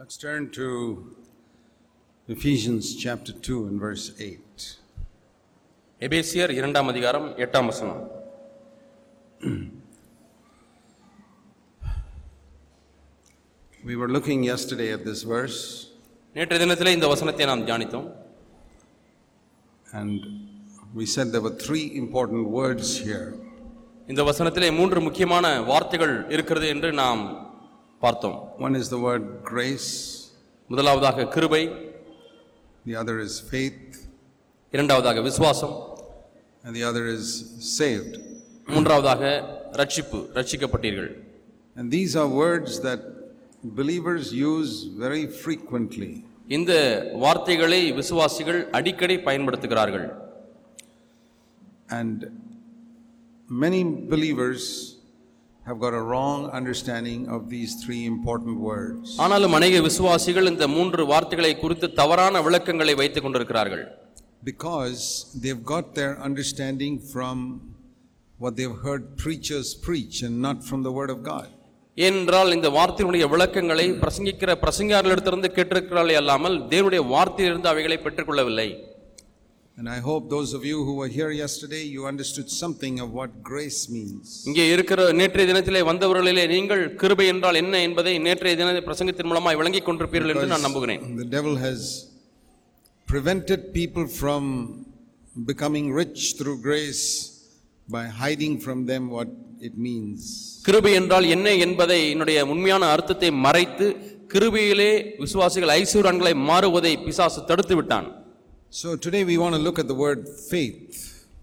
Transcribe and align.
Let's 0.00 0.16
turn 0.16 0.48
to 0.52 1.14
Ephesians 2.28 2.96
chapter 2.96 3.32
2 3.32 3.66
and 3.66 3.78
verse 3.78 4.04
8. 4.18 4.68
எபேசியர் 6.00 6.52
இரண்டாம் 6.58 6.88
அதிகாரம் 6.92 7.26
எட்டாம் 7.44 7.68
வசனம் 7.70 8.00
We 13.82 13.96
were 13.96 14.08
looking 14.08 14.42
yesterday 14.42 14.88
at 14.92 15.04
this 15.04 15.22
verse 15.34 15.58
நேற்று 16.34 16.58
தினத்தில் 16.58 16.94
இந்த 16.96 17.10
வசனத்தை 17.12 17.46
நாம் 17.50 17.66
தியானித்தோம் 17.68 18.08
and 20.00 20.18
we 20.94 21.06
said 21.14 21.28
there 21.36 21.44
were 21.48 21.56
three 21.66 21.86
important 22.04 22.46
words 22.60 22.88
here 23.06 23.26
இந்த 24.08 24.22
வசனத்திலே 24.30 24.70
மூன்று 24.80 25.00
முக்கியமான 25.08 25.46
வார்த்தைகள் 25.72 26.16
இருக்கிறது 26.36 26.68
என்று 26.74 26.92
நாம் 27.02 27.22
பார்த்தோம் 28.02 28.36
one 28.58 28.76
is 28.80 28.90
the 28.94 28.98
word 29.06 29.28
grace 29.50 29.88
முதலாவதாக 30.70 31.26
கிருபை 31.34 31.62
தி 32.84 32.94
அதர் 32.94 33.20
இஸ் 33.20 33.38
ஃபேத் 33.48 33.96
இரண்டாவதாக 34.74 35.20
விசுவாசம் 35.20 35.74
தி 36.74 36.84
அதர் 36.90 37.08
இஸ் 37.14 37.32
சேவ்ட் 37.76 38.14
மூன்றாவதாக 38.68 39.22
ரட்சிப்பு 39.74 40.18
ரட்சிக்கப்பட்டீர்கள் 40.34 41.10
and 41.76 41.90
these 41.92 42.14
are 42.16 42.30
words 42.36 42.78
that 42.82 43.06
believers 43.76 44.30
use 44.38 44.74
very 44.98 45.24
frequently 45.38 46.10
இந்த 46.48 46.72
வார்த்தைகளை 47.16 47.80
விசுவாசிகள் 47.92 48.60
அடிக்கடி 48.72 49.16
பயன்படுத்துகிறார்கள் 49.26 50.06
and 51.98 52.22
many 53.48 53.82
believers 54.08 54.70
have 55.70 55.80
got 55.80 55.94
a 55.94 56.02
wrong 56.02 56.40
understanding 56.50 57.28
of 57.28 57.48
these 57.48 57.72
three 57.82 58.02
important 58.06 58.56
words. 58.70 59.04
ஆனாலும் 59.24 59.54
அநேக 59.58 59.80
விசுவாசிகள் 59.88 60.50
இந்த 60.52 60.66
மூன்று 60.68 61.02
வார்த்தைகளை 61.06 61.52
குறித்து 61.58 61.88
தவறான 61.92 62.42
விளக்கங்களை 62.46 62.94
வைத்துக் 62.94 63.26
கொண்டிருக்கிறார்கள் 63.26 63.84
Because 64.42 65.00
they've 65.42 65.64
got 65.66 65.86
their 65.94 66.14
understanding 66.28 66.94
from 67.12 67.36
what 68.38 68.52
they've 68.58 68.78
heard 68.86 69.02
preachers 69.24 69.68
preach 69.86 70.18
and 70.26 70.36
not 70.46 70.58
from 70.68 70.82
the 70.86 70.92
word 70.98 71.10
of 71.10 71.20
God. 71.32 71.48
என்றால் 71.98 72.54
இந்த 72.56 72.68
வார்த்தையினுடைய 72.70 73.24
விளக்கங்களை 73.28 73.86
பிரசங்கிக்கிற 74.02 74.50
பிரசங்கியாரிடத்திலிருந்து 74.62 75.50
கேட்டிருக்கிறார்கள் 75.56 76.20
அல்லாமல் 76.20 76.56
தேவனுடைய 76.72 77.02
வார்த்தையிலிருந்து 77.14 77.70
அவைகளை 77.72 77.98
பெற்றுக்கொள்ளவில்லை 77.98 78.68
And 79.80 79.88
I 79.88 79.98
hope 79.98 80.28
those 80.28 80.52
of 80.56 80.62
you 80.62 80.84
who 80.86 80.94
were 81.00 81.08
here 81.08 81.30
yesterday, 81.30 81.82
you 81.92 82.04
understood 82.10 82.50
something 82.50 83.00
of 83.04 83.14
what 83.18 83.30
grace 83.50 83.88
means. 83.94 84.44
இங்கே 84.48 84.64
இருக்கிற 84.72 85.06
நேற்றைய 85.20 85.44
தினத்திலே 85.50 85.80
வந்தவர்களிலே 85.90 86.44
நீங்கள் 86.52 86.82
கிருபை 87.02 87.26
என்றால் 87.32 87.58
என்ன 87.60 87.80
என்பதை 87.86 88.12
நேற்றைய 88.26 88.56
தின 88.58 88.74
பிரசங்கத்தின் 88.88 89.30
மூலமாய் 89.30 89.58
விளங்கிக் 89.60 89.86
கொண்டிருப்பீர்கள் 89.88 90.32
என்று 90.34 90.50
நான் 90.52 90.66
நம்புகிறேன். 90.66 91.00
The 91.22 91.30
devil 91.36 91.56
has 91.64 91.80
prevented 93.06 93.72
people 93.78 94.06
from 94.20 94.42
becoming 95.52 95.88
rich 96.02 96.36
through 96.40 96.58
grace 96.68 97.06
by 97.88 98.04
hiding 98.22 98.60
from 98.66 98.84
them 98.92 99.08
what 99.16 99.32
it 99.60 99.76
means. 99.88 100.20
கிருபை 100.68 100.94
என்றால் 101.00 101.32
என்ன 101.38 101.56
என்பதை 101.66 102.00
என்னுடைய 102.12 102.46
உண்மையான 102.54 102.92
அர்த்தத்தை 102.96 103.32
மறைத்து 103.46 103.88
கிருபையிலே 104.34 104.92
விசுவாசிகள் 105.24 105.76
ஐஸ்வரன்களை 105.80 106.36
மாறுவதை 106.52 106.94
பிசாசு 107.08 107.40
தடுத்து 107.50 107.76
விட்டான். 107.80 108.08
So 108.70 108.94
today 108.96 109.24
we 109.24 109.36
want 109.36 109.54
to 109.54 109.60
look 109.60 109.78
at 109.78 109.88
the 109.88 109.94
word 109.96 110.20
faith. 110.50 110.98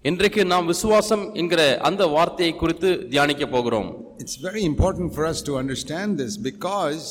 இன்றைக்கு 0.05 0.41
நாம் 0.51 0.67
விசுவாசம் 0.71 1.23
என்கிற 1.41 1.61
அந்த 1.87 2.03
வார்த்தையை 2.07 2.53
குறித்து 2.61 2.89
தியானிக்க 3.13 3.45
போகிறோம் 3.55 3.89
It's 4.23 4.37
very 4.47 4.63
important 4.69 5.09
for 5.15 5.23
us 5.31 5.39
to 5.47 5.53
understand 5.61 6.09
this 6.21 6.33
because 6.49 7.01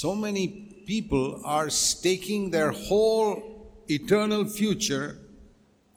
so 0.00 0.10
many 0.24 0.44
people 0.86 1.24
are 1.56 1.68
staking 1.84 2.42
their 2.56 2.70
whole 2.86 3.30
eternal 3.98 4.42
future 4.58 5.06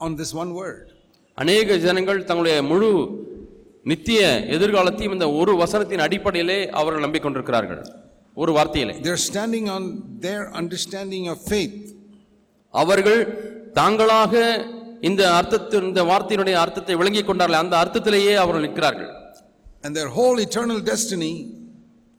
on 0.00 0.13
this 0.21 0.33
one 0.41 0.53
word. 0.61 0.83
अनेक 1.37 1.71
ஜனங்கள் 1.87 2.21
தங்களுடைய 2.29 2.57
முழு 2.71 2.91
நித்திய 3.85 4.21
எதிர்காலத்தையும் 4.57 5.15
இந்த 5.17 5.29
ஒரு 5.39 5.55
வசனத்தின் 5.63 6.05
அடிப்படையிலே 6.07 6.59
அவர்கள் 6.79 7.05
நம்பிக்கொண்டிருக்கிறார்கள் 7.07 7.83
ஒரு 8.37 8.53
வார்த்தையிலே 8.59 8.95
They're 9.05 9.25
standing 9.31 9.67
on 9.77 9.83
their 10.27 10.43
understanding 10.63 11.25
of 11.33 11.39
faith. 11.55 11.77
அவர்கள் 12.81 13.19
தாங்களாக 13.79 14.33
இந்த 15.09 15.23
அர்த்தத்தில் 15.39 15.87
இந்த 15.89 16.01
வார்த்தையினுடைய 16.11 16.55
அர்த்தத்தை 16.63 16.95
விளங்கிக் 17.01 17.29
கொண்டார்கள் 17.29 17.63
அந்த 17.63 17.75
அர்த்தத்திலேயே 17.83 18.35
அவர்கள் 18.43 18.65
நிற்கிறார்கள் 18.67 19.11
and 19.83 19.95
their 19.95 20.09
whole 20.09 20.37
eternal 20.45 20.77
destiny 20.83 21.33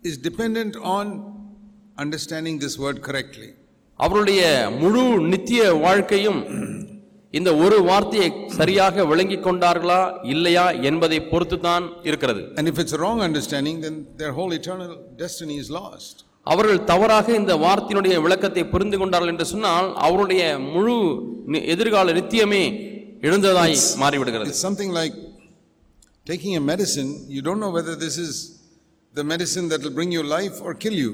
is 0.02 0.16
dependent 0.26 0.74
on 0.96 1.06
understanding 1.96 2.56
this 2.64 2.74
word 2.84 2.98
correctly 3.06 3.48
அவருடைய 4.00 4.42
முழு 4.82 5.02
நித்திய 5.32 5.62
வாழ்க்கையும் 5.86 6.40
இந்த 7.34 7.50
ஒரு 7.64 7.76
வார்த்தையை 7.88 8.28
சரியாக 8.58 9.04
விளங்கி 9.10 9.38
கொண்டார்களா 9.46 10.00
இல்லையா 10.34 10.66
என்பதை 10.88 11.18
பொறுத்து 11.32 11.56
தான் 11.60 11.86
இருக்கிறது 12.08 12.42
and 12.58 12.68
if 12.72 12.78
it's 12.82 12.94
a 12.98 13.00
wrong 13.02 13.20
understanding 13.28 13.78
then 13.86 13.96
their 14.22 14.32
whole 14.38 14.52
eternal 14.60 14.92
destiny 15.24 15.56
is 15.64 15.70
lost 15.78 16.16
அவர்கள் 16.46 16.80
தவறாக 16.84 17.28
இந்த 17.34 17.52
வார்த்தையினுடைய 17.62 18.16
விளக்கத்தை 18.24 18.62
புரிந்து 18.66 18.96
கொண்டார்கள் 18.98 19.32
என்று 19.32 19.46
சொன்னால் 19.52 19.88
அவருடைய 20.06 20.42
முழு 20.68 20.96
எதிர்கால 21.72 22.12
நித்தியமே 22.12 22.64
எழுந்ததாய் 23.22 23.76
மாறிவிடுகிறது 24.02 24.52
something 24.64 24.92
like 24.98 25.16
taking 26.26 26.56
a 26.60 26.62
medicine 26.70 27.10
you 27.34 27.40
don't 27.46 27.64
know 27.66 27.70
whether 27.76 27.98
this 28.04 28.20
is 28.24 28.38
the 29.14 29.24
medicine 29.32 29.68
that 29.72 29.84
will 29.84 29.96
bring 29.98 30.14
you 30.16 30.22
life 30.34 30.56
or 30.66 30.76
kill 30.84 30.98
you 30.98 31.10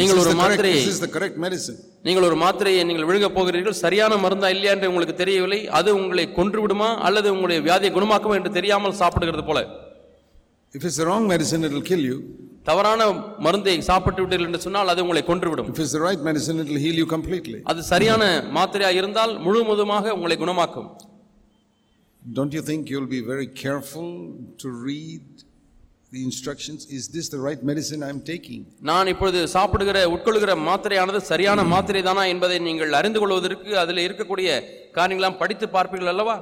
நீங்கள் 0.00 0.20
ஒரு 0.22 0.34
மாத்திரையை 0.40 0.80
இஸ் 0.88 1.04
த 1.04 1.08
கரெக்ட் 1.14 1.38
மெடிசின் 1.44 1.78
நீங்கள் 2.04 2.26
ஒரு 2.26 2.36
மாத்திரையை 2.42 2.82
நீங்கள் 2.88 3.08
விழுங்க 3.08 3.28
போகிறீர்கள் 3.30 3.80
சரியான 3.82 4.16
மருந்தா 4.16 4.48
இல்லையா 4.48 4.72
என்று 4.76 4.90
உங்களுக்கு 4.90 5.14
தெரியவில்லை 5.14 5.60
அது 5.78 5.90
உங்களை 5.98 6.24
கொன்று 6.32 6.60
விடுமா 6.60 6.90
அல்லது 7.08 7.28
உங்களுடைய 7.34 7.60
வியாதியை 7.66 7.92
குணமாக்குமா 7.92 8.36
என்று 8.40 8.52
தெரியாமல் 8.52 8.98
சாப்பிடுகிறது 9.00 9.44
போல 9.44 9.60
if 10.74 10.86
is 10.90 11.00
wrong 11.10 11.26
medicine 11.32 11.64
it 11.66 11.74
will 11.76 11.88
kill 11.90 12.06
you 12.10 12.18
தவறான 12.68 13.02
மருந்தை 13.46 13.74
சாப்பிட்டு 13.88 14.22
விட்டீர்கள் 14.22 14.48
என்று 14.50 14.62
சொன்னால் 14.66 14.92
அது 14.92 15.02
உங்களை 15.04 15.22
கொன்றுவிடும் 15.28 15.68
if 15.72 15.80
it's 15.84 15.94
the 15.98 16.04
right 16.06 16.22
medicine 16.28 16.58
it 16.62 16.70
will 16.72 16.82
heal 16.86 16.98
you 17.02 17.08
completely 17.16 17.58
அது 17.72 17.82
சரியான 17.92 18.22
மாத்திரையா 18.58 18.90
இருந்தால் 19.00 19.34
முழுமுதுமாக 19.46 20.14
உங்களை 20.18 20.38
குணமாக்கும் 20.42 20.88
don't 22.22 22.52
you 22.52 22.62
think 22.62 22.90
you'll 22.92 23.10
be 23.10 23.22
very 23.24 23.48
careful 23.62 24.08
to 24.62 24.70
read 24.88 25.24
the 26.12 26.20
instructions 26.22 26.80
is 26.88 27.04
this 27.08 27.26
the 27.28 27.40
right 27.46 27.62
medicine 27.70 28.02
i'm 28.08 28.20
taking 28.30 28.60
நான் 28.90 29.10
இப்பொழுது 29.12 29.40
சாப்பிடுகிற 29.54 29.98
உட்கொள்கிற 30.14 30.52
மாத்திரையானது 30.68 31.20
சரியான 31.30 31.64
மாத்திரை 31.72 32.02
தானா 32.02 32.22
என்பதை 32.34 32.58
நீங்கள் 32.68 32.96
அறிந்து 33.00 33.20
கொள்வதற்கு 33.22 33.72
அதில் 33.82 34.04
இருக்கக்கூடிய 34.06 34.48
காரியங்களாம் 34.98 35.40
படித்து 35.42 35.68
பார்ப்பீர்கள் 35.74 36.12
அல்லவா 36.14 36.36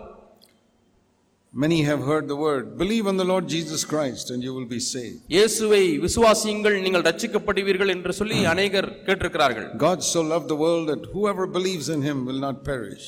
Many 1.56 1.82
have 1.82 2.02
heard 2.02 2.28
the 2.28 2.36
word, 2.36 2.64
believe 2.76 3.06
on 3.06 3.16
the 3.16 3.24
Lord 3.24 3.48
Jesus 3.48 3.82
Christ 3.82 4.30
and 4.32 4.42
you 4.46 4.52
will 4.56 4.66
be 4.72 4.80
saved. 4.94 5.20
இயேசுவை 5.34 5.82
விசுவாசியுங்கள் 6.04 6.74
நீங்கள் 6.86 7.04
ரட்சிக்கப்படுவீர்கள் 7.06 7.92
என்று 7.94 8.12
சொல்லி 8.18 8.38
அநேகர் 8.52 8.88
கேட்டிருக்கிறார்கள் 9.06 9.68
God 9.84 10.00
so 10.14 10.22
loved 10.32 10.48
the 10.54 10.58
world 10.64 10.84
that 10.92 11.04
whoever 11.14 11.46
believes 11.56 11.86
in 11.94 12.02
him 12.08 12.18
will 12.28 12.42
not 12.46 12.58
perish. 12.72 13.06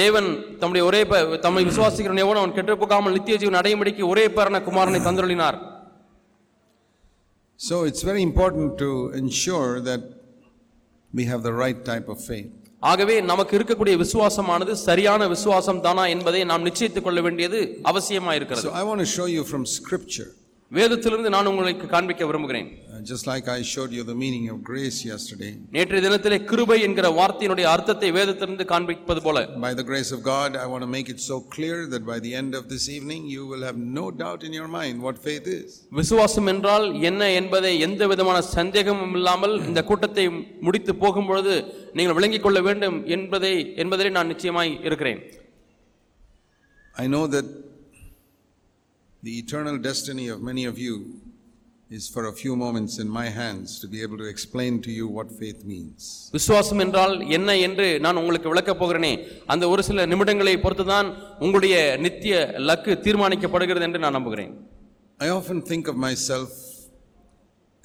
தேவன் 0.00 0.28
தம்முடைய 0.60 0.84
ஒரே 0.90 1.02
தம்மை 1.46 1.64
விசுவாசிக்கிறவன் 1.70 2.22
எவனும் 2.24 2.42
அவன் 2.42 2.56
கெட்டு 2.58 2.78
போகாமல் 2.84 3.16
நித்திய 3.18 3.36
ஜீவன் 3.42 3.60
அடையும்படிக்கு 3.60 4.06
ஒரே 4.12 4.24
பேரன 4.38 4.62
குமாரனை 4.68 5.00
தந்துருளினார் 5.08 5.58
So 7.60 7.76
it's 7.88 8.02
very 8.10 8.22
important 8.22 8.78
to 8.78 8.90
ensure 9.22 9.72
that 9.88 10.02
we 11.12 11.24
have 11.32 11.42
the 11.48 11.52
right 11.64 11.80
type 11.90 12.08
of 12.14 12.18
faith. 12.32 12.59
ஆகவே 12.82 13.20
நமக்கு 13.20 13.58
இருக்கக்கூடிய 13.58 13.96
விசுவாசமானது 13.96 14.72
சரியான 14.72 15.26
விசுவாசம் 15.26 15.80
தானா 15.80 16.06
என்பதை 16.06 16.44
நாம் 16.44 16.66
நிச்சயித்துக் 16.66 17.02
கொள்ள 17.02 17.20
வேண்டியது 17.20 17.60
அவசியமா 17.84 18.34
இருக்கிறது 18.34 18.70
ஐ 18.74 18.84
ஷோ 19.16 19.26
யூ 19.28 19.42
ஃப்ரம் 19.42 19.66
வேதத்திலிருந்து 20.72 21.30
நான் 21.34 21.48
உங்களுக்கு 21.50 21.86
காண்பிக்க 21.92 22.26
விரும்புகிறேன் 22.26 22.66
uh, 22.90 22.98
just 23.10 23.24
like 23.30 23.46
i 23.54 23.60
showed 23.70 23.92
you 23.96 24.02
the 24.10 24.16
meaning 24.22 24.44
of 24.52 24.56
grace 24.68 24.98
yesterday 25.10 25.50
நேற்று 25.76 26.00
தினத்திலே 26.04 26.38
கிருபை 26.50 26.76
என்கிற 26.88 27.08
வார்த்தையினுடைய 27.16 27.66
அர்த்தத்தை 27.72 28.08
வேதத்திலிருந்து 28.16 28.64
காண்பிப்பது 28.72 29.20
போல 29.24 29.40
by 29.64 29.72
the 29.80 29.84
grace 29.88 30.10
of 30.16 30.20
god 30.28 30.58
i 30.62 30.66
want 30.72 30.82
to 30.86 30.90
make 30.96 31.08
it 31.14 31.20
so 31.30 31.36
clear 31.54 31.78
that 31.94 32.02
by 32.12 32.18
the 32.26 32.32
end 32.40 32.52
of 32.58 32.64
this 32.72 32.84
evening 32.96 33.22
you 33.34 33.44
will 33.52 33.64
have 33.68 33.80
no 33.98 34.04
doubt 34.22 34.42
in 34.48 34.54
your 34.58 34.68
mind 34.78 35.02
what 35.06 35.18
faith 35.28 35.48
is 35.56 35.66
விசுவாசம் 36.00 36.50
என்றால் 36.54 36.86
என்ன 37.10 37.30
என்பதை 37.40 37.72
எந்த 37.88 38.06
விதமான 38.12 38.40
சந்தேகமும் 38.56 39.16
இல்லாமல் 39.20 39.56
இந்த 39.68 39.82
கூட்டத்தை 39.90 40.26
முடித்து 40.60 40.94
போகும்பொழுது 41.04 41.56
நீங்கள் 41.92 42.18
விளங்கிக் 42.20 42.46
கொள்ள 42.46 42.60
வேண்டும் 42.68 42.98
என்பதை 43.16 43.54
என்பதிலே 43.84 44.12
நான் 44.18 44.32
நிச்சயமாய் 44.34 44.72
இருக்கிறேன் 44.90 45.20
i 46.94 47.06
know 47.06 47.24
that 47.34 47.48
The 49.22 49.38
eternal 49.38 49.76
destiny 49.78 50.28
of 50.28 50.40
many 50.42 50.64
of 50.64 50.78
you 50.78 50.94
is 51.90 52.08
for 52.08 52.26
a 52.26 52.32
few 52.32 52.54
moments 52.56 52.98
in 52.98 53.08
my 53.10 53.26
hands 53.30 53.78
to 53.80 53.86
be 53.86 54.00
able 54.02 54.16
to 54.18 54.24
explain 54.24 54.80
to 54.82 54.90
you 54.90 55.06
what 55.16 55.28
faith 55.40 55.60
means. 55.64 56.00
விசுவாசம் 56.36 56.80
என்றால் 56.84 57.14
என்ன 57.36 57.56
என்று 57.66 57.86
நான் 58.04 58.20
உங்களுக்கு 58.20 58.48
விளக்கப் 58.52 58.80
போகிறேனே 58.82 59.12
அந்த 59.52 59.64
ஒரு 59.72 59.82
சில 59.88 60.06
நிமிடங்களை 60.12 60.54
பொறுத்து 60.64 60.84
தான் 60.92 61.08
உங்களுடைய 61.44 61.74
நித்திய 62.04 62.34
லக்கு 62.68 62.94
தீர்மானிக்கப்படுகிறது 63.06 63.86
என்று 63.88 64.02
நான் 64.04 64.16
நம்புகிறேன் 64.18 64.52
I 65.20 65.30
often 65.38 65.58
think 65.70 65.86
of 65.92 65.96
myself 66.08 66.50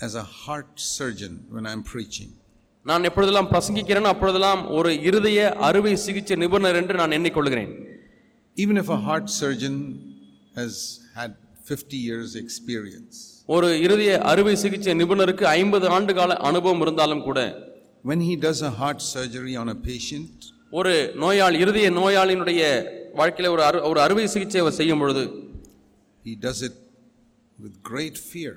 as 0.00 0.14
a 0.16 0.28
heart 0.44 0.72
surgeon 0.96 1.34
when 1.56 1.66
I'm 1.72 1.84
preaching. 1.94 2.30
நான் 2.86 3.08
எப்பொழுதெல்லாம் 3.10 3.50
பிரசங்கிக்கிறேன் 3.54 4.12
அப்பொழுதெல்லாம் 4.14 4.62
ஒரு 4.78 4.90
இருதய 5.10 5.40
அறுவை 5.68 5.94
சிகிச்சை 6.06 6.38
நிபுணர் 6.44 6.80
என்று 6.82 6.96
நான் 7.02 7.16
எண்ணிக்கொள்கிறேன் 7.20 7.72
Even 8.58 8.78
if 8.84 8.90
a 8.90 9.02
heart 9.08 9.28
surgeon 9.42 9.76
has 10.56 10.74
50 11.70 12.00
years 12.08 12.32
experience 12.44 13.16
ஒரு 13.56 13.68
இருதய 13.86 14.12
அறுவை 14.32 14.54
சிகிச்சை 14.64 14.94
நிபுணருக்கு 15.02 15.46
50 15.52 15.90
ஆண்டு 15.98 16.14
கால 16.20 16.34
அனுபவம் 16.50 16.84
இருந்தாலும் 16.86 17.24
கூட 17.28 17.40
when 18.10 18.20
he 18.28 18.34
does 18.46 18.60
a 18.70 18.74
heart 18.82 19.00
surgery 19.14 19.54
on 19.62 19.70
a 19.76 19.80
patient 19.90 20.36
ஒரு 20.80 20.94
நோயாளி 21.24 21.58
இருதய 21.66 21.90
நோயாளியினுடைய 22.00 22.62
வாழ்க்கையில 23.20 23.52
ஒரு 23.56 23.64
ஒரு 23.90 24.00
அறுவை 24.06 24.26
சிகிச்சை 24.36 24.62
அவர் 24.64 24.78
செய்யும் 24.80 25.02
பொழுது 25.04 25.24
he 26.24 26.34
does 26.48 26.62
it 26.70 26.78
with 27.58 27.76
great 27.92 28.18
fear 28.32 28.54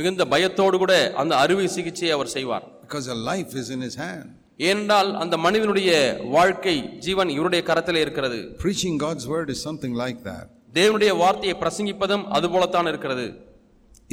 மிகுந்த 0.00 0.24
பயத்தோடு 0.34 0.78
கூட 0.84 0.94
அந்த 1.22 1.34
அறுவை 1.44 1.68
சிகிச்சையை 1.76 2.12
அவர் 2.16 2.32
செய்வார் 2.36 2.66
because 2.84 3.08
a 3.16 3.20
life 3.32 3.52
is 3.62 3.70
in 3.76 3.82
his 3.88 3.96
hand 4.06 4.26
ஏனென்றால் 4.68 5.10
அந்த 5.22 5.36
மனிதனுடைய 5.46 5.90
வாழ்க்கை 6.36 6.76
ஜீவன் 7.06 7.32
இவருடைய 7.36 7.62
கரத்தில் 7.70 8.02
இருக்கிறது 8.04 8.38
preaching 8.64 8.94
god's 9.06 9.26
word 9.34 9.48
is 9.54 9.60
something 9.68 9.94
like 10.04 10.20
that 10.30 10.46
தேவனுடைய 10.78 11.12
வார்த்தையை 11.22 11.54
பிரசங்கிப்பதும் 11.62 12.24
போலத்தான் 12.54 12.90
இருக்கிறது 12.92 13.26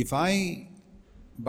if 0.03 0.15
I 0.25 0.33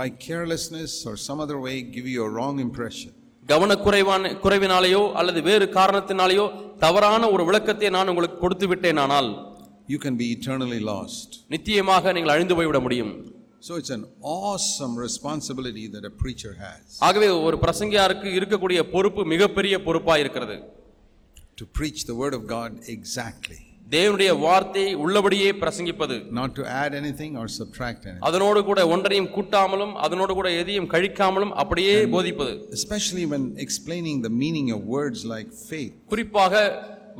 by 0.00 0.08
carelessness 0.26 0.96
or 1.10 1.20
some 1.26 1.42
other 1.44 1.62
way 1.68 1.74
give 1.96 2.08
you 2.16 2.26
wrong 2.40 2.60
impression 2.66 3.14
கவனக்குறைவான 3.42 4.30
குறைவினாலேயோ 4.44 5.02
அல்லது 5.20 5.40
வேறு 5.48 5.66
காரணத்தினாலேயோ 5.78 6.46
தவறான 6.78 7.28
ஒரு 7.30 7.42
விளக்கத்தை 7.44 7.90
நான் 7.96 8.10
உங்களுக்கு 8.12 8.38
கொடுத்து 8.38 8.66
விட்டேன் 8.72 9.00
ஆனால் 9.04 9.28
you 9.92 9.98
can 10.04 10.18
be 10.22 10.28
eternally 10.36 10.80
lost 10.92 11.34
நிச்சயமாக 11.48 12.12
நீங்கள் 12.12 12.34
அழிந்து 12.36 12.56
போய்விட 12.58 12.80
முடியும் 12.86 13.14
So 13.60 13.76
it's 13.76 13.92
an 13.96 14.02
awesome 14.20 14.94
responsibility 14.98 15.84
that 15.88 16.04
a 16.04 16.14
preacher 16.22 16.50
has. 16.64 16.80
ஆகவே 17.00 17.28
ஒரு 17.46 17.56
பிரசங்கியாருக்கு 17.62 18.28
இருக்கக்கூடிய 18.38 18.80
பொறுப்பு 18.94 19.22
மிகப்பெரிய 19.24 19.74
பொறுப்பாக 19.82 20.22
இருக்கிறது. 20.24 20.56
To 21.56 21.66
preach 21.78 22.00
the 22.04 22.16
word 22.22 22.34
of 22.34 22.42
God 22.46 22.72
exactly. 22.96 23.60
தேவனுடைய 23.92 24.30
வார்த்தையை 24.44 24.92
உள்ளபடியே 25.04 25.48
பிரசங்கிப்பது 25.62 26.14
not 26.38 26.50
to 26.58 26.62
add 26.82 26.92
anything 27.00 27.32
or 27.40 27.46
subtract 27.58 28.00
anything 28.06 28.24
அதனோடு 28.28 28.60
கூட 28.68 28.80
ஒன்றையும் 28.94 29.28
கூட்டாமலும் 29.36 29.92
அதனோடு 30.04 30.32
கூட 30.38 30.48
எதையும் 30.60 30.88
கழிக்காமலும் 30.94 31.52
அப்படியே 31.62 31.96
போதிப்பது 32.14 32.52
especially 32.78 33.24
when 33.32 33.44
explaining 33.66 34.18
the 34.26 34.32
meaning 34.42 34.68
of 34.76 34.80
words 34.96 35.20
like 35.34 35.48
faith 35.70 35.92
குறிப்பாக 36.12 36.62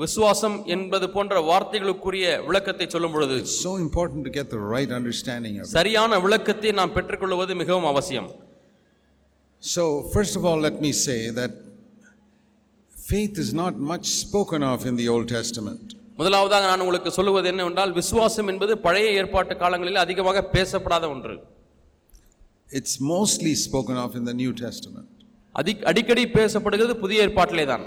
விசுவாசம் 0.03 0.56
என்பது 0.75 1.06
போன்ற 1.17 1.35
வார்த்தைகளுக்குரிய 1.51 2.25
விளக்கத்தை 2.47 2.87
சொல்லும் 2.95 3.15
பொழுது 3.17 3.37
so 3.65 3.73
important 3.87 4.23
to 4.29 4.33
get 4.39 4.49
the 4.56 4.62
right 4.75 4.91
understanding 5.01 5.55
of 5.61 5.67
it. 5.67 5.75
சரியான 5.79 6.19
விளக்கத்தை 6.25 6.73
நாம் 6.81 6.95
பெற்றுக்கொள்வது 6.97 7.55
மிகவும் 7.62 7.89
அவசியம் 7.93 8.31
so 9.62 9.85
first 10.17 10.35
of 10.39 10.45
all 10.49 10.59
let 10.69 10.79
me 10.87 10.93
say 11.06 11.21
that 11.41 11.53
faith 12.97 13.37
is 13.45 13.53
not 13.62 13.77
much 13.93 14.06
spoken 14.25 14.62
of 14.73 14.81
in 14.91 14.97
the 15.03 15.06
old 15.15 15.29
testament 15.39 15.87
முதலாவதாக 16.19 16.67
நான் 16.71 16.83
உங்களுக்கு 16.85 17.11
சொல்லுவது 17.17 17.49
என்னவென்றால் 17.53 17.93
விசுவாசம் 18.01 18.49
என்பது 18.53 18.73
பழைய 18.87 19.06
ஏற்பாட்டு 19.21 19.55
காலங்களில் 19.62 20.05
அதிகமாக 20.05 20.43
பேசப்படாத 20.55 21.05
ஒன்று 21.15 21.35
it's 22.79 23.01
mostly 23.12 23.55
spoken 23.65 24.01
of 24.05 24.15
in 24.21 24.29
the 24.31 24.35
new 24.43 24.53
testament 24.62 25.11
அதிக 25.55 25.87
அடிக்கடி 25.91 26.25
பேசப்படுகிறது 26.39 26.95
புதிய 27.05 27.25
ஏற்பாட்டிலே 27.27 27.65
தான் 27.73 27.85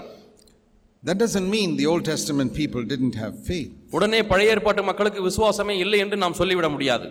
that 1.02 1.20
doesn't 1.22 1.50
mean 1.54 1.72
the 1.80 1.86
old 1.92 2.08
Testament 2.12 2.50
people 2.60 2.82
didn't 2.92 3.16
have 3.22 3.34
faith. 3.50 3.72
உடனே 3.96 4.20
பழைய 4.30 4.54
ஏற்பாட்டு 4.54 4.82
மக்களுக்கு 4.90 5.22
விசுவாசமே 5.28 5.74
இல்லை 5.84 5.98
என்று 6.04 6.16
நாம் 6.16 6.38
சொல்லிவிட 6.40 6.68
முடியாது. 6.68 7.08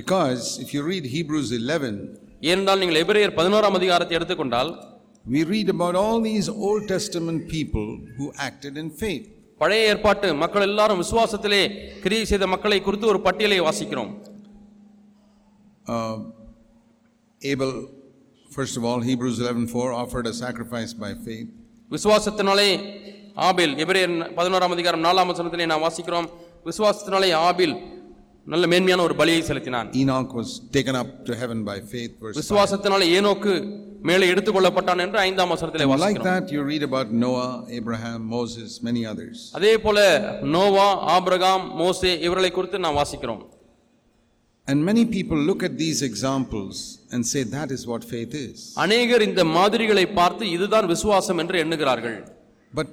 because 0.00 0.44
if 0.62 0.72
you 0.76 0.82
read 0.90 1.08
Hebrews 1.16 1.50
11, 1.56 1.96
ஏனென்றால் 2.50 2.80
நீங்கள் 2.82 3.00
எபிரேயர் 3.04 3.34
11 3.40 3.68
ஆம் 3.70 3.78
அதிகாரத்தை 3.80 4.16
எடுத்துக்கொண்டால் 4.20 4.72
we 5.24 5.40
read 5.54 5.68
about 5.76 5.94
all 6.02 6.18
these 6.30 6.48
Old 6.66 6.82
Testament 6.94 7.40
people 7.56 7.88
who 8.18 8.26
acted 8.48 8.74
in 8.82 8.88
faith. 9.04 9.24
பழைய 9.60 9.90
ஏற்பாட்டு 9.90 10.28
மக்கள் 10.34 10.66
எல்லாரும் 10.68 11.02
விசுவாசத்திலே 11.02 11.60
கிரியை 12.02 12.24
செய்த 12.24 12.46
மக்களை 12.46 12.78
குறித்து 12.80 13.06
ஒரு 13.06 13.20
பட்டியலை 13.20 13.58
வாசிக்கிறோம் 13.60 14.10
Abel 17.40 17.76
first 18.50 18.78
of 18.80 18.86
all 18.86 19.04
Hebrews 19.04 19.40
eleven 19.40 19.68
four 19.72 19.92
offered 19.94 20.28
a 20.28 20.34
sacrifice 20.42 20.94
by 21.02 21.12
faith 21.22 21.50
விசுவாசத்தினாலே 21.90 22.70
ஆபில் 23.46 23.74
எபிரேர் 23.78 24.14
பதினோராம் 24.36 24.74
அதிகாரம் 24.76 25.04
நாலாம் 25.04 25.30
வசனத்திலே 25.32 25.66
நான் 25.66 25.84
வாசிக்கிறோம் 25.84 26.28
விசுவாசத்தினாலே 26.66 27.30
ஆபில் 27.42 27.74
நல்ல 28.46 28.64
மேன்மையான 28.72 29.04
ஒரு 29.06 29.14
பலியை 29.20 29.40
செலுத்தினான் 29.46 29.88
Enoch 30.00 30.34
was 30.36 30.52
taken 30.74 30.98
up 31.00 31.12
to 31.28 31.34
heaven 31.40 31.62
by 31.68 31.76
faith 31.88 32.14
விசுவாசத்தினால 32.38 33.06
ஏனோக்கு 33.16 33.52
மேலே 34.08 34.24
எடுத்துக்கொள்ளப்பட்டான் 34.32 35.02
என்று 35.04 35.18
ஐந்தாம் 35.24 35.52
வசனத்தில் 35.54 35.90
வாசிக்கிறோம் 35.92 36.52
you 36.54 36.62
read 36.70 36.86
about 36.88 37.10
Noah 37.24 37.46
Abraham 37.76 38.24
Moses 38.34 38.76
many 38.88 39.02
others 39.12 39.38
அதே 39.58 39.72
போல 39.84 39.98
நோவா 40.56 40.86
ஆபிரகாம் 41.16 41.66
மோசே 41.82 42.12
இவர்களை 42.28 42.50
குறித்து 42.58 42.80
நாம் 42.86 42.98
வாசிக்கிறோம் 43.00 43.42
and 44.68 44.80
many 44.84 45.02
people 45.08 45.38
look 45.48 45.60
at 45.62 45.74
these 45.78 46.00
examples 46.02 46.76
and 47.12 47.22
say 47.32 47.42
that 47.56 47.68
is 47.70 47.82
what 47.90 48.04
faith 48.12 48.36
அநேகர் 48.84 49.26
இந்த 49.28 49.42
மாதிரிகளை 49.56 50.06
பார்த்து 50.16 50.44
இதுதான் 50.50 50.88
விசுவாசம் 50.94 51.40
என்று 51.44 51.58
எண்ணுகிறார்கள் 51.64 52.16
but 52.72 52.92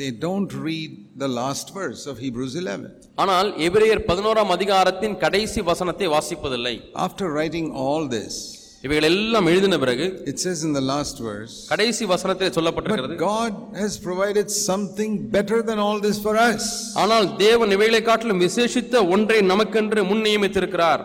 they 0.00 0.06
don't 0.22 0.54
read 0.64 0.96
the 1.18 1.26
last 1.36 1.70
verse 1.76 2.02
of 2.08 2.18
Hebrews 2.24 2.54
11 2.56 2.88
ஆனால் 3.14 3.48
எபிரேயர் 3.66 4.00
11 4.08 4.52
அதிகாரத்தின் 4.56 5.16
கடைசி 5.16 5.60
வசனத்தை 5.62 6.08
வாசிப்பதில்லை 6.08 6.74
ஆஃப்டர் 7.04 7.32
ரைட்டிங் 7.32 7.70
ஆல் 7.84 8.06
திஸ் 8.08 8.38
இவைகள் 8.80 9.06
எல்லாம் 9.10 9.46
எழுதின 9.46 9.78
பிறகு 9.78 10.06
it's 10.24 10.46
is 10.46 10.62
in 10.62 10.74
the 10.74 10.82
last 10.90 11.20
verse 11.20 11.54
கடைசி 11.68 12.04
வசனத்தில் 12.04 12.54
சொல்லப்பட்டிருக்கிறது 12.58 13.16
God 13.24 13.56
has 13.78 13.98
provided 14.04 14.52
something 14.62 15.16
better 15.32 15.64
than 15.64 15.82
all 15.86 16.00
this 16.00 16.20
for 16.24 16.40
us 16.42 16.68
ஆனால் 16.94 17.28
தேவன் 17.36 17.70
இவைகளை 17.70 18.02
காட்டிலும் 18.02 18.44
விசேஷித்த 18.46 19.06
ஒன்றை 19.08 19.40
நமக்கென்று 19.46 20.00
முன் 20.00 20.08
முன்னியமித்திருக்கிறார் 20.10 21.04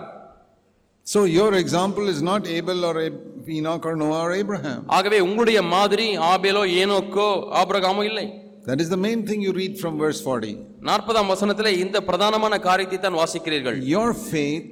so 1.05 1.19
your 1.37 1.59
example 1.63 2.07
is 2.07 2.23
not 2.23 2.47
Abel 2.57 2.83
or 2.83 3.01
Enoch 3.55 3.85
or 3.85 3.97
Noah 3.97 4.21
or 4.25 4.85
ஆகவே 4.91 5.19
உங்களுடைய 5.19 5.61
மாதிரி 5.69 6.09
ஆபேலோ 6.27 6.65
ஏனோக்கோ 6.77 7.29
ஆபிரகாமோ 7.55 8.03
இல்லை 8.03 8.27
That 8.65 8.79
is 8.79 8.89
the 8.89 8.97
main 8.97 9.25
thing 9.27 9.41
you 9.41 9.53
read 9.53 9.79
from 9.81 9.97
verse 9.97 10.19
40. 10.23 10.51
நாற்பதாம் 10.89 11.31
வசனத்தில் 11.33 11.79
இந்த 11.83 11.97
பிரதானமான 12.09 12.59
காரியத்தை 12.67 12.97
தான் 12.99 13.17
வாசிக்கிறீர்கள் 13.21 13.77
Your 13.95 14.09
faith 14.33 14.67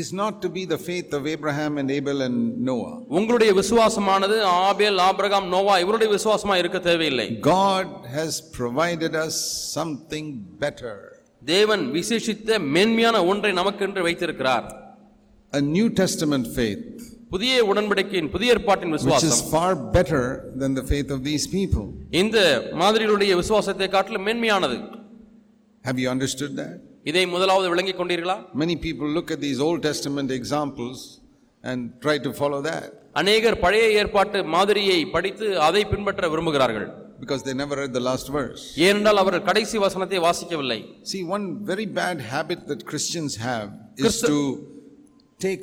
is 0.00 0.08
not 0.12 0.34
to 0.42 0.48
be 0.56 0.62
the 0.72 0.78
faith 0.88 1.12
of 1.18 1.22
Abraham 1.34 1.78
and 1.80 1.88
Abel 1.90 2.18
and 2.26 2.38
Noah. 2.70 2.92
உங்களுடைய 3.18 3.52
விசுவாசமானது 3.60 4.36
ஆபேல் 4.70 4.98
ஆபிரகாம் 5.08 5.46
நோவா 5.54 5.76
இவருடைய 5.84 6.10
விசுவாசமா 6.16 6.56
இருக்க 6.62 6.80
தேவையில்லை 6.88 7.28
God 7.60 7.88
has 8.18 8.32
provided 8.58 9.14
us 9.26 9.36
something 9.78 10.26
better. 10.64 10.96
தேவன் 11.54 11.84
விசேஷித்த 11.98 12.58
மேன்மையான 12.74 13.18
ஒன்றை 13.32 13.52
நமக்கென்று 13.60 14.02
வைத்திருக்கிறார். 14.08 14.66
A 15.52 15.62
New 15.76 15.88
Testament 16.02 16.46
faith. 16.58 16.88
புதிய 17.32 17.54
உடன்படிக்கையின் 17.70 18.30
புதிய 18.34 18.54
ஏற்பாட்டின் 18.54 18.92
விசுவாசம் 18.96 19.18
which 19.18 19.26
is 19.32 19.40
far 19.54 19.70
better 19.96 20.22
than 20.62 20.72
the 20.78 20.84
faith 20.92 21.10
of 21.16 21.20
these 21.28 21.44
people 21.56 21.84
இந்த 22.22 22.38
மாதிரியுடைய 22.82 23.34
விசுவாசத்தை 23.42 23.88
காட்டிலும் 23.96 24.26
மேன்மையானது 24.28 24.78
have 25.84 25.98
you 26.02 26.08
understood 26.14 26.52
that 26.62 26.76
இதை 27.10 27.24
முதலாவது 27.34 27.68
விளங்கிக் 27.72 28.00
கொண்டீர்களா 28.00 28.36
many 28.62 28.76
people 28.86 29.08
look 29.18 29.30
at 29.36 29.40
these 29.46 29.60
old 29.66 29.80
testament 29.90 30.30
examples 30.40 30.96
and 31.64 31.78
try 32.06 32.16
to 32.26 32.32
follow 32.40 32.60
that 32.70 32.88
अनेகர் 33.20 33.60
பழைய 33.64 33.86
ஏற்பாட்டு 34.00 34.40
மாதிரியை 34.56 34.98
படித்து 35.14 35.46
அதை 35.68 35.84
பின்பற்ற 35.92 36.28
விரும்புகிறார்கள் 36.34 36.88
because 37.22 37.40
they 37.46 37.54
never 37.62 37.76
read 37.82 37.94
the 37.98 38.04
last 38.10 38.26
verse 38.38 38.62
ஏனென்றால் 38.86 39.20
அவர்கள் 39.22 39.46
கடைசி 39.50 39.78
வசனத்தை 39.86 40.20
வாசிக்கவில்லை 40.28 40.80
see 41.12 41.22
one 41.36 41.46
very 41.72 41.86
bad 42.00 42.18
habit 42.34 42.60
that 42.72 42.82
christians 42.92 43.34
have 43.48 43.68
is 44.08 44.18
to 44.30 44.36
take 45.40 45.62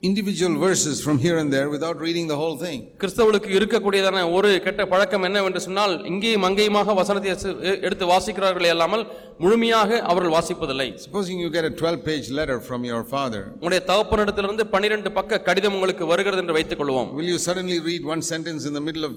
individual 0.02 0.56
verses 0.58 1.02
from 1.02 1.18
here 1.18 1.38
and 1.38 1.52
there 1.52 1.68
without 1.68 1.98
reading 1.98 2.26
the 2.28 2.36
whole 2.40 2.56
thing 2.56 2.78
கிறிஸ்தவர்களுக்கு 3.00 3.48
இருக்கக்கூடியதான 3.58 4.20
ஒரு 4.34 4.50
கெட்ட 4.66 4.82
பழக்கம் 4.92 5.24
என்னவென்று 5.28 5.60
சொன்னால் 5.64 5.94
இங்கேயும் 6.10 6.44
அங்கேயுமாக 6.48 6.94
வசனத்தை 7.00 7.30
எடுத்து 7.86 8.04
வாசிக்கிறார்களே 8.12 8.70
அல்லாமல் 8.74 9.02
முழுமையாக 9.44 9.98
அவர்கள் 10.10 10.34
வாசிப்பதில்லை 10.36 10.88
supposing 11.06 11.40
you 11.44 11.50
get 11.56 11.66
a 11.70 11.74
12 11.74 12.06
page 12.08 12.28
letter 12.38 12.58
from 12.68 12.82
your 12.90 13.02
father 13.14 13.42
உங்களுடைய 13.56 13.82
தகப்பனிடத்திலிருந்து 13.90 14.66
12 14.76 15.14
பக்க 15.18 15.42
கடிதம் 15.48 15.76
உங்களுக்கு 15.78 16.06
வருகிறது 16.12 16.42
என்று 16.44 16.56
வைத்துக் 16.58 16.82
கொள்வோம் 16.82 17.10
will 17.20 17.30
you 17.34 17.40
suddenly 17.48 17.80
read 17.90 18.04
one 18.14 18.24
sentence 18.32 18.64
in 18.70 18.74
the 18.80 18.84
middle 18.90 19.06
of 19.10 19.14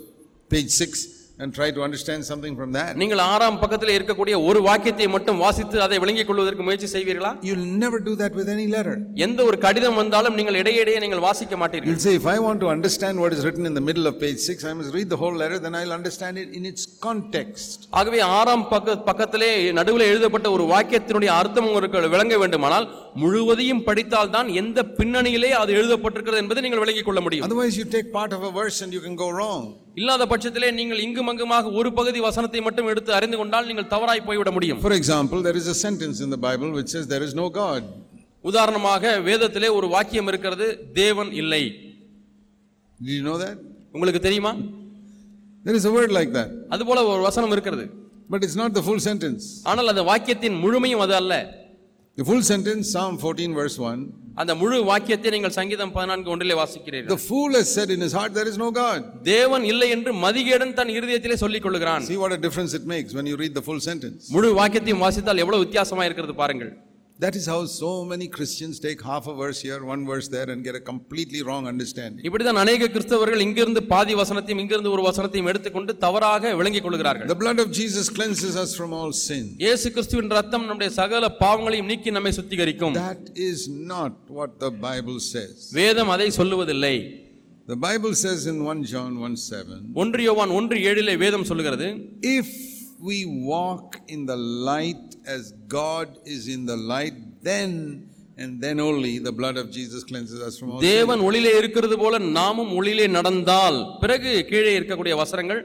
page 0.52 0.72
6 0.88 1.06
and 1.42 1.54
try 1.54 1.70
to 1.72 1.82
understand 1.86 2.22
something 2.30 2.56
from 2.60 2.70
that 2.78 2.90
நீங்கள் 3.02 3.22
ஆறாம் 3.28 3.58
பக்கத்தில் 3.62 3.94
இருக்கக்கூடிய 3.98 4.36
ஒரு 4.50 4.60
வாக்கியத்தை 4.68 5.08
மட்டும் 5.14 5.40
வாசித்து 5.44 5.78
அதை 5.86 5.98
விளங்கிக் 6.04 6.30
கொள்வதற்கு 6.30 6.66
முயற்சி 6.68 6.90
செய்வீர்களா 6.94 7.32
you'll 7.48 7.70
never 7.84 8.00
do 8.10 8.14
that 8.22 8.34
with 8.40 8.50
any 8.56 8.68
letter 8.76 8.96
எந்த 9.26 9.40
ஒரு 9.50 9.60
கடிதம் 9.66 9.98
வந்தாலும் 10.02 10.36
நீங்கள் 10.40 10.60
இடையிடையே 10.62 11.00
நீங்கள் 11.06 11.24
வாசிக்க 11.28 11.58
மாட்டீர்கள் 11.64 11.92
you'll 11.92 12.06
say 12.08 12.16
if 12.22 12.28
i 12.28 12.40
want 12.48 12.60
to 12.66 12.70
understand 12.76 13.16
what 13.24 13.34
is 13.38 13.42
written 13.48 13.66
in 13.72 13.76
the 13.80 13.86
middle 13.90 14.08
of 14.12 14.16
page 14.26 14.42
6 14.56 14.70
i 14.72 14.76
must 14.80 14.92
read 14.98 15.10
the 15.16 15.20
whole 15.24 15.38
letter 15.44 15.60
then 15.66 15.76
i'll 15.82 15.96
understand 16.00 16.38
it 16.44 16.52
in 16.60 16.66
its 16.72 16.84
context 17.08 17.80
ஆகவே 18.02 18.22
ஆறாம் 18.38 18.66
பக்க 18.74 18.98
பக்கத்திலே 19.10 19.50
நடுவில் 19.80 20.10
எழுதப்பட்ட 20.12 20.50
ஒரு 20.58 20.66
வாக்கியத்தினுடைய 20.74 21.32
அர்த்தம் 21.40 21.70
உங்களுக்கு 21.70 22.14
விளங்க 22.16 22.38
வேண்டுமானால் 22.44 22.88
முழுவதையும் 23.24 23.84
படித்தால் 23.88 24.34
தான் 24.36 24.50
எந்த 24.62 24.80
பின்னணியிலே 25.00 25.52
அது 25.62 25.72
எழுதப்பட்டிருக்கிறது 25.80 26.44
என்பதை 26.44 26.64
நீங்கள் 26.66 26.84
விளங்கிக் 26.84 27.10
கொள்ள 27.10 27.22
முடியும் 27.26 27.48
otherwise 27.48 27.78
you 27.82 27.88
take 27.98 28.10
part 28.20 28.34
of 28.38 28.44
a 28.50 28.54
verse 28.62 28.80
and 28.86 28.94
you 28.98 29.04
can 29.08 29.18
go 29.18 29.30
wrong 29.38 29.64
இல்லாத 29.98 30.24
பட்சத்திலே 30.32 30.68
நீங்கள் 30.78 31.02
இங்கும் 31.06 31.30
அங்குமாக 31.32 31.72
ஒரு 31.80 31.90
பகுதி 31.98 32.20
வசனத்தை 32.26 32.60
மட்டும் 32.68 32.90
எடுத்து 32.92 33.12
அறிந்து 33.18 33.38
கொண்டால் 33.40 33.68
நீங்கள் 33.70 33.90
தவறாய் 33.94 34.26
போய்விட 34.28 34.52
முடியும் 34.58 34.80
for 34.84 34.96
example 35.00 35.42
there 35.48 35.60
is 35.62 35.72
a 35.74 35.78
sentence 35.86 36.20
in 36.26 36.34
the 36.36 36.40
Bible 36.46 36.72
which 36.78 36.94
is 37.00 37.08
there 37.12 37.26
is 37.28 37.38
no 37.42 37.48
God 37.58 37.88
உதாரணமாக 38.44 39.14
வேதத்திலே 39.28 39.70
ஒரு 39.78 39.88
வாக்கியம் 39.96 40.30
இருக்கிறது 40.32 40.68
தேவன் 41.02 41.32
இல்லை 41.42 41.64
டு 43.00 43.12
யூ 43.16 43.22
நோ 43.30 43.36
தட் 43.44 43.60
உங்களுக்கு 43.94 44.22
தெரியுமா 44.28 44.54
there 45.64 45.78
is 45.80 45.90
a 45.92 45.94
word 45.98 46.16
like 46.18 46.32
that 46.38 46.54
அது 46.76 46.86
போல 46.90 47.04
ஒரு 47.12 47.22
வசனம் 47.30 47.54
இருக்கிறது 47.58 47.86
but 48.30 48.44
it's 48.46 48.60
not 48.62 48.76
the 48.80 48.86
full 48.88 49.04
sentence 49.10 49.46
ஆனால் 49.72 49.92
அந்த 49.94 50.06
வாக்கியத்தின் 50.12 50.58
முழுமையும் 50.64 51.04
அது 51.08 51.16
அல்ல 51.22 51.34
the 52.18 52.26
full 52.30 52.48
sentence 52.52 52.88
Psalm 52.96 53.18
14 53.24 53.60
verse 53.60 53.80
1 53.86 54.08
அந்த 54.38 54.52
முழு 54.60 54.78
வாக்கியத்தை 54.90 55.32
நீங்கள் 55.36 55.56
சங்கீதம் 55.58 55.92
பதினான்கு 55.96 56.30
ஒன்றிலே 56.34 56.56
வாசிக்கிறீர்கள் 56.60 57.12
the 57.16 57.22
fool 57.30 57.52
has 57.60 57.70
said 57.78 57.90
in 57.96 58.02
his 58.06 58.14
heart 58.20 58.32
there 58.38 58.50
is 58.52 58.58
no 58.58 58.70
god 58.82 59.00
தேவன் 59.32 59.66
இல்லை 59.72 59.90
என்று 59.96 60.14
மதிகேடன் 60.26 60.76
தன் 60.80 60.94
இதயத்திலே 60.98 61.38
சொல்லிக் 61.44 61.66
கொள்கிறான் 61.66 62.06
see 62.12 62.20
what 62.24 62.34
a 62.38 62.42
difference 62.46 62.74
it 62.80 62.88
makes 62.94 63.12
when 63.20 63.28
you 63.32 63.38
read 63.44 63.56
the 63.60 63.66
full 63.70 63.82
sentence 63.90 64.32
முழு 64.36 64.52
வாக்கியத்தையும் 64.62 65.04
வாசித்தால் 65.06 65.44
எவ்வளவு 65.46 65.64
வித்தியாசமா 65.66 66.06
இருக்கிறது 66.10 66.36
பாருங்கள் 66.42 66.72
That 67.24 67.36
is 67.40 67.46
how 67.52 67.58
so 67.82 67.90
many 68.12 68.28
Christians 68.36 68.76
take 68.86 69.00
half 69.10 69.26
a 69.32 69.34
verse 69.42 69.60
here, 69.66 69.80
one 69.86 70.04
verse 70.12 70.28
there 70.36 70.48
and 70.52 70.60
get 70.68 70.76
a 70.80 70.82
completely 70.92 71.42
wrong 71.48 71.66
understanding. 71.72 72.22
இப்படிதான் 72.28 72.60
அநேக 72.62 72.88
கிறிஸ்தவர்கள் 72.94 73.44
இங்கிருந்து 73.46 73.82
பாதி 73.92 74.14
வசனத்தையும் 74.22 74.62
இங்கிருந்து 74.64 74.94
ஒரு 74.96 75.04
வசனத்தையும் 75.08 75.50
எடுத்துக்கொண்டு 75.52 75.96
தவறாக 76.06 76.54
விளங்கிக் 76.60 76.86
கொள்கிறார்கள். 76.86 77.28
The 77.34 77.40
blood 77.44 77.60
of 77.64 77.70
Jesus 77.80 78.08
cleanses 78.18 78.56
us 78.64 78.72
from 78.80 78.94
all 79.00 79.12
sin. 79.28 79.44
இயேசு 79.66 79.92
கிறிஸ்துவின் 79.98 80.34
ரத்தம் 80.40 80.66
நம்முடைய 80.70 80.92
சகல 81.00 81.30
பாவங்களையும் 81.44 81.92
நீக்கி 81.92 82.16
நம்மை 82.18 82.34
சுத்திகரிக்கும். 82.40 82.98
That 83.04 83.24
is 83.52 83.62
not 83.94 84.16
what 84.40 84.58
the 84.66 84.74
Bible 84.88 85.20
says. 85.34 85.56
வேதம் 85.82 86.14
அதை 86.16 86.30
சொல்லுவதில்லை. 86.40 86.96
The 87.76 87.80
Bible 87.88 88.16
says 88.26 88.42
in 88.54 88.60
1 88.74 88.84
John 88.94 89.14
1:7. 89.30 89.80
1 90.06 90.28
யோவான் 90.30 90.58
1:7 90.60 91.08
லே 91.10 91.16
வேதம் 91.26 91.48
சொல்கிறது. 91.52 91.90
If 92.40 92.50
we 93.10 93.20
walk 93.54 93.88
in 94.16 94.20
the 94.34 94.42
light 94.72 95.08
as 95.32 95.44
God 95.72 96.08
is 96.28 96.44
in 96.48 96.66
the 96.66 96.78
light, 96.94 97.18
then 97.44 97.72
and 98.38 98.54
then 98.62 98.78
only 98.82 99.14
the 99.20 99.32
blood 99.32 99.58
of 99.58 99.68
Jesus 99.72 100.02
cleanses 100.04 100.40
us 100.42 100.54
from 100.60 100.70
all 100.70 100.80
sin. 100.80 100.86
தேவன் 100.90 101.22
ஒளியிலே 101.28 101.54
இருக்கிறது 101.58 101.98
போல 101.98 102.20
நாமும் 102.38 102.72
ஒளியிலே 102.80 103.08
நடந்தால் 103.18 103.78
பிறகு 104.04 104.32
கீழே 104.52 104.72
இருக்கக்கூடிய 104.80 105.16
வசரங்கள் 105.22 105.62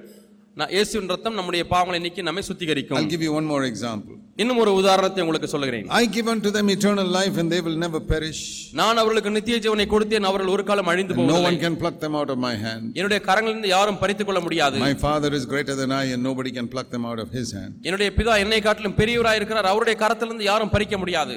நான் 0.56 0.70
இயேசுவின் 0.74 1.10
ரத்தம் 1.12 1.34
நம்முடைய 1.38 1.62
பாவங்களை 1.72 1.98
நீக்கி 2.04 2.22
நம்மை 2.26 2.42
சுத்திகரிக்கும் 2.46 2.98
I'll 2.98 3.10
give 3.14 3.24
you 3.24 3.32
one 3.38 3.46
more 3.50 3.64
example. 3.70 4.14
இன்னும் 4.42 4.60
ஒரு 4.62 4.70
உதாரணத்தை 4.78 5.20
உங்களுக்கு 5.24 5.48
சொல்கிறேன் 5.54 5.88
I 5.98 6.04
give 6.14 6.28
to 6.44 6.50
them 6.56 6.68
eternal 6.74 7.08
life 7.16 7.36
and 7.42 7.50
they 7.54 7.58
will 7.66 7.76
never 7.84 8.00
perish 8.12 8.40
நான் 8.80 9.00
அவர்களுக்கு 9.02 9.32
நித்திய 9.36 9.56
ஜீவனை 9.64 9.86
கொடுத்தேன் 9.92 10.28
அவர்கள் 10.30 10.52
ஒரு 10.54 10.64
காலம் 10.70 10.90
அழிந்து 10.92 11.14
And 11.16 11.22
no 11.22 11.26
one 11.26 11.36
போவதில்லை 11.38 11.62
can 11.64 11.76
pluck 11.82 11.98
them 12.04 12.16
out 12.20 12.30
of 12.34 12.38
my 12.46 12.54
என்னுடைய 12.98 13.18
கரங்களிலிருந்து 13.28 13.72
யாரும் 13.74 14.00
பறித்து 14.02 14.26
கொள்ள 14.28 14.42
முடியாது 14.46 14.80
My 14.86 14.94
Father 15.06 15.30
is 15.40 15.44
greater 15.52 15.76
than 15.82 15.92
I 16.00 16.06
and 16.14 16.24
nobody 16.30 16.52
can 16.58 16.68
pluck 16.74 16.88
them 16.96 17.04
out 17.10 17.20
of 17.24 17.30
his 17.38 17.50
hand. 17.58 17.74
என்னுடைய 17.88 18.10
பிதா 18.20 18.36
என்னை 18.44 18.60
காட்டிலும் 18.68 18.96
பெரியவராக 19.02 19.40
இருக்கிறார் 19.40 19.70
அவருடைய 19.72 19.96
கரத்திலிருந்து 20.04 20.48
யாரும் 20.52 20.74
பறிக்க 20.76 20.96
முடியாது 21.04 21.36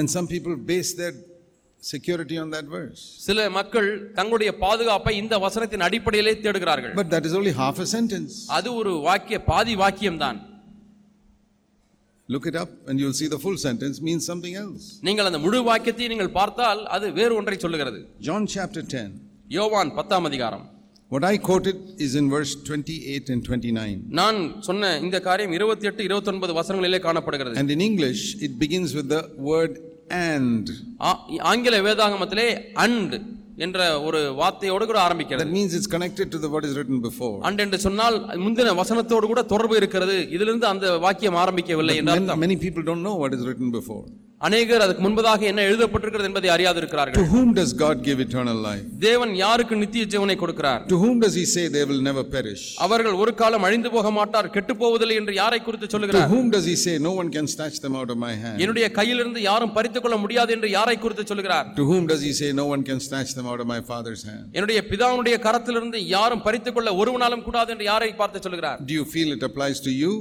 And 0.00 0.08
some 0.16 0.28
people 0.34 0.54
base 0.72 0.92
their 1.00 1.14
security 1.80 2.36
on 2.38 2.50
that 2.50 2.66
verse. 2.76 3.00
சில 3.26 3.48
மக்கள் 3.50 3.88
தங்களுடைய 4.18 4.50
பாதுகாப்பை 4.64 5.12
இந்த 5.22 5.34
வசனத்தின் 5.46 5.84
அடிப்படையிலே 5.88 6.34
தேடுகிறார்கள். 6.44 6.94
But 6.94 7.10
that 7.10 7.26
is 7.28 7.34
only 7.40 7.52
half 7.62 7.78
a 7.78 7.86
sentence. 7.96 8.32
அது 8.58 8.68
ஒரு 8.80 8.92
வாக்கிய 9.08 9.38
பாதி 9.50 9.74
வாக்கியம் 9.82 10.20
தான். 10.24 10.38
Look 12.28 12.46
it 12.46 12.56
up 12.62 12.70
and 12.88 13.00
you'll 13.00 13.18
see 13.20 13.28
the 13.34 13.38
full 13.44 13.56
sentence 13.56 14.02
means 14.08 14.24
something 14.30 14.54
else. 14.62 14.86
நீங்கள் 15.08 15.28
அந்த 15.30 15.38
முழு 15.44 15.60
வாக்கியத்தை 15.68 16.08
நீங்கள் 16.14 16.32
பார்த்தால் 16.40 16.82
அது 16.96 17.06
வேறு 17.20 17.34
ஒன்றை 17.40 17.56
சொல்லுகிறது. 17.64 18.00
John 18.28 18.42
chapter 18.56 18.82
10. 18.96 19.12
யோவான் 19.58 19.92
10 20.00 20.16
ஆம் 20.18 20.28
அதிகாரம். 20.30 20.66
What 21.10 21.24
I 21.24 21.38
quoted 21.48 21.76
is 22.06 22.14
in 22.20 22.26
verse 22.34 22.50
28 22.54 23.30
and 23.34 23.40
29. 23.50 24.00
நான் 24.18 24.38
சொன்ன 24.66 24.90
இந்த 25.04 25.18
காரியம் 25.28 25.52
28 25.58 26.08
29 26.08 26.56
வசனங்களிலே 26.58 27.00
காணப்படுகிறது. 27.06 27.56
And 27.62 27.70
in 27.76 27.82
English 27.90 28.22
it 28.46 28.58
begins 28.64 28.90
with 28.98 29.08
the 29.14 29.22
word 29.50 29.72
and 30.26 30.70
ஆங்கில 31.52 31.80
வேதாகமத்திலே 31.88 32.48
அண்ட் 32.84 33.14
என்ற 33.56 33.78
ஒரு 34.00 34.18
வார்த்தையோடு 34.40 34.86
கூட 34.86 34.98
ஆரம்பிக்கிறது 35.06 35.44
that 35.44 35.54
means 35.58 35.72
it's 35.78 35.90
connected 35.96 36.26
to 36.34 36.38
the 36.38 36.50
what 36.54 36.64
is 36.68 36.74
written 36.78 36.98
before 37.08 37.34
and 37.48 37.60
என்று 37.64 37.78
சொன்னால் 37.86 38.16
முந்தின 38.44 38.74
வசனத்தோடு 38.80 39.26
கூட 39.32 39.42
தொடர்பு 39.42 39.76
இருக்கிறது 39.76 40.16
இதிலிருந்து 40.36 40.66
அந்த 40.66 40.98
வாக்கியம் 40.98 41.40
ஆரம்பிக்கவில்லை 41.44 41.96
என்றால் 42.02 42.42
many 42.46 42.58
people 42.64 42.84
don't 42.90 43.04
know 43.08 43.16
what 43.22 43.32
is 43.38 43.44
written 43.48 43.70
before 43.78 44.02
அநேகர் 44.40 44.82
அதுக்கு 44.82 45.02
முன்பதாக 45.04 45.42
என்ன 45.50 45.60
எழுதப்பட்டிருக்கிறது 45.68 46.26
என்பதை 46.28 46.48
அறியாது 46.56 46.78
இருக்கிறார்கள் 46.80 47.16
to 47.20 47.24
whom 47.32 47.48
does 47.56 47.70
god 47.80 47.96
give 48.08 48.18
eternal 48.24 48.58
life 48.66 48.84
தேவன் 49.04 49.32
யாருக்கு 49.40 49.76
நித்திய 49.80 50.02
ஜீவனை 50.12 50.36
கொடுக்கிறார் 50.42 50.82
to 50.92 50.98
whom 51.02 51.14
does 51.24 51.34
he 51.40 51.44
say 51.54 51.64
they 51.76 51.82
will 51.90 52.02
never 52.08 52.22
perish 52.34 52.62
அவர்கள் 52.86 53.16
ஒரு 53.22 53.32
காலம் 53.40 53.64
அழிந்து 53.68 53.90
போக 53.96 54.10
மாட்டார் 54.18 54.48
கெட்டு 54.56 54.74
போவதில்லை 54.82 55.16
என்று 55.22 55.34
யாரை 55.40 55.58
குறித்து 55.66 55.88
சொல்கிறார் 55.94 56.22
to 56.22 56.30
whom 56.34 56.46
does 56.54 56.66
he 56.70 56.76
say 56.84 56.94
no 57.08 57.12
one 57.20 57.30
can 57.36 57.48
snatch 57.54 57.78
them 57.84 57.96
out 58.00 58.10
of 58.14 58.18
my 58.26 58.32
hand 58.44 58.58
என்னுடைய 58.64 58.88
கையிலிருந்து 58.98 59.42
யாரும் 59.48 59.74
பறித்து 59.78 60.02
கொள்ள 60.04 60.18
முடியாது 60.24 60.52
என்று 60.56 60.70
யாரை 60.78 60.96
குறித்து 61.04 61.24
சொல்கிறார் 61.32 61.66
to 61.80 61.86
whom 61.90 62.04
does 62.12 62.22
he 62.28 62.32
say 62.40 62.50
no 62.62 62.66
one 62.74 62.84
can 62.90 63.00
snatch 63.08 63.32
them 63.38 63.48
out 63.52 63.62
of 63.64 63.68
my 63.74 63.80
father's 63.90 64.22
hand 64.30 64.44
என்னுடைய 64.56 64.82
பிதாவுடைய 64.92 65.38
கரத்திலிருந்து 65.48 66.00
யாரும் 66.16 66.44
பறித்து 66.48 66.72
கொள்ள 66.72 66.92
ஒருவனாலும் 67.02 67.46
கூடாது 67.48 67.72
என்று 67.76 67.88
யாரை 67.92 68.12
பார்த்து 68.22 68.44
சொல்கிறார் 68.46 68.78
do 68.90 68.96
you 69.00 69.06
feel 69.14 69.30
it 69.38 69.44
applies 69.50 69.80
to 69.88 69.94
you 70.02 70.12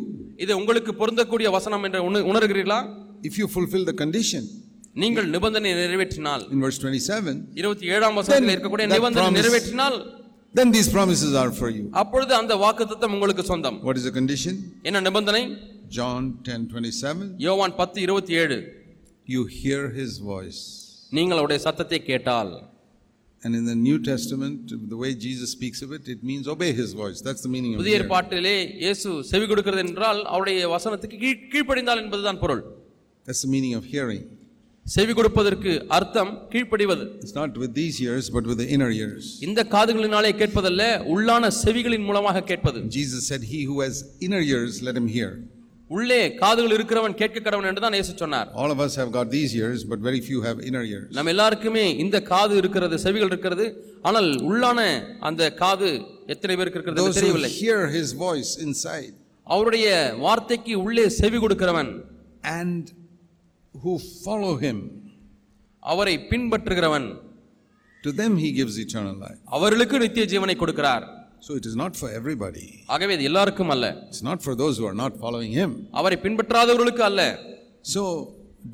இது 0.46 0.54
உங்களுக்கு 0.62 0.94
பொருந்தக்கூடிய 1.01 1.50
வசனம் 1.58 1.86
என்று 1.89 2.01
உணர்கிறீர்களா 2.32 2.82
if 3.24 3.38
you 3.38 3.48
fulfill 3.48 3.84
the 3.86 3.94
condition 4.04 4.44
நீங்கள் 4.96 5.27
நிபந்தனை 5.36 5.72
நிறைவேற்றினால் 5.80 6.44
in 6.54 6.62
verse 6.66 6.80
27 6.84 7.34
27ஆம் 7.63 8.16
வசனத்தில் 8.20 8.54
இருக்கக்கூடிய 8.56 8.88
நிபந்தனை 8.94 9.32
நிறைவேற்றினால் 9.39 9.98
then 10.54 10.70
these 10.72 10.89
promises 10.96 11.32
are 11.42 11.51
for 11.60 11.70
you 11.77 11.84
அப்பொழுது 12.01 12.34
அந்த 12.42 12.54
வாக்குத்தத்தம் 12.66 13.13
உங்களுக்கு 13.18 13.46
சொந்தம் 13.51 13.77
what 13.89 13.98
is 14.01 14.06
the 14.10 14.16
condition 14.20 14.56
என்ன 14.89 15.01
நிபந்தனை 15.10 15.44
john 15.98 16.24
10:27 16.50 17.27
யோவான் 17.48 17.75
10:27 17.82 18.58
you 19.27 19.44
hear 19.60 19.82
his 20.00 20.13
voice 20.34 20.62
நீங்கள் 21.18 21.39
அவருடைய 21.42 21.62
சத்தத்தை 21.68 22.01
கேட்டால் 22.10 22.51
And 23.44 23.56
in 23.56 23.66
the 23.66 23.75
New 23.75 23.98
Testament, 24.00 24.62
the 24.94 24.98
way 24.98 25.10
Jesus 25.25 25.51
speaks 25.51 25.80
of 25.86 25.92
it, 25.92 26.08
it 26.08 26.22
means 26.24 26.48
obey 26.48 26.70
His 26.74 26.94
voice. 26.94 27.22
That's 27.22 27.42
the 27.42 27.51
meaning 27.56 27.72
of 27.72 27.77
it. 27.77 27.82
புதிய 27.82 28.00
ஏற்பாட்டிலே 28.00 28.56
இயேசு 28.84 29.10
செவி 29.32 29.46
கொடுக்கிறது 29.51 29.84
என்றால் 29.86 30.20
அவருடைய 30.32 30.68
வசனத்துக்கு 30.74 31.18
கீழ்ப்படிந்தால் 31.54 32.01
என்பதுதான் 32.04 32.39
பொருள் 32.44 32.63
That's 33.27 33.42
the 33.42 33.50
meaning 33.50 33.74
of 33.75 33.86
hearing. 33.86 34.22
செவி 34.86 35.13
கொடுப்பதற்கு 35.16 35.72
அர்த்தம் 35.96 36.30
கீழ்ப்படிவது 36.51 37.06
It's 37.24 37.34
not 37.38 37.56
with 37.62 37.74
these 37.80 37.98
years 38.04 38.27
but 38.36 38.46
with 38.50 38.60
the 38.62 38.68
inner 38.75 38.89
ears. 39.00 39.25
இந்த 39.48 39.62
காதுகளினாலே 39.74 40.32
கேட்பதல்ல 40.42 40.84
உள்ளான 41.13 41.50
செவிகளின் 41.62 42.06
மூலமாக 42.10 42.44
கேட்பது 42.51 42.80
Jesus 42.98 43.22
said, 43.32 43.44
He 43.54 43.60
who 43.70 43.77
has 43.86 43.96
inner 44.27 44.42
ears, 44.54 44.75
let 44.88 44.96
him 45.00 45.08
hear. 45.18 45.30
உள்ளே 45.89 46.22
காதுகள் 46.39 46.74
இருக்கிறவன் 46.75 47.16
கேட்க 47.20 47.42
கடவன் 47.44 47.68
என்று 47.70 47.82
தான் 47.84 47.96
இயேசு 47.98 48.13
சொன்னார் 48.22 48.48
All 48.62 48.72
of 48.75 48.80
us 48.86 48.94
have 49.01 49.12
got 49.18 49.27
these 49.36 49.51
ears, 49.62 49.82
but 49.92 50.00
very 50.10 50.22
few 50.30 50.39
have 50.48 50.58
inner 50.70 50.84
ears. 50.94 51.10
நம்ம 51.18 51.32
எல்லாருக்குமே 51.36 51.86
இந்த 52.04 52.18
காது 52.32 52.56
இருக்கிறது 52.62 52.98
செவிகள் 53.06 53.32
இருக்கிறது 53.34 53.66
ஆனால் 54.10 54.30
உள்ளான 54.50 54.80
அந்த 55.30 55.44
காது 55.63 55.89
எத்தனை 56.36 56.56
பேருக்கு 56.60 56.80
இருக்கிறது 56.80 57.01
Those 57.01 57.10
என்று 57.10 57.18
who 57.18 57.24
தெரியவில்லை 57.24 57.51
hear 57.62 57.80
His 57.98 58.12
voice 58.25 58.51
inside 58.68 59.12
அவருடைய 59.48 59.88
வார்த்தைக்கு 60.25 60.75
உள்ளே 60.86 61.08
செவி 61.20 61.39
கொடுக்கிறவன் 61.44 61.92
and 62.54 62.84
who 63.84 63.94
follow 64.25 64.54
him 64.66 64.77
அவரை 65.84 66.16
பின்பற்றுகிறவன் 66.32 67.08
to 68.04 68.12
them 68.22 68.34
he 68.38 68.51
gives 68.60 68.75
eternal 68.86 69.16
life 69.25 69.39
அவர்களுக்கு 69.58 70.00
நித்திய 70.06 70.25
ஜீவனை 70.34 70.56
கொடுக்கிறார் 70.63 71.06
so 71.39 71.56
it 71.60 71.66
is 71.66 71.75
not 71.75 71.94
for 72.01 72.08
everybody 72.20 72.68
ஆகவே 72.94 73.13
இது 73.18 73.25
எல்லாருக்கும் 73.32 73.72
அல்ல 73.75 73.88
it's 74.10 74.24
not 74.30 74.39
for 74.48 74.56
those 74.63 74.75
who 74.80 74.88
are 74.92 74.98
not 75.04 75.13
following 75.25 75.54
him 75.62 75.72
அவரை 76.00 76.18
பின்பற்றாதவர்களுக்கு 76.25 77.04
அல்ல 77.10 77.22
so 77.96 78.04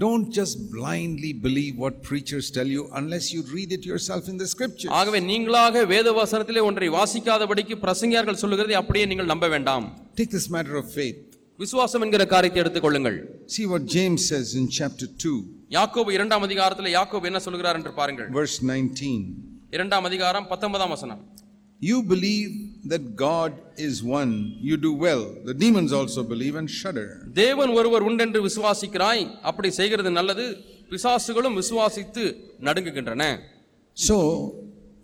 don't 0.03 0.27
just 0.31 0.55
blindly 0.75 1.31
believe 1.47 1.73
what 1.83 1.95
preachers 2.09 2.45
tell 2.57 2.69
you 2.75 2.83
unless 2.93 3.25
you 3.33 3.41
read 3.57 3.71
it 3.77 3.85
yourself 3.91 4.23
in 4.33 4.37
the 4.43 4.47
scripture 4.53 4.89
ஆகவே 4.99 5.19
நீங்களாக 5.31 5.85
வேத 5.93 6.11
வசனத்திலே 6.21 6.63
ஒன்றை 6.69 6.89
வாசிக்காதபடிக்கு 6.99 7.77
பிரசங்கியார்கள் 7.85 8.41
சொல்லுகிறதை 8.43 8.77
அப்படியே 8.81 9.07
நீங்கள் 9.11 9.31
நம்ப 9.33 9.47
வேண்டாம் 9.55 9.85
take 10.21 10.31
this 10.37 10.47
matter 10.55 10.75
of 10.81 10.87
faith 10.99 11.21
விசுவாசம் 11.63 12.03
என்கிற 12.05 12.23
காரியத்தை 12.33 12.59
எடுத்துக்கொள்ளுங்கள் 12.63 13.17
see 13.55 13.65
what 13.71 13.83
james 13.95 14.21
says 14.31 14.49
in 14.59 14.65
chapter 14.79 15.07
2 15.07 15.33
யாக்கோபு 15.77 16.11
இரண்டாம் 16.17 16.45
அதிகாரத்தில் 16.47 16.93
யாக்கோபு 16.97 17.27
என்ன 17.31 17.41
சொல்கிறார் 17.47 17.77
என்று 17.79 17.93
பாருங்கள் 17.99 18.29
verse 18.39 18.57
19 18.71 19.13
இரண்டாம் 19.77 20.07
அதிகாரம் 20.09 20.47
19 20.55 20.85
ஆம் 20.85 20.93
வசனம் 20.95 21.21
you 21.81 21.97
believe 22.11 22.51
that 22.91 23.03
god 23.23 23.53
is 23.87 23.95
one 24.19 24.33
you 24.67 24.75
do 24.87 24.91
well 25.05 25.23
the 25.49 25.55
demons 25.63 25.91
also 25.99 26.21
believe 26.33 26.57
and 26.61 26.69
shudder 26.81 27.07
தேவன் 27.41 27.71
ஒருவர் 27.79 28.05
உண்டென்று 28.09 28.41
விசுவாசிக்கிறாய் 28.47 29.23
அப்படி 29.51 29.71
செய்கிறது 29.79 30.11
நல்லது 30.19 30.45
பிசாசுகளும் 30.91 31.57
விசுவாசித்து 31.61 32.23
நடுங்குகின்றன 32.67 33.25
so 33.97 34.17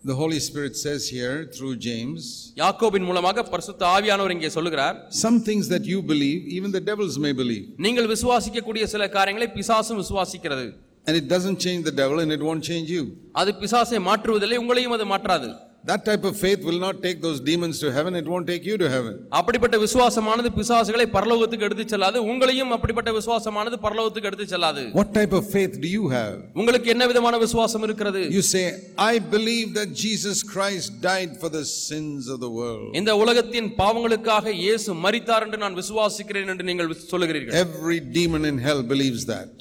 The 0.03 0.15
Holy 0.15 0.39
Spirit 0.39 0.77
says 0.77 1.09
here 1.09 1.45
through 1.45 1.75
James 1.77 2.21
யாக்கோபின் 2.55 3.05
மூலமாக 3.07 3.43
பரிசுத்த 3.53 3.81
ஆவியானவர் 3.95 4.33
இங்கே 4.35 4.49
சொல்லுகிறார் 4.55 4.95
some 5.21 5.37
things 5.47 5.65
that 5.73 5.83
you 5.85 5.99
believe 6.11 6.41
even 6.57 6.69
the 6.71 6.83
devils 6.91 7.15
may 7.25 7.33
believe 7.41 7.65
நீங்கள் 7.85 8.07
விசுவாசிக்க 8.13 8.63
கூடிய 8.67 8.85
சில 8.93 9.07
காரியங்களை 9.17 9.47
பிசாசும் 9.57 9.99
விசுவாசிக்கிறது 10.01 10.67
and 11.07 11.15
it 11.21 11.27
doesn't 11.33 11.59
change 11.65 11.81
the 11.89 11.95
devil 12.01 12.19
and 12.23 12.31
it 12.37 12.43
won't 12.49 12.63
change 12.71 12.89
you 12.97 13.03
அது 13.41 13.53
பிசாசை 13.63 13.99
மாற்றுவதில்லை 14.09 14.59
உங்களையும் 14.63 14.95
அது 14.97 15.07
மாற்றாது 15.13 15.49
that 15.83 16.03
type 16.03 16.23
of 16.23 16.35
faith 16.37 16.63
will 16.63 16.79
not 16.79 17.01
take 17.01 17.21
those 17.21 17.39
demons 17.39 17.79
to 17.79 17.91
heaven 17.91 18.13
it 18.13 18.25
won't 18.25 18.45
take 18.45 18.65
you 18.65 18.77
to 18.77 18.89
heaven 18.89 19.13
அப்படிப்பட்ட 19.39 19.75
விசுவாசமானது 19.83 20.49
பிசாசுகளை 20.57 21.05
பரலோகத்துக்கு 21.15 21.65
எடுத்து 21.67 21.85
செல்லாது 21.85 22.17
உங்களையும் 22.31 22.73
அப்படிப்பட்ட 22.77 23.11
விசுவாசமானது 23.11 23.77
பரலோகத்துக்கு 23.85 24.29
எடுத்து 24.31 24.47
செல்லாது 24.53 24.83
what 24.99 25.11
type 25.13 25.33
of 25.39 25.45
faith 25.55 25.75
do 25.85 25.91
you 25.97 26.05
have 26.15 26.35
உங்களுக்கு 26.61 26.89
என்ன 26.95 27.07
விதமான 27.11 27.37
விசுவாசம் 27.45 27.85
இருக்கிறது 27.89 28.23
you 28.37 28.43
say 28.53 28.65
i 29.11 29.15
believe 29.35 29.69
that 29.79 29.91
jesus 30.03 30.39
christ 30.53 30.89
died 31.09 31.33
for 31.43 31.51
the 31.57 31.63
sins 31.79 32.27
of 32.35 32.39
the 32.45 32.51
world 32.59 32.85
இந்த 33.01 33.13
உலகத்தின் 33.23 33.71
பாவங்களுக்காக 33.81 34.55
இயேசு 34.65 34.99
மரித்தார் 35.05 35.45
என்று 35.47 35.63
நான் 35.65 35.79
விசுவாசிக்கிறேன் 35.81 36.51
என்று 36.55 36.69
நீங்கள் 36.71 36.93
சொல்கிறீர்கள் 37.13 37.57
every 37.65 37.99
demon 38.19 38.45
in 38.51 38.59
hell 38.67 38.83
believes 38.93 39.23
that 39.33 39.51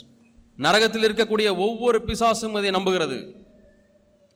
நரகத்தில் 0.59 1.05
இருக்கக்கூடிய 1.07 1.49
ஒவ்வொரு 1.65 1.99
பிசாசும் 2.07 2.57
அதை 2.59 2.71
நம்புகிறது 2.77 3.17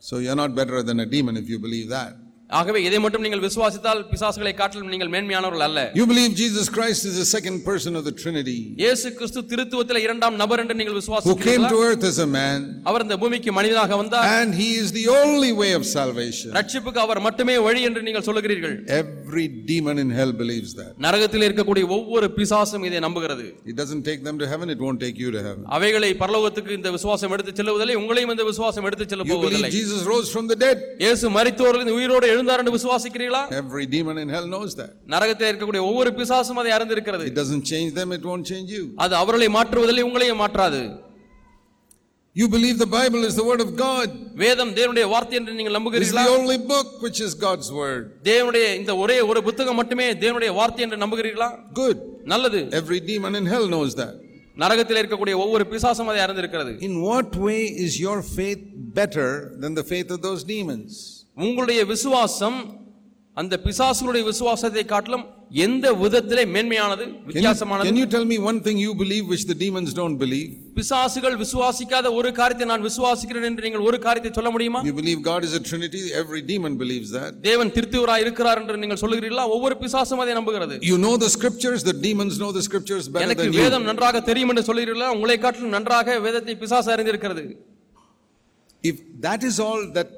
So 0.02 0.18
you're 0.18 0.34
not 0.34 0.56
better 0.56 0.82
than 0.82 0.98
a 0.98 1.06
demon 1.06 1.36
if 1.36 1.48
you 1.48 1.60
believe 1.60 1.88
that. 1.90 2.16
ஆகவே 2.52 2.78
இதை 2.86 2.98
மட்டும் 3.02 3.24
நீங்கள் 3.24 3.42
விசுவாசித்தால் 3.44 4.00
பிசாசுகளை 4.10 4.52
காட்டிலும் 4.56 4.90
நீங்கள் 4.92 5.10
மேன்மையானவர்கள் 5.14 5.64
அல்ல 5.66 5.80
you 5.98 6.04
believe 6.10 6.32
Jesus 6.40 6.70
christ 6.74 7.02
is 7.08 7.16
the 7.18 7.26
second 7.32 7.60
person 7.68 7.92
of 7.98 8.06
the 8.08 8.14
Trinity 8.22 8.56
இயேசு 8.82 9.06
கிறிஸ்து 9.18 9.42
திருத்துவத்தில் 9.52 10.00
இரண்டாம் 10.06 10.36
நபர் 10.42 10.62
என்று 10.62 10.76
நீங்கள் 10.80 10.98
விசுவாசிக்கிறீர்களா 10.98 11.38
who 11.38 11.48
came 11.48 11.66
to 11.72 11.80
earth 11.86 12.06
as 12.10 12.20
a 12.24 12.28
man 12.34 12.64
அவர் 12.90 13.04
இந்த 13.06 13.18
பூமிக்கு 13.22 13.52
மனிதனாக 13.58 13.96
வந்தார் 14.02 14.26
and 14.34 14.54
he 14.60 14.68
is 14.82 14.92
the 14.98 15.04
only 15.16 15.50
way 15.60 15.68
of 15.78 15.88
salvation 15.94 16.50
ரட்சிப்புக்கு 16.58 17.02
அவர் 17.04 17.22
மட்டுமே 17.26 17.56
வழி 17.66 17.82
என்று 17.90 18.02
நீங்கள் 18.08 18.26
சொல்கிறீர்கள் 18.28 18.76
every 18.98 19.46
demon 19.70 20.02
in 20.04 20.14
hell 20.18 20.36
believes 20.42 20.76
that 20.80 20.92
நரகத்தில் 21.06 21.46
இருக்கக்கூடிய 21.48 21.86
ஒவ்வொரு 21.98 22.28
பிசாசும் 22.38 22.86
இதை 22.90 23.02
நம்புகிறது 23.06 23.46
it 23.70 23.78
doesn't 23.80 24.06
take 24.08 24.22
them 24.28 24.38
to 24.42 24.50
heaven 24.52 24.72
it 24.74 24.84
won't 24.86 25.02
take 25.04 25.20
you 25.24 25.30
to 25.30 25.42
heaven 25.46 25.64
அவைகளை 25.78 26.12
பரலோகத்துக்கு 26.22 26.78
இந்த 26.80 26.92
விசுவாசம் 26.96 27.34
எடுத்து 27.36 27.54
செல்வதில்லை 27.60 27.98
உங்களையும் 28.02 28.34
இந்த 28.36 28.46
விசுவாசம் 28.50 28.86
எடுத்து 28.90 29.06
செல்ல 29.06 29.26
போவதில்லை 29.32 29.72
Jesus 29.76 30.06
rose 30.12 30.30
from 30.32 30.50
the 30.52 30.58
dead 30.62 30.82
இயேசு 31.04 31.34
மரித்தோரிலிருந்து 31.38 31.98
உயிரோடு 31.98 32.28
இருந்தார் 32.42 32.62
என்று 32.64 32.74
விசுவாசிக்கிறீர்களா 32.78 33.44
every 33.62 33.86
demon 33.94 34.18
in 34.24 34.30
hell 34.36 34.48
knows 34.54 34.74
that 34.80 34.92
நரகத்தில் 35.14 35.50
இருக்கக்கூடிய 35.52 35.82
ஒவ்வொரு 35.90 36.12
பிசாசும் 36.20 36.60
அதை 36.64 36.72
அறிந்திருக்கிறது 36.78 37.26
it 37.30 37.38
doesn't 37.42 37.64
change 37.72 37.92
them 38.00 38.10
it 38.18 38.26
won't 38.32 38.46
change 38.52 38.70
you 38.78 38.84
அது 39.06 39.16
அவர்களை 39.22 39.48
மாற்றுவதில்லை 39.58 40.04
உங்களையும் 40.10 40.42
மாற்றாது 40.44 40.82
You 42.36 42.48
believe 42.48 42.78
the 42.78 42.86
Bible 42.86 43.24
is 43.24 43.34
the 43.36 43.44
word 43.44 43.60
of 43.60 43.76
God. 43.76 44.10
வேதம் 44.42 44.70
தேவனுடைய 44.76 45.06
வார்த்தை 45.10 45.34
என்று 45.38 45.56
நீங்கள் 45.56 45.74
நம்புகிறீர்களா? 45.76 46.22
It's 46.22 46.28
the 46.28 46.36
only 46.36 46.56
book 46.70 47.02
which 47.04 47.18
is 47.26 47.32
God's 47.42 47.68
word. 47.80 48.04
தேவனுடைய 48.28 48.66
இந்த 48.78 48.92
ஒரே 48.96 49.20
ஒரு 49.30 49.40
புத்தகம் 49.48 49.78
மட்டுமே 49.80 50.06
தேவனுடைய 50.22 50.50
வார்த்தை 50.58 50.82
என்று 50.86 50.98
நம்புகிறீர்களா? 51.02 51.48
Good. 51.80 51.98
நல்லது. 52.32 52.60
Every 52.80 53.00
demon 53.10 53.34
in 53.40 53.46
hell 53.54 53.66
knows 53.74 53.94
that. 54.00 54.14
நரகத்தில் 54.62 55.00
இருக்கக்கூடிய 55.02 55.34
ஒவ்வொரு 55.44 55.66
பிசாசும் 55.72 56.08
அதை 56.12 56.22
அறிந்திருக்கிறது. 56.26 56.72
In 56.88 56.94
what 57.08 57.36
way 57.48 57.60
is 57.84 58.00
your 58.06 58.18
faith 58.22 58.64
better 59.00 59.30
than 59.64 59.74
the 59.74 59.86
faith 59.92 60.10
of 60.16 60.22
those 60.22 60.42
demons? 60.54 61.21
உங்களுடைய 61.36 61.80
விசுவாசம் 61.92 62.58
அந்த 63.36 63.54
பிசாசுடைய 63.66 64.22
விசுவாசத்தை 64.30 64.82
காட்டிலும் 64.84 65.22
எந்த 65.64 65.86
விதத்திலே 66.00 66.42
மேன்மையானது 66.54 67.04
வித்தியாசமானது 67.28 67.86
can 67.88 67.98
you 68.00 68.08
tell 68.14 68.26
me 68.32 68.36
one 68.48 68.58
thing 68.66 68.76
you 68.84 68.92
believe 69.02 69.24
which 69.32 69.44
the 69.50 69.56
demons 69.62 69.90
don't 70.00 70.16
believe 70.22 70.50
பிசாசுகள் 70.78 71.36
விசுவாசிக்காத 71.42 72.12
ஒரு 72.18 72.28
காரியத்தை 72.38 72.66
நான் 72.72 72.84
விசுவாசிக்கிறேன் 72.88 73.46
என்று 73.50 73.64
நீங்கள் 73.66 73.84
ஒரு 73.88 73.98
காரியத்தை 74.06 74.32
சொல்ல 74.38 74.50
முடியுமா 74.54 74.80
you 74.88 74.94
believe 75.00 75.20
god 75.30 75.42
is 75.48 75.54
a 75.60 75.62
trinity 75.70 76.02
every 76.22 76.42
demon 76.52 76.74
believes 76.82 77.10
that 77.18 77.32
தேவன் 77.48 77.72
திருத்துவராய் 77.76 78.24
இருக்கிறார் 78.26 78.60
என்று 78.62 78.78
நீங்கள் 78.84 79.02
சொல்கிறீர்களா 79.04 79.46
ஒவ்வொரு 79.56 79.76
பிசாசும் 79.82 80.22
அதை 80.24 80.34
நம்புகிறது 80.40 80.76
you 80.92 80.98
know 81.04 81.14
the 81.26 81.32
scriptures 81.38 81.82
the 81.90 81.96
demons 82.06 82.36
know 82.42 82.52
the 82.60 82.64
scriptures 82.70 83.06
better 83.08 83.28
than 83.32 83.38
you 83.38 83.50
எனக்கு 83.50 83.66
வேதம் 83.66 83.88
நன்றாக 83.92 84.22
தெரியும் 84.30 84.52
என்று 84.54 84.66
சொல்கிறீர்களா 84.70 85.10
உங்களை 85.18 85.38
காட்டிலும் 85.44 85.76
நன்றாக 85.78 86.18
வேதத்தை 86.26 86.56
பிசாசு 86.64 86.90
அறிந்திருக்கிறது 86.96 87.44
if 88.84 88.98
that 89.26 89.42
is 89.50 89.58
all 89.60 89.82
that 89.96 90.10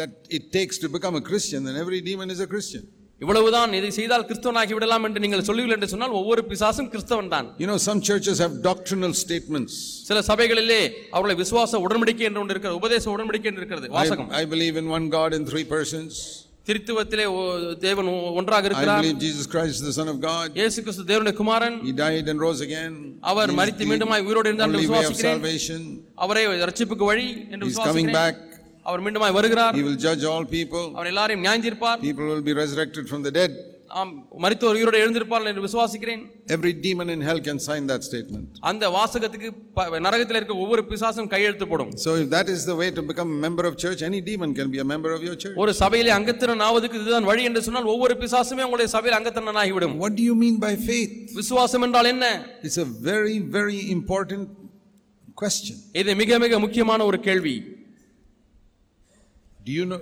that 0.00 0.10
it 0.30 0.52
takes 0.52 0.78
to 0.78 0.88
become 0.88 1.14
a 1.14 1.20
Christian, 1.22 1.64
then 1.64 1.76
every 1.76 2.00
demon 2.02 2.30
is 2.30 2.40
a 2.40 2.46
Christian. 2.46 2.84
இவ்வளவுதான் 3.20 3.74
இதை 3.78 3.90
செய்தால் 3.96 4.24
கிறிஸ்தவனாகி 4.28 4.72
விடலாம் 4.76 5.04
என்று 5.06 5.20
நீங்கள் 5.24 5.44
சொல்லுவீர்கள் 5.48 5.76
என்று 5.76 5.88
சொன்னால் 5.92 6.14
ஒவ்வொரு 6.20 6.42
பிசாசும் 6.50 6.88
கிறிஸ்தவன் 6.92 7.30
தான் 7.34 7.46
you 7.62 7.68
know 7.70 7.76
some 7.88 7.98
churches 8.08 8.36
have 8.44 8.54
doctrinal 8.70 9.12
statements 9.24 9.74
சில 10.08 10.20
சபைகளிலே 10.30 10.80
அவர்களை 11.16 11.36
விசுவாச 11.42 11.80
உடன்படிக்கை 11.84 12.26
என்று 12.30 12.40
ஒன்று 12.42 12.54
இருக்கிறது 12.54 12.80
உபதேச 12.80 13.06
உடன்படிக்கை 13.14 13.50
என்று 13.52 13.62
இருக்கிறது 13.62 13.92
வாசகம் 13.98 14.32
i 14.40 14.46
believe 14.54 14.78
in 14.82 14.88
one 14.96 15.06
god 15.18 15.32
in 15.38 15.44
three 15.52 15.66
persons 15.74 16.16
திருத்துவத்திலே 16.68 17.24
தேவன் 17.86 18.06
ஒன்றாக 18.40 18.66
இருக்கிறார் 18.68 19.00
I 19.00 19.04
believe 19.04 19.18
Jesus 19.26 19.46
Christ 19.54 19.80
the 19.88 19.94
son 19.98 20.08
of 20.12 20.18
God 20.28 20.46
இயேசு 20.60 20.78
கிறிஸ்து 20.84 21.04
தேவனுடைய 21.10 21.36
குமாரன் 21.42 21.76
He 21.88 21.94
died 22.04 22.28
and 22.32 22.40
rose 22.46 22.62
again 22.68 22.94
அவர் 23.32 23.52
மரித்து 23.60 23.88
மீண்டும் 23.90 24.14
உயிரோடு 24.28 24.48
எழுந்தார் 24.50 24.70
என்று 24.70 24.82
விசுவாசிக்கிறேன் 24.84 25.86
அவரே 26.26 26.44
இரட்சிப்புக்கு 26.64 27.06
வழி 27.12 27.28
என்று 27.54 27.68
விசுவாசிக்கிறேன் 27.70 27.96
He 27.96 28.04
is 28.04 28.10
coming 28.10 28.12
back 28.20 28.36
அவர் 28.88 29.04
மீண்டும் 29.04 29.26
வருகிறார் 29.38 29.76
he 29.80 29.84
will 29.88 30.00
judge 30.08 30.24
all 30.32 30.46
people 30.58 30.86
அவர் 30.96 31.10
எல்லாரையும் 31.12 31.44
நியாயம் 31.46 31.66
தீர்ப்பார் 31.68 32.00
people 32.08 32.28
will 32.32 32.44
be 32.50 32.56
resurrected 32.62 33.06
from 33.12 33.22
the 33.28 33.34
dead 33.40 33.52
ஆம் 34.00 34.12
மரித்தோர் 34.42 34.76
உயிரோடு 34.78 35.00
எழுந்திருப்பார் 35.02 35.48
என்று 35.50 35.62
விசுவாசிக்கிறேன் 35.64 36.22
every 36.54 36.72
demon 36.86 37.08
in 37.14 37.20
hell 37.26 37.40
can 37.48 37.58
sign 37.66 37.82
that 37.90 38.02
statement 38.08 38.46
அந்த 38.70 38.84
வாசகத்துக்கு 38.96 39.48
நரகத்தில் 40.06 40.38
இருக்க 40.38 40.54
ஒவ்வொரு 40.64 40.82
பிசாசும் 40.90 41.28
கையெழுத்து 41.34 41.66
போடும் 41.72 41.92
so 42.04 42.12
if 42.22 42.26
that 42.34 42.48
is 42.54 42.62
the 42.70 42.76
way 42.80 42.88
to 42.98 43.04
become 43.10 43.30
a 43.36 43.40
member 43.46 43.64
of 43.70 43.76
church 43.84 44.02
any 44.08 44.20
demon 44.30 44.52
can 44.58 44.70
be 44.74 44.80
a 44.84 44.88
member 44.92 45.12
of 45.16 45.22
your 45.28 45.36
church 45.44 45.56
ஒரு 45.64 45.74
சபையிலே 45.82 46.12
அங்கத்திரன் 46.18 46.64
ஆவதுக்கு 46.68 46.98
இதுதான் 47.00 47.28
வழி 47.30 47.44
என்று 47.50 47.62
சொன்னால் 47.68 47.88
ஒவ்வொரு 47.94 48.16
பிசாசுமே 48.22 48.64
உங்களுடைய 48.68 48.90
சபையில் 48.96 49.18
அங்கத்திரன் 49.20 49.62
ஆகிவிடும் 49.64 49.96
what 50.04 50.14
do 50.20 50.24
you 50.30 50.36
mean 50.44 50.58
by 50.66 50.74
faith 50.90 51.14
விசுவாசம் 51.40 51.86
என்றால் 51.88 52.10
என்ன 52.14 52.28
it's 52.68 52.80
a 52.86 52.90
very 53.10 53.38
very 53.58 53.80
important 53.98 54.44
question 55.42 55.76
இது 56.02 56.10
மிக 56.22 56.38
மிக 56.46 56.58
முக்கியமான 56.66 57.04
ஒரு 57.12 57.20
கேள்வி 57.28 57.56
Do 59.64 59.72
you 59.72 59.84
know, 59.86 60.00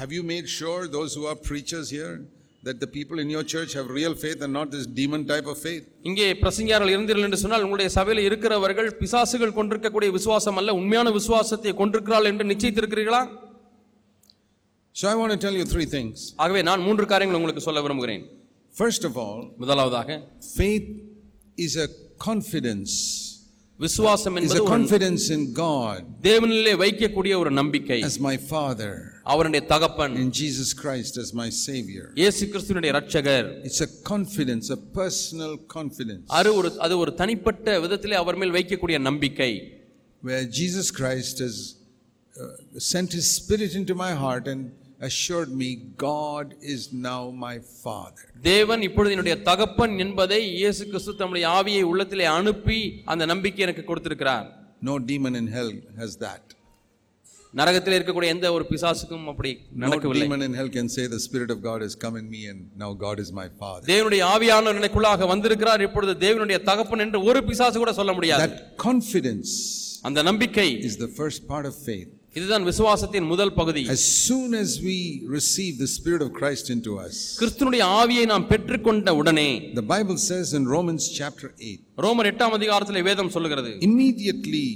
have 0.00 0.10
you 0.10 0.22
made 0.24 0.48
sure 0.50 0.88
those 0.88 1.14
who 1.14 1.26
are 1.26 1.34
preachers 1.50 1.90
here 1.90 2.12
that 2.62 2.80
the 2.80 2.86
people 2.88 3.18
in 3.18 3.28
your 3.28 3.42
church 3.44 3.72
have 3.74 3.88
real 3.90 4.14
faith 4.14 4.40
and 4.40 4.52
not 4.52 4.70
this 4.70 4.86
demon 5.00 5.22
type 5.32 5.46
of 5.46 5.58
faith? 5.66 5.84
இங்கே 6.10 6.26
பிரசங்கியார்கள் 6.42 6.92
இருந்தீர்கள் 6.94 7.26
என்று 7.28 7.40
சொன்னால் 7.42 7.64
உங்களுடைய 7.66 7.90
சபையில் 7.96 8.22
இருக்கிறவர்கள் 8.28 8.88
பிசாசுகள் 9.00 9.56
கொண்டிருக்கக்கூடிய 9.58 10.10
விசுவாசம் 10.18 10.58
அல்ல 10.60 10.74
உண்மையான 10.80 11.10
விசுவாசத்தை 11.18 11.74
கொண்டிருக்கிறார்கள் 11.82 12.30
என்று 12.32 12.46
நிச்சயித்திருக்கிறீர்களா 12.52 13.22
So 14.96 15.04
I 15.10 15.14
want 15.18 15.32
to 15.32 15.38
tell 15.38 15.54
you 15.58 15.66
three 15.74 15.86
things. 15.96 16.16
ஆகவே 16.44 16.62
நான் 16.68 16.82
மூன்று 16.86 17.04
காரியங்கள் 17.12 17.38
உங்களுக்கு 17.40 17.66
சொல்ல 17.68 17.82
விரும்புகிறேன் 17.86 18.24
First 18.74 19.04
of 19.08 19.14
all, 19.22 19.38
முதலாவதாக 19.62 20.18
faith 20.58 20.88
is 21.58 21.72
a 21.86 21.88
confidence 22.28 22.92
விசுவாசம் 23.84 24.36
என்பது 24.40 24.60
confidence 24.74 25.24
in 25.36 25.42
God 25.60 26.00
தேவனிலே 26.26 26.72
வைக்கக்கூடிய 26.82 27.34
ஒரு 27.42 27.50
நம்பிக்கை 27.60 27.98
as 28.08 28.16
my 28.28 28.36
father 28.52 28.90
அவருடைய 29.32 29.62
தகப்பன் 29.72 30.14
in 30.22 30.28
Jesus 30.40 30.70
Christ 30.82 31.14
as 31.22 31.30
my 31.40 31.48
savior 31.66 32.06
இயேசு 32.22 32.48
கிறிஸ்துவினுடைய 32.52 32.92
இரட்சகர் 32.94 33.48
it's 33.68 33.80
a 33.88 33.90
confidence 34.12 34.66
a 34.78 34.80
personal 35.00 35.52
confidence 35.76 36.24
அது 36.40 36.52
ஒரு 36.60 36.70
அது 36.86 36.96
ஒரு 37.04 37.14
தனிப்பட்ட 37.22 37.78
விதத்திலே 37.86 38.18
அவர் 38.22 38.40
மேல் 38.42 38.54
வைக்கக்கூடிய 38.58 38.98
நம்பிக்கை 39.10 39.52
where 40.22 40.44
Jesus 40.60 40.88
Christ 40.98 41.36
has 41.46 41.56
uh, 42.34 42.44
sent 42.92 43.10
his 43.18 43.26
spirit 43.38 43.72
into 43.80 43.94
my 44.04 44.12
heart 44.22 44.46
and 44.52 44.62
assured 45.02 45.50
me 45.60 45.70
God 46.04 46.50
is 46.72 46.86
now 47.06 47.22
my 47.44 47.54
father 47.74 48.28
தேவன் 48.48 48.82
இப்பொழுது 48.88 49.14
என்னுடைய 49.14 49.36
தகப்பன் 49.50 49.94
என்பதை 50.04 50.40
இயேசு 50.60 50.82
கிறிஸ்து 50.90 51.14
தம்முடைய 51.20 51.46
ஆவியை 51.58 51.84
உள்ளத்திலே 51.90 52.26
அனுப்பி 52.38 52.80
அந்த 53.14 53.26
நம்பிக்கை 53.26 53.62
எனக்கு 53.66 53.84
கொடுத்திருக்கிறார் 53.84 54.48
no 54.88 54.96
demon 55.10 55.38
in 55.42 55.52
hell 55.56 55.72
has 56.00 56.12
that 56.24 56.44
நரகத்தில் 57.54 57.96
இருக்கக்கூடிய 57.96 58.34
எந்த 58.34 58.46
ஒரு 58.56 58.64
பிசாசுக்கும் 58.70 59.26
அப்படி 59.32 59.50
நடக்கவில்லை 59.82 60.24
demon 60.24 60.42
in 60.46 60.56
hell 60.58 60.70
can 60.76 60.88
say 60.94 61.04
the 61.14 61.20
spirit 61.26 61.50
of 61.54 61.58
god 61.68 61.80
has 61.86 61.94
come 62.04 62.16
in 62.20 62.26
me 62.34 62.42
and 62.52 62.60
now 62.82 62.90
god 63.04 63.18
is 63.24 63.30
my 63.40 63.48
father 63.60 63.84
தேவனுடைய 63.90 64.22
ஆவியான 64.34 64.74
எனக்குள்ளாக 64.80 65.26
வந்திருக்கிறார் 65.32 65.84
இப்பொழுது 65.88 66.14
தேவனுடைய 66.24 66.58
தகப்பன் 66.70 67.04
என்று 67.06 67.20
ஒரு 67.28 67.42
பிசாசு 67.50 67.76
கூட 67.78 67.94
சொல்ல 68.00 68.14
முடியாது 68.18 68.42
that 68.44 68.56
அந்த 70.04 70.20
நம்பிக்கை 70.22 70.68
is 70.88 71.00
the 71.04 71.08
first 71.16 71.44
part 71.52 71.66
of 71.70 71.76
faith 71.90 72.10
இதுதான் 72.36 72.66
விசுவாசத்தின் 72.68 73.26
முதல் 73.30 73.52
பகுதி 73.58 73.82
as 73.94 74.02
soon 74.26 74.50
as 74.60 74.70
we 74.86 74.98
receive 75.36 75.72
the 75.82 75.88
spirit 75.96 76.20
of 76.26 76.30
christ 76.38 76.66
into 76.74 76.92
us 77.04 77.16
கிறிஸ்துனுடைய 77.40 77.82
ஆவியை 78.00 78.24
நாம் 78.30 78.46
பெற்றுக்கொண்ட 78.52 79.12
உடனே 79.20 79.48
the 79.80 79.86
bible 79.94 80.18
says 80.28 80.50
in 80.58 80.64
romans 80.76 81.06
chapter 81.18 81.48
8 81.72 82.04
ரோமர் 82.06 82.28
8 82.30 82.46
ஆம் 82.46 82.56
அதிகாரத்திலே 82.58 83.02
வேதம் 83.10 83.32
சொல்லுகிறது 83.36 83.72
immediately 83.88 84.66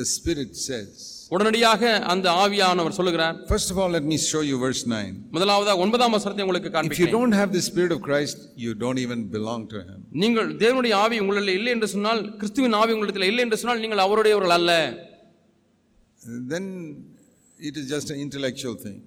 the 0.00 0.06
spirit 0.16 0.52
says 0.68 0.92
உடனடியாக 1.34 1.82
அந்த 2.12 2.28
ஆவியானவர் 2.44 2.96
சொல்லுகிறார் 3.00 3.36
first 3.52 3.68
of 3.74 3.76
all 3.80 3.90
let 3.98 4.06
me 4.12 4.18
show 4.30 4.44
you 4.50 4.56
verse 4.66 4.84
9 4.92 5.12
முதலாவதா 5.36 5.74
9 5.88 6.02
ஆம் 6.08 6.16
வசனத்தை 6.18 6.44
உங்களுக்கு 6.46 6.72
காண்பிக்கிறேன் 6.76 7.02
if 7.02 7.04
you 7.06 7.12
don't 7.18 7.36
have 7.42 7.52
the 7.58 7.64
spirit 7.70 7.92
of 7.96 8.00
christ 8.08 8.38
you 8.64 8.72
don't 8.84 9.00
even 9.06 9.20
belong 9.36 9.62
to 9.74 9.78
him 9.90 10.00
நீங்கள் 10.24 10.50
தேவனுடைய 10.64 10.94
ஆவி 11.04 11.18
உங்களில் 11.24 11.54
இல்லை 11.58 11.72
என்று 11.76 11.90
சொன்னால் 11.96 12.22
கிறிஸ்துவின் 12.40 12.80
ஆவி 12.82 12.92
உங்களிடத்தில் 12.96 13.30
இல்லை 13.32 13.44
என்று 13.48 13.60
சொன்னால் 13.62 13.84
நீங்கள் 13.84 14.06
அவருடையவர்கள் 14.08 14.58
அல்ல 14.60 14.72
then 16.22 16.64
it 17.58 17.76
is 17.76 17.88
just 17.88 18.10
an 18.10 18.18
intellectual 18.18 18.74
thing. 18.76 18.98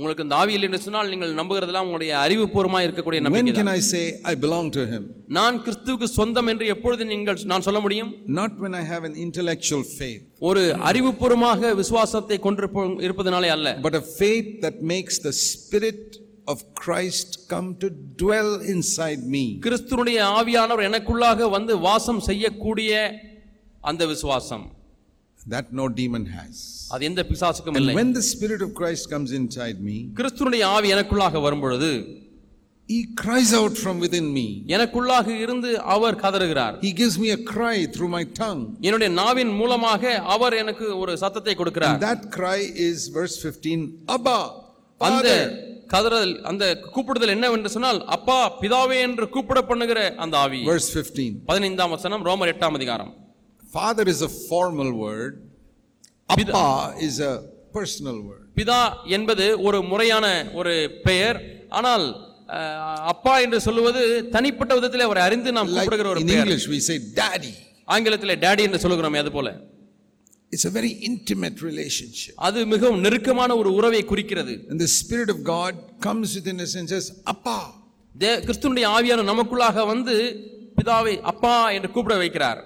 உங்களுக்கு 0.00 0.24
இந்த 0.24 0.34
ஆவியில் 0.40 0.66
என்ன 0.66 0.78
சொன்னால் 0.82 1.08
நீங்கள் 1.12 1.30
நம்புகிறதெல்லாம் 1.38 1.86
உங்களுடைய 1.86 2.12
அறிவுபூர்வமாக 2.24 2.84
இருக்கக்கூடிய 2.86 3.20
நம்பிக்கை 3.22 3.44
When 3.46 3.56
can 3.58 3.68
I 3.68 3.80
say 3.88 4.02
I 4.32 4.34
belong 4.44 4.66
to 4.76 4.82
him? 4.92 5.02
நான் 5.38 5.56
கிறிஸ்துவுக்கு 5.64 6.08
சொந்தம் 6.18 6.48
என்று 6.52 6.66
எப்பொழுது 6.74 7.02
நீங்கள் 7.12 7.40
நான் 7.52 7.64
சொல்ல 7.66 7.80
முடியும் 7.86 8.10
Not 8.38 8.52
when 8.64 8.74
I 8.80 8.84
have 8.92 9.04
an 9.10 9.16
intellectual 9.24 9.82
faith. 9.98 10.22
ஒரு 10.50 10.62
அறிவுபூர்வமாக 10.90 11.72
விசுவாசத்தை 11.80 12.38
கொண்டிருப்பதனாலே 12.46 13.04
இருப்பதனாலே 13.08 13.50
அல்ல 13.56 13.72
But 13.88 13.96
a 14.02 14.06
faith 14.22 14.50
that 14.66 14.78
makes 14.94 15.16
the 15.28 15.34
spirit 15.44 16.04
of 16.46 16.58
Christ 16.82 17.30
come 17.48 17.68
to 17.82 17.90
dwell 18.24 18.52
inside 18.74 19.22
me. 19.36 19.44
கிறிஸ்துனுடைய 19.66 20.18
ஆவியானவர் 20.38 20.88
எனக்குள்ளாக 20.90 21.50
வந்து 21.56 21.74
வாசம் 21.88 22.24
செய்யக்கூடிய 22.30 22.92
அந்த 23.82 24.04
விசுவாசம் 24.06 24.64
that 25.52 25.66
no 25.80 25.84
demon 26.00 26.24
has 26.36 26.54
அது 26.94 27.04
எந்த 27.10 27.22
பிசாசுக்கும் 27.30 27.76
இல்லை 27.80 27.94
when 28.00 28.10
the 28.18 28.24
spirit 28.32 28.60
of 28.66 28.70
christ 28.80 29.04
comes 29.14 29.30
inside 29.40 29.78
me 29.88 29.96
கிறிஸ்துவினுடைய 30.18 30.64
ஆவி 30.76 30.88
எனக்குள்ளாக 30.96 31.40
வரும் 31.46 31.62
பொழுது 31.66 31.90
he 32.88 32.98
cries 33.22 33.50
out 33.58 33.74
from 33.82 33.96
within 34.04 34.26
me 34.36 34.46
எனக்குள்ளாக 34.74 35.28
இருந்து 35.44 35.70
அவர் 35.94 36.16
கதறுகிறார் 36.24 36.76
he 36.86 36.92
gives 37.00 37.16
me 37.24 37.28
a 37.38 37.40
cry 37.52 37.76
through 37.94 38.10
my 38.16 38.24
tongue 38.40 38.62
என்னுடைய 38.86 39.10
நாவின் 39.20 39.52
மூலமாக 39.60 40.14
அவர் 40.36 40.56
எனக்கு 40.62 40.86
ஒரு 41.02 41.14
சத்தத்தை 41.24 41.54
கொடுக்கிறார் 41.62 41.94
and 41.96 42.06
that 42.08 42.22
cry 42.38 42.60
is 42.88 42.98
verse 43.18 43.36
15 43.50 43.78
abba 44.16 44.38
அந்த 45.00 45.28
கதறல் 45.94 46.32
அந்த 46.50 46.64
கூப்பிடுதல் 46.94 47.34
என்னவென்று 47.34 47.70
சொன்னால் 47.74 48.00
அப்பா 48.16 48.38
பிதாவே 48.62 48.98
என்று 49.06 49.26
கூப்பிட 49.36 49.60
பண்ணுகிற 49.70 50.00
அந்த 50.24 50.34
ஆவி 50.44 50.60
verse 50.72 50.90
15 50.98 51.30
15ஆம் 51.52 51.94
வசனம் 51.96 52.24
ரோமர் 52.30 52.52
8ஆம் 52.56 52.78
அதிகாரம் 52.80 53.12
father 53.72 54.10
is 54.14 54.24
a 54.28 54.32
formal 54.40 54.92
word 55.02 55.36
Abba 56.28 56.64
is 57.08 57.20
a 57.28 57.34
personal 57.74 58.20
word 58.26 58.44
பிதா 58.58 58.80
என்பது 59.16 59.46
ஒரு 59.66 59.78
முறையான 59.90 60.26
ஒரு 60.54 60.74
பெயர் 61.06 61.38
ஆனால் 61.70 62.06
அப்பா 63.12 63.32
என்று 63.44 63.58
சொல்லுவது 63.60 64.02
தனிப்பட்ட 64.36 64.72
விதத்தில் 64.74 65.06
அவரை 65.06 65.22
அறிந்து 65.22 65.50
நாம் 65.56 65.72
கூப்பிடுகிற 65.72 66.08
ஒரு 66.12 66.22
இங்கிலீஷ் 66.26 66.68
வி 66.74 66.78
சே 66.88 66.96
டாடி 67.18 67.52
ஆங்கிலத்தில் 67.88 68.38
டாடி 68.40 68.62
என்று 68.68 68.80
சொல்லுகிறோம் 68.84 69.18
அது 69.20 69.32
போல 69.32 69.50
it's 70.52 70.68
a 70.68 70.72
very 70.76 70.92
intimate 71.08 71.58
relationship 71.62 72.38
அது 72.46 72.58
மிகவும் 72.66 73.00
நெருக்கமான 73.00 73.50
ஒரு 73.56 73.70
உறவை 73.74 74.02
குறிக்கிறது 74.04 74.54
இந்த 74.74 74.86
spirit 74.96 75.32
of 75.34 75.42
God 75.50 75.78
comes 76.00 76.34
with 76.38 76.48
in 76.52 76.64
senses 76.76 77.08
அப்பா 77.32 77.58
கிறிஸ்துவனுடைய 78.40 78.86
ஆவியான 78.94 79.24
நமக்குள்ளாக 79.32 79.84
வந்து 79.86 80.14
பிதாவை 80.78 81.14
அப்பா 81.30 81.54
என்று 81.76 81.88
கூப்பிட 81.90 82.16
வைக்கிறார் 82.16 82.60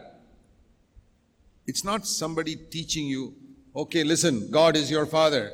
it's 1.69 1.87
not 1.91 2.07
somebody 2.21 2.55
teaching 2.75 3.11
you 3.11 3.25
okay 3.75 4.01
listen 4.13 4.39
God 4.51 4.79
is 4.81 4.91
your 4.95 5.11
father 5.13 5.49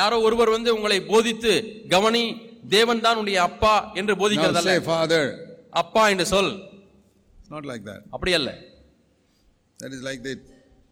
யாரோ 0.00 0.16
ஒருவர் 0.20 0.50
வந்து 0.50 0.70
உங்களை 0.76 0.98
போதித்து 1.04 1.52
கவனி 1.88 2.24
தேவன் 2.68 3.00
தான் 3.00 3.18
உடைய 3.18 3.38
அப்பா 3.42 3.74
என்று 3.94 4.14
அல்ல 4.52 4.74
ஃபாதர் 4.86 5.30
அப்பா 5.82 6.02
என்று 6.12 6.26
சொல் 6.26 6.52
நாட் 7.48 7.68
லைக் 7.70 7.84
தட் 7.90 8.04
அப்படி 8.10 8.32
அல்ல 8.32 8.50
that 9.78 9.94
is 9.96 10.04
like 10.08 10.22
they 10.28 10.34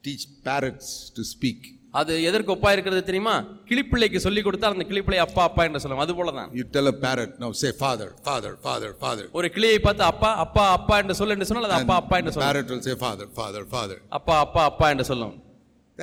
teach 0.04 0.26
parrots 0.48 0.92
to 1.16 1.24
speak 1.34 1.66
அது 1.94 2.12
எதற்கு 2.28 2.50
ஒப்பா 2.54 2.70
இருக்கிறது 2.74 3.02
தெரியுமா 3.08 3.34
கிளிப்பிள்ளைக்கு 3.68 4.18
சொல்லி 4.24 4.40
கொடுத்தா 4.42 4.68
அந்த 4.72 4.84
கிளிப்பிள்ளை 4.90 5.20
அப்பா 5.24 5.42
அப்பா 5.48 5.62
என்று 5.68 5.82
சொல்லுவோம் 5.84 6.04
அது 6.04 6.14
போல 6.18 6.32
தான் 6.38 6.50
you 6.58 6.64
tell 6.76 6.90
a 6.92 6.96
parrot 7.04 7.32
now 7.42 7.52
say 7.62 7.70
father 7.80 8.12
father 8.26 8.56
father 8.64 8.94
father 9.00 9.28
ஒரு 9.38 9.48
கிளியை 9.56 9.78
பார்த்து 9.86 10.04
அப்பா 10.12 10.30
அப்பா 10.44 10.64
அப்பா 10.78 10.96
என்று 11.02 11.16
சொல்ல 11.20 11.36
என்று 11.36 11.48
சொன்னால் 11.50 11.68
அது 11.68 11.78
அப்பா 11.80 11.96
அப்பா 12.02 12.18
என்று 12.20 12.32
சொல்லும் 12.34 12.50
parrot 12.50 12.72
will 12.74 12.84
say 12.88 12.96
father 13.06 13.26
father 13.40 13.62
father 13.76 13.98
அப்பா 14.18 14.36
அப்பா 14.46 14.64
அப்பா 14.70 14.88
என்று 14.94 15.06
சொல்லும் 15.12 15.36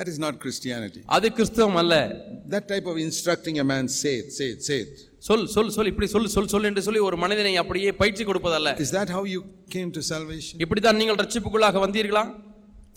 that 0.00 0.08
is 0.12 0.18
not 0.24 0.34
christianity 0.44 1.00
அது 1.16 1.26
கிறிஸ்தவம் 1.38 1.78
அல்ல 1.82 1.94
that 2.54 2.66
type 2.72 2.88
of 2.92 2.98
instructing 3.08 3.58
a 3.64 3.68
man 3.72 3.84
say 4.00 4.14
it 4.22 4.30
say 4.38 4.48
it 4.54 4.62
say 4.68 4.78
it 4.84 4.92
சொல் 5.28 5.46
சொல் 5.54 5.72
சொல் 5.76 5.90
இப்படி 5.92 6.08
சொல் 6.14 6.32
சொல் 6.36 6.52
சொல் 6.52 6.68
என்று 6.70 6.82
சொல்லி 6.86 7.00
ஒரு 7.08 7.16
மனிதனை 7.24 7.54
அப்படியே 7.62 7.92
பயிற்சி 8.02 8.24
கொடுப்பதல்ல 8.28 8.72
is 8.84 8.92
that 8.98 9.10
how 9.16 9.22
you 9.34 9.40
came 9.76 9.90
to 9.96 10.02
salvation 10.12 10.56
இப்படி 10.66 10.82
தான் 10.86 11.00
நீங்கள் 11.02 11.20
ரட்சிப்புக்குள்ளாக 11.22 11.80
வந்தீர்களா 11.86 12.24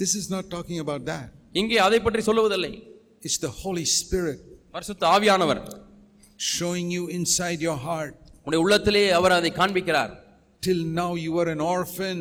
this 0.02 0.14
is 0.20 0.28
not 0.36 0.46
talking 0.56 0.80
about 0.86 1.04
that 1.06 1.30
இங்கே 1.54 1.78
அதை 1.78 2.00
பற்றி 2.00 2.22
சொல்லுவதில்லை 2.30 2.74
இஸ் 3.30 3.40
த 3.40 3.50
ஹோலி 3.62 3.86
ஸ்பிரிட் 4.00 4.42
பரிசுத்த 4.72 5.04
ஆவியானவர் 5.08 5.62
showing 6.54 6.92
you 6.98 7.04
inside 7.18 7.64
your 7.68 7.82
heart 7.88 8.16
உடைய 8.48 8.62
உள்ளத்திலே 8.64 9.04
அவர் 9.20 9.38
அதை 9.40 9.52
காண்பிக்கிறார் 9.52 10.14
till 10.64 10.86
now 11.02 11.16
you 11.26 11.34
are 11.42 11.52
an 11.56 11.62
orphan 11.76 12.20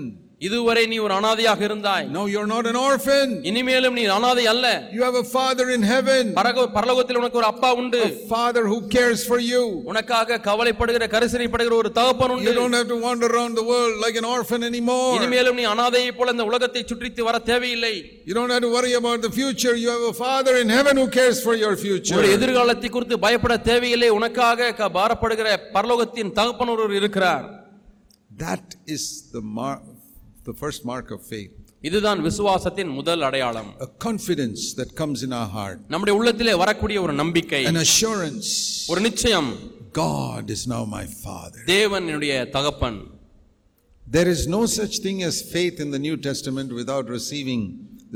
இதுவரை 0.40 0.83
நீ 0.90 0.96
ஒரு 1.04 1.14
அனாதையாக 1.16 1.61
இருந்தாய் 1.66 2.04
no 2.14 2.20
you 2.33 2.37
are 2.42 2.48
not 2.52 2.68
an 2.70 2.76
orphan 2.83 3.26
இனிமேலும் 3.48 3.96
நீ 3.98 4.02
அனாதை 4.14 4.44
அல்ல 4.52 4.66
you 4.94 5.02
have 5.06 5.18
a 5.22 5.26
father 5.35 5.66
in 5.74 5.83
heaven 5.90 6.22
பரக 6.38 6.64
பரலோகத்தில் 6.76 7.18
உனக்கு 7.20 7.38
ஒரு 7.40 7.48
அப்பா 7.50 7.70
உண்டு 7.80 8.00
a 8.06 8.12
father 8.33 8.62
who 8.70 8.78
cares 8.94 9.22
for 9.30 9.38
you 9.48 9.62
உனக்காக 9.92 10.38
கவலைப்படுகிற 10.48 11.09
கரிசனைப்படுகிற 11.14 11.74
ஒரு 11.80 11.90
தகப்பன் 11.98 12.33
உண்டு 12.37 12.48
you 12.48 12.56
don't 12.61 12.76
have 12.78 12.88
to 12.94 12.98
wander 13.06 13.28
around 13.33 13.54
the 13.61 13.66
world 13.72 13.94
like 14.04 14.18
an 14.22 14.28
orphan 14.35 14.64
anymore 14.70 15.11
இனிமேலும் 15.18 15.59
நீ 15.61 15.66
அனாதையைப் 15.74 16.18
போல 16.20 16.35
இந்த 16.37 16.46
உலகத்தை 16.50 16.83
சுற்றித்து 16.85 17.28
வர 17.28 17.38
தேவையில்லை 17.50 17.94
you 18.28 18.37
don't 18.40 18.54
have 18.54 18.64
to 18.66 18.72
worry 18.78 18.94
about 19.02 19.20
the 19.28 19.33
future 19.40 19.76
you 19.85 19.90
have 19.94 20.06
a 20.12 20.16
father 20.24 20.56
in 20.64 20.70
heaven 20.78 20.96
who 21.02 21.06
cares 21.18 21.40
for 21.48 21.56
your 21.64 21.74
future 21.85 22.18
ஒரு 22.20 22.33
எதிர்காலத்தை 22.38 22.90
குறித்து 22.96 23.18
பயப்பட 23.26 23.56
தேவையில்லை 23.70 24.11
உனக்காக 24.18 24.59
பாரப்படுகிற 24.98 25.48
பரலோகத்தின் 25.76 26.35
தகப்பன் 26.40 26.74
ஒருவர் 26.76 26.98
இருக்கிறார் 27.02 27.46
that 28.40 28.68
is 28.88 29.02
the 29.33 29.42
mar- 29.59 29.80
the 30.44 30.54
first 30.62 30.85
mark 30.85 31.11
of 31.16 31.20
faith 31.35 31.56
இதுதான் 31.88 32.20
விசுவாசத்தின் 32.28 32.90
முதல் 32.98 33.22
அடையாளம் 33.28 33.70
a 33.87 33.90
confidence 34.09 34.61
that 34.80 34.90
comes 35.00 35.18
in 35.26 35.33
our 35.40 35.50
heart 35.59 35.78
நம்முடைய 35.92 36.14
உள்ளத்திலே 36.18 36.54
வரக்கூடிய 36.62 36.98
ஒரு 37.06 37.14
நம்பிக்கை 37.22 37.62
an 37.72 37.80
assurance 37.87 38.48
ஒரு 38.92 39.02
நிச்சயம் 39.09 39.50
god 40.02 40.50
is 40.56 40.64
now 40.74 40.83
my 40.98 41.04
father 41.26 41.62
தேவன் 41.76 42.06
என்னுடைய 42.11 42.35
தகப்பன் 42.56 43.00
there 44.06 44.28
is 44.37 44.42
no 44.56 44.61
such 44.78 44.94
thing 45.06 45.18
as 45.30 45.37
faith 45.56 45.78
in 45.85 45.90
the 45.96 46.02
new 46.06 46.16
testament 46.28 46.70
without 46.80 47.06
receiving 47.18 47.62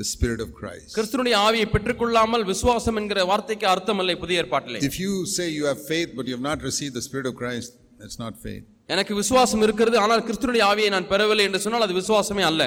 the 0.00 0.06
spirit 0.12 0.40
of 0.44 0.48
christ 0.60 0.90
கிறிஸ்துவினுடைய 0.98 1.36
ஆவியை 1.46 1.66
பெற்றுக்கொள்ளாமல் 1.74 2.44
விசுவாசம் 2.52 2.98
என்கிற 3.02 3.24
வார்த்தைக்கு 3.32 3.66
அர்த்தம் 3.74 4.00
இல்லை 4.04 4.16
புதிய 4.24 4.42
ஏற்பாட்டிலே 4.44 4.80
if 4.90 4.98
you 5.04 5.12
say 5.36 5.46
you 5.58 5.66
have 5.72 5.82
faith 5.94 6.10
but 6.18 6.26
you 6.30 6.36
have 6.38 6.46
not 6.52 6.60
received 6.70 6.94
the 7.00 7.04
spirit 7.08 7.28
of 7.32 7.36
christ 7.42 7.72
that's 8.00 8.18
not 8.24 8.34
faith 8.48 8.64
எனக்கு 8.88 9.12
விசுவாசம் 9.20 9.62
இருக்கிறது 9.66 9.96
ஆனால் 10.04 10.24
கிறிஸ்துனுடைய 10.28 10.62
ஆவியை 10.70 10.90
நான் 10.94 11.08
பெறவில்லை 11.12 11.44
என்று 11.48 11.60
சொன்னால் 11.66 11.86
அது 11.86 11.94
விசுவாசமே 12.00 12.44
அல்ல 12.50 12.64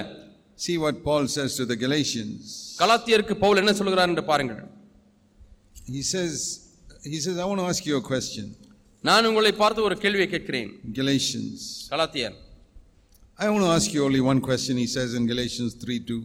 See 0.59 0.75
what 0.83 0.95
Paul 1.07 1.23
says 1.33 1.51
to 1.59 1.63
the 1.71 1.75
Galatians. 1.83 2.43
கலாத்தியருக்கு 2.79 3.33
Pavul 3.43 3.59
என்ன 3.61 3.71
சொல்கிறார் 3.79 4.09
என்று 4.11 4.23
பாருங்கள். 4.29 4.61
He 5.95 6.01
says 6.13 6.33
he 7.11 7.19
says 7.25 7.35
I 7.43 7.45
want 7.49 7.59
to 7.63 7.67
ask 7.73 7.83
you 7.89 7.95
a 8.01 8.05
question. 8.11 8.45
நான் 9.03 9.27
உங்களை 9.29 9.51
பார்த்து 9.61 9.85
ஒரு 9.87 9.95
கேள்வியை 10.03 10.27
கேட்கிறேன். 10.33 10.71
Galatians. 10.99 11.59
கலாத்தியர். 11.91 12.35
I 13.39 13.49
want 13.53 13.63
to 13.67 13.71
ask 13.77 13.89
you 13.95 14.01
only 14.07 14.21
one 14.31 14.41
question 14.49 14.75
he 14.83 14.87
says 14.95 15.11
in 15.19 15.25
Galatians 15.33 15.71
3:2. 15.85 16.17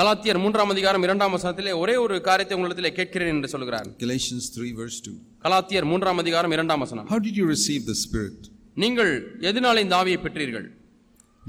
கலாத்தியர் 0.00 0.40
மூன்றாம் 0.44 0.72
அதிகாரம் 0.74 1.04
இரண்டாம் 1.06 1.34
வசனத்திலே 1.36 1.74
ஒரே 1.82 1.94
ஒரு 2.04 2.16
காரியத்தை 2.28 2.54
உங்களிடத்திலே 2.58 2.90
கேட்கிறேன் 2.98 3.32
என்று 3.36 3.48
சொல்கிறார் 3.54 3.86
Galatians 4.04 4.44
3 4.56 4.72
verse 4.80 4.98
2 5.06 5.14
கலாத்தியர் 5.46 5.88
மூன்றாம் 5.92 6.20
அதிகாரம் 6.24 6.54
இரண்டாம் 6.58 6.82
வசனம் 6.86 7.06
How 7.14 7.20
did 7.28 7.36
you 7.42 7.46
receive 7.54 7.84
the 7.92 7.98
spirit 8.04 8.40
நீங்கள் 8.76 9.12
எதனால 9.50 9.82
இந்த 9.86 9.96
ஆவியை 10.02 10.20
பெற்றீர்கள் 10.26 10.66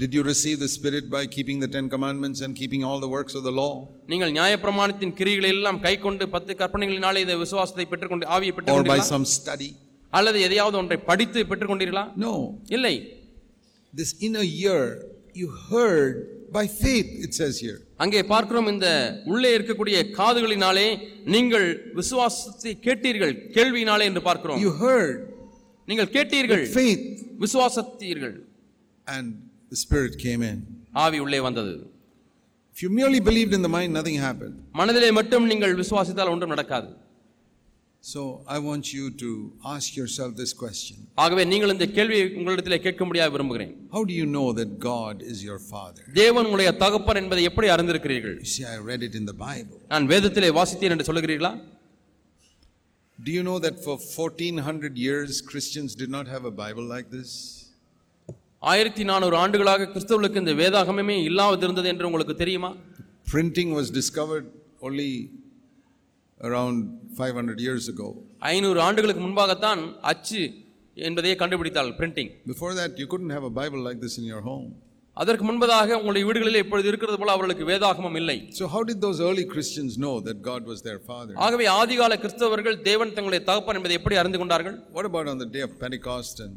Did 0.00 0.12
you 0.16 0.22
receive 0.22 0.56
the 0.64 0.68
Spirit 0.74 1.04
by 1.14 1.20
keeping 1.26 1.58
the 1.62 1.68
Ten 1.76 1.86
Commandments 1.94 2.40
and 2.44 2.52
keeping 2.58 2.82
all 2.88 2.98
the 3.04 3.10
works 3.14 3.34
of 3.38 3.42
the 3.46 3.54
law? 3.60 3.72
நீங்கள் 4.10 4.32
நியாயப்பிரமாணத்தின் 4.36 5.14
கிரிகளை 5.20 5.50
எல்லாம் 5.56 5.80
கைக்கொண்டு 5.86 6.24
பத்து 6.34 6.52
கற்பனைகளினாலே 6.60 7.22
இந்த 7.24 7.36
விசுவாசத்தை 7.42 7.86
பெற்றுக்கொண்டு 7.92 8.26
ஆவியை 8.36 8.52
பெற்றுக்கொண்டீர்களா? 8.56 8.96
Or 8.96 9.02
by 9.02 9.12
some 9.12 9.24
study? 9.38 9.70
அல்லது 10.12 10.38
எதையாவது 10.46 10.76
ஒன்றை 10.82 10.98
படித்து 11.10 11.40
பெற்றுக்கொண்டீர்களா? 11.50 12.04
No. 12.26 12.32
இல்லை. 12.76 12.94
This 13.94 14.12
inner 14.26 14.44
ear 14.64 14.80
you 15.34 15.48
heard 15.70 16.14
by 16.56 16.64
faith 16.82 17.10
it 17.26 17.32
says 17.40 17.56
here 17.64 17.78
அங்கே 18.04 18.22
பார்க்கிறோம் 18.32 18.70
இந்த 18.74 18.88
உள்ளே 19.32 19.50
இருக்கக்கூடிய 19.58 19.96
காதுகளினாலே 20.18 20.86
நீங்கள் 21.34 21.66
விசுவாசத்தை 22.00 22.72
கேட்டீர்கள் 22.86 23.34
கேள்வியினாலே 23.56 24.06
என்று 24.12 24.22
பார்க்கிறோம் 24.28 24.60
you 24.66 24.72
heard 24.84 25.16
நீங்கள் 25.88 26.10
கேட்டீர்கள் 26.16 26.64
faith 26.78 27.04
விசுவாசத்தீர்கள் 27.44 28.36
and 29.06 29.26
the 29.72 29.78
spirit 29.84 30.14
came 30.26 30.42
in 30.50 30.58
ஆவி 31.04 31.18
உள்ளே 31.24 31.40
வந்தது 31.48 31.74
if 32.76 32.82
you 32.84 32.90
merely 32.98 33.20
believed 33.28 33.52
in 33.58 33.62
the 33.66 33.72
mind 33.76 33.90
nothing 33.98 34.18
happened 34.26 34.56
மனதிலே 34.80 35.10
மட்டும் 35.18 35.46
நீங்கள் 35.52 35.76
விசுவாசித்தால் 35.82 36.32
ஒன்றும் 36.34 36.54
நடக்காது 36.54 36.90
so 38.04 38.20
i 38.48 38.58
want 38.66 38.86
you 38.96 39.06
to 39.22 39.30
ask 39.74 39.88
yourself 40.00 40.30
this 40.42 40.52
question 40.62 40.98
ஆகவே 41.24 41.44
நீங்கள் 41.52 41.72
இந்த 41.74 41.86
கேள்வியை 41.96 42.26
உங்களிடத்தில் 42.40 42.82
கேட்கும்படியாக 42.86 43.32
விரும்புகிறேன் 43.36 43.72
how 43.94 44.02
do 44.10 44.14
you 44.20 44.26
know 44.36 44.46
that 44.60 44.70
god 44.90 45.16
is 45.32 45.40
your 45.48 45.58
father 45.72 46.04
தேவன் 46.20 46.46
உங்களுடைய 46.48 46.72
தகப்பன் 46.84 47.20
என்பதை 47.22 47.42
எப்படி 47.50 47.68
அறிந்திருக்கிறீர்கள் 47.76 48.36
see 48.54 48.66
i 48.74 48.78
read 48.90 49.02
it 49.08 49.16
in 49.22 49.26
the 49.32 49.36
bible 49.46 49.78
நான் 49.94 50.06
வேதத்திலே 50.14 50.50
வாசித்தேன் 50.60 50.94
என்று 50.96 51.08
சொல்கிறீர்களா 51.10 51.52
Do 53.18 53.32
you 53.32 53.42
know 53.42 53.58
that 53.58 53.82
for 53.84 53.96
1400 53.98 54.96
years 54.96 55.40
Christians 55.40 55.94
did 55.94 56.10
not 56.10 56.28
have 56.28 56.44
a 56.44 56.50
Bible 56.52 56.84
like 56.84 57.10
this? 57.10 57.30
ஆயிரத்தி 58.62 59.02
நானூறு 59.04 59.36
ஆண்டுகளாக 59.36 59.86
கிறிஸ்தவர்களுக்கு 59.92 60.40
இந்த 60.42 60.52
வேதாகமே 60.60 61.16
இல்லாமல் 61.28 61.60
இருந்தது 61.64 61.88
என்று 61.92 62.06
உங்களுக்கு 62.06 62.34
தெரியுமா 62.42 62.70
Printing 63.26 63.68
was 63.78 63.88
discovered 63.90 64.46
only 64.80 65.10
around 66.40 66.78
500 67.18 67.58
years 67.66 67.84
ago. 67.94 68.08
ஐநூறு 68.52 68.80
ஆண்டுகளுக்கு 68.88 69.22
முன்பாகத்தான் 69.26 69.82
அச்சு 70.12 70.42
என்பதையே 70.96 71.34
கண்டுபிடித்தாள் 71.42 71.90
printing 72.00 72.30
Before 72.54 72.72
that 72.80 72.92
you 73.02 73.06
couldn't 73.12 73.34
have 73.38 73.46
a 73.52 73.54
Bible 73.60 73.82
like 73.88 74.00
this 74.06 74.16
in 74.22 74.26
your 74.32 74.42
home. 74.50 74.68
அதற்கு 75.18 75.44
முன்பதாக 75.46 75.96
உங்களுடைய 75.98 76.24
வீடுகளில் 76.28 76.60
இப்பொழுது 76.64 76.88
இருக்கிறது 76.90 77.16
போல 77.20 77.32
அவர்களுக்கு 77.36 77.64
வேதாகமம் 77.70 78.18
இல்லை 78.20 78.36
so 78.58 78.66
how 78.74 78.82
did 78.90 78.98
those 79.06 79.20
early 79.28 79.44
christians 79.54 79.92
know 80.04 80.14
that 80.28 80.36
god 80.50 80.62
was 80.72 80.80
their 80.88 81.00
father 81.10 81.34
ஆகவே 81.46 81.66
ஆதிகால 81.80 82.18
கிறிஸ்தவர்கள் 82.24 82.76
தேவன் 82.88 83.14
தங்களுடைய 83.16 83.42
தகப்பன் 83.50 83.78
என்பதை 83.80 83.96
எப்படி 84.00 84.18
அறிந்து 84.22 84.40
கொண்டார்கள் 84.42 84.76
what 84.98 85.08
about 85.10 85.28
on 85.34 85.40
the 85.44 85.50
day 85.56 85.64
of 85.68 85.72
pentecost 85.84 86.38
and 86.46 86.54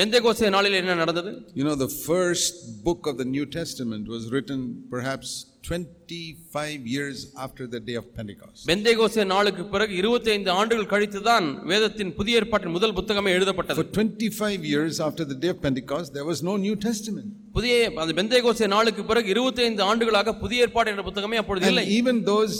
Pentecost 0.00 0.50
நாளில் 0.56 0.78
என்ன 0.80 0.98
நடந்தது 1.02 1.30
you 1.58 1.64
know 1.68 1.76
the 1.86 1.90
first 2.08 2.54
book 2.88 3.02
of 3.10 3.16
the 3.22 3.28
new 3.36 3.46
testament 3.58 4.04
was 4.14 4.24
written 4.34 4.60
perhaps 4.94 5.30
25 5.66 6.86
years 6.94 7.18
after 7.44 7.64
the 7.74 7.80
day 7.88 7.96
of 8.00 8.06
Pentecost. 8.16 8.60
Pentecost 8.70 9.24
நாளுக்கு 9.32 9.62
பிறகு 9.74 9.92
25 10.00 10.50
ஆண்டுகள் 10.60 10.88
கழித்து 10.92 11.20
தான் 11.28 11.46
வேதத்தின் 11.72 12.12
புதிய 12.18 12.40
ஏற்பாட்டின் 12.40 12.74
முதல் 12.76 12.94
புத்தகமே 12.98 13.30
எழுதப்பட்டது. 13.38 13.78
For 13.80 13.88
25 13.98 14.64
years 14.72 14.96
after 15.06 15.24
the 15.32 15.38
day 15.44 15.50
of 15.54 15.60
Pentecost 15.66 16.08
there 16.16 16.28
was 16.30 16.40
no 16.50 16.54
New 16.66 16.76
Testament. 16.86 17.28
புதிய 17.58 17.74
அந்த 18.04 18.12
பெந்தேகோஸ்தே 18.20 18.68
நாளுக்கு 18.76 19.04
பிறகு 19.10 19.28
25 19.34 19.84
ஆண்டுகளாக 19.90 20.34
புதிய 20.44 20.66
ஏற்பாடு 20.66 20.90
என்ற 20.94 21.04
புத்தகமே 21.10 21.38
அப்பொழுது 21.42 21.68
இல்லை. 21.72 21.84
Even 22.00 22.18
those 22.32 22.56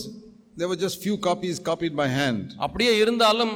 There 0.61 0.69
were 0.71 0.77
just 0.77 0.97
few 1.03 1.17
copies 1.27 1.57
copied 1.69 1.95
by 2.01 2.07
hand. 2.21 2.43
அப்படியே 2.65 2.91
இருந்தாலும் 3.03 3.53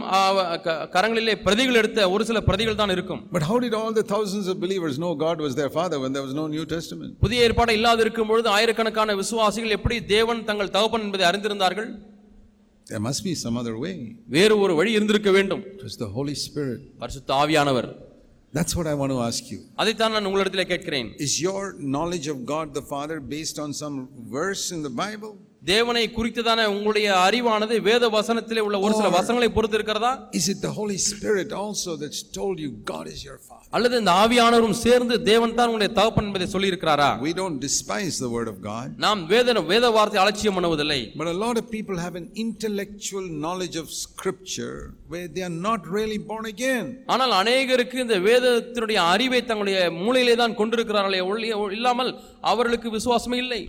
கரங்களிலே 0.94 1.34
பிரதிகள் 1.46 1.78
எடுத்த 1.80 2.06
ஒரு 2.14 2.24
சில 2.28 2.38
பிரதிகள் 2.46 2.78
தான் 2.80 2.92
இருக்கும். 2.94 3.20
But 3.34 3.42
how 3.48 3.56
did 3.64 3.74
all 3.78 3.92
the 3.98 4.04
thousands 4.12 4.46
of 4.52 4.56
believers 4.64 4.94
know 5.02 5.10
God 5.24 5.38
was 5.46 5.54
their 5.60 5.72
father 5.78 5.98
when 6.02 6.12
there 6.16 6.24
was 6.28 6.34
no 6.40 6.46
New 6.54 6.64
Testament? 6.74 7.12
புதிய 7.24 7.42
ஏற்பாடு 7.48 7.74
இல்லாத 7.78 8.00
இருக்கும் 8.04 8.30
பொழுது 8.32 8.48
ஆயிரக்கணக்கான 8.56 9.16
விசுவாசிகள் 9.20 9.74
எப்படி 9.78 9.96
தேவன் 10.14 10.40
தங்கள் 10.50 10.72
தகப்பன் 10.76 11.04
என்பதை 11.06 11.26
அறிந்திருந்தார்கள்? 11.30 11.90
There 12.90 13.02
must 13.08 13.22
be 13.28 13.34
some 13.44 13.58
other 13.62 13.76
way. 13.84 13.94
வேறு 14.36 14.56
ஒரு 14.64 14.74
வழி 14.80 14.90
இருந்திருக்க 14.98 15.30
வேண்டும். 15.36 15.62
It 15.76 15.82
was 15.88 15.96
the 16.04 16.10
Holy 16.16 16.36
Spirit. 16.46 16.80
பரிசுத்த 17.02 17.34
ஆவியானவர். 17.42 17.90
That's 18.56 18.74
what 18.78 18.86
I 18.92 18.96
want 19.00 19.12
to 19.16 19.20
ask 19.28 19.44
you. 19.52 19.60
அதைத்தான் 19.82 20.14
நான் 20.16 20.28
உங்களிடத்தில் 20.30 20.70
கேட்கிறேன். 20.72 21.10
Is 21.26 21.34
your 21.48 21.62
knowledge 21.96 22.28
of 22.34 22.38
God 22.52 22.72
the 22.80 22.84
Father 22.94 23.18
based 23.34 23.58
on 23.64 23.72
some 23.82 23.98
verse 24.38 24.64
in 24.76 24.80
the 24.88 24.94
Bible? 25.04 25.34
தேவனை 25.66 26.02
குறித்ததான 26.08 26.64
உங்களுடைய 26.72 27.06
அறிவானது 27.26 27.76
வேத 27.86 28.08
வசனத்திலே 28.16 28.62
உள்ள 28.66 28.76
ஒரு 28.86 28.94
சில 28.98 29.08
வசனங்களை 29.16 29.48
பொறுத்து 29.52 29.78
இருக்கிறதா 29.78 30.10
is 30.38 30.48
it 30.52 30.60
the 30.60 30.72
holy 30.78 30.98
spirit 31.10 31.50
also 31.62 31.92
that's 32.02 32.20
told 32.38 32.56
you 32.64 32.70
god 32.92 33.06
is 33.14 33.20
your 33.28 33.36
அல்லது 33.72 33.94
இந்த 34.00 34.12
ஆவியானவரும் 34.22 34.76
சேர்ந்து 34.82 35.14
தேவன் 35.28 35.54
தான் 35.54 35.68
உங்களுடைய 35.68 35.92
தகப்பன் 35.96 36.26
என்பதை 36.28 36.46
சொல்லி 36.52 36.70
இருக்காரா 36.72 37.08
we 37.24 37.32
don't 37.40 37.56
despise 37.64 38.16
the 38.24 38.30
word 38.34 38.48
of 38.52 38.58
god 38.68 38.86
நாம் 39.04 39.22
வேத 39.26 39.54
வேத 39.72 39.90
வார்த்தை 39.90 40.20
அலட்சியம் 40.24 40.56
பண்ணுவதில்லை 40.58 41.00
but 41.20 41.30
a 41.34 41.38
lot 41.44 41.56
of 41.62 41.66
people 41.70 41.98
have 41.98 42.16
an 42.22 42.28
intellectual 42.44 43.24
knowledge 43.44 43.78
of 43.82 43.88
scripture 44.04 44.76
where 45.08 45.28
they 45.36 45.44
are 45.48 45.56
not 45.68 45.82
really 45.96 46.20
born 46.30 46.46
again 46.54 46.86
ஆனால் 47.14 47.34
அநேகருக்கு 47.40 47.98
இந்த 48.04 48.18
வேதத்தினுடைய 48.28 49.00
அறிவை 49.14 49.42
தங்களுடைய 49.42 49.80
மூளையிலே 50.02 50.36
தான் 50.42 50.56
கொண்டிருக்கிறார்களே 50.60 51.20
இல்லாமல் 51.70 52.12
அவர்களுக்கு 52.52 52.90
விசுவாசமே 52.98 53.38
இல்லை 53.38 53.62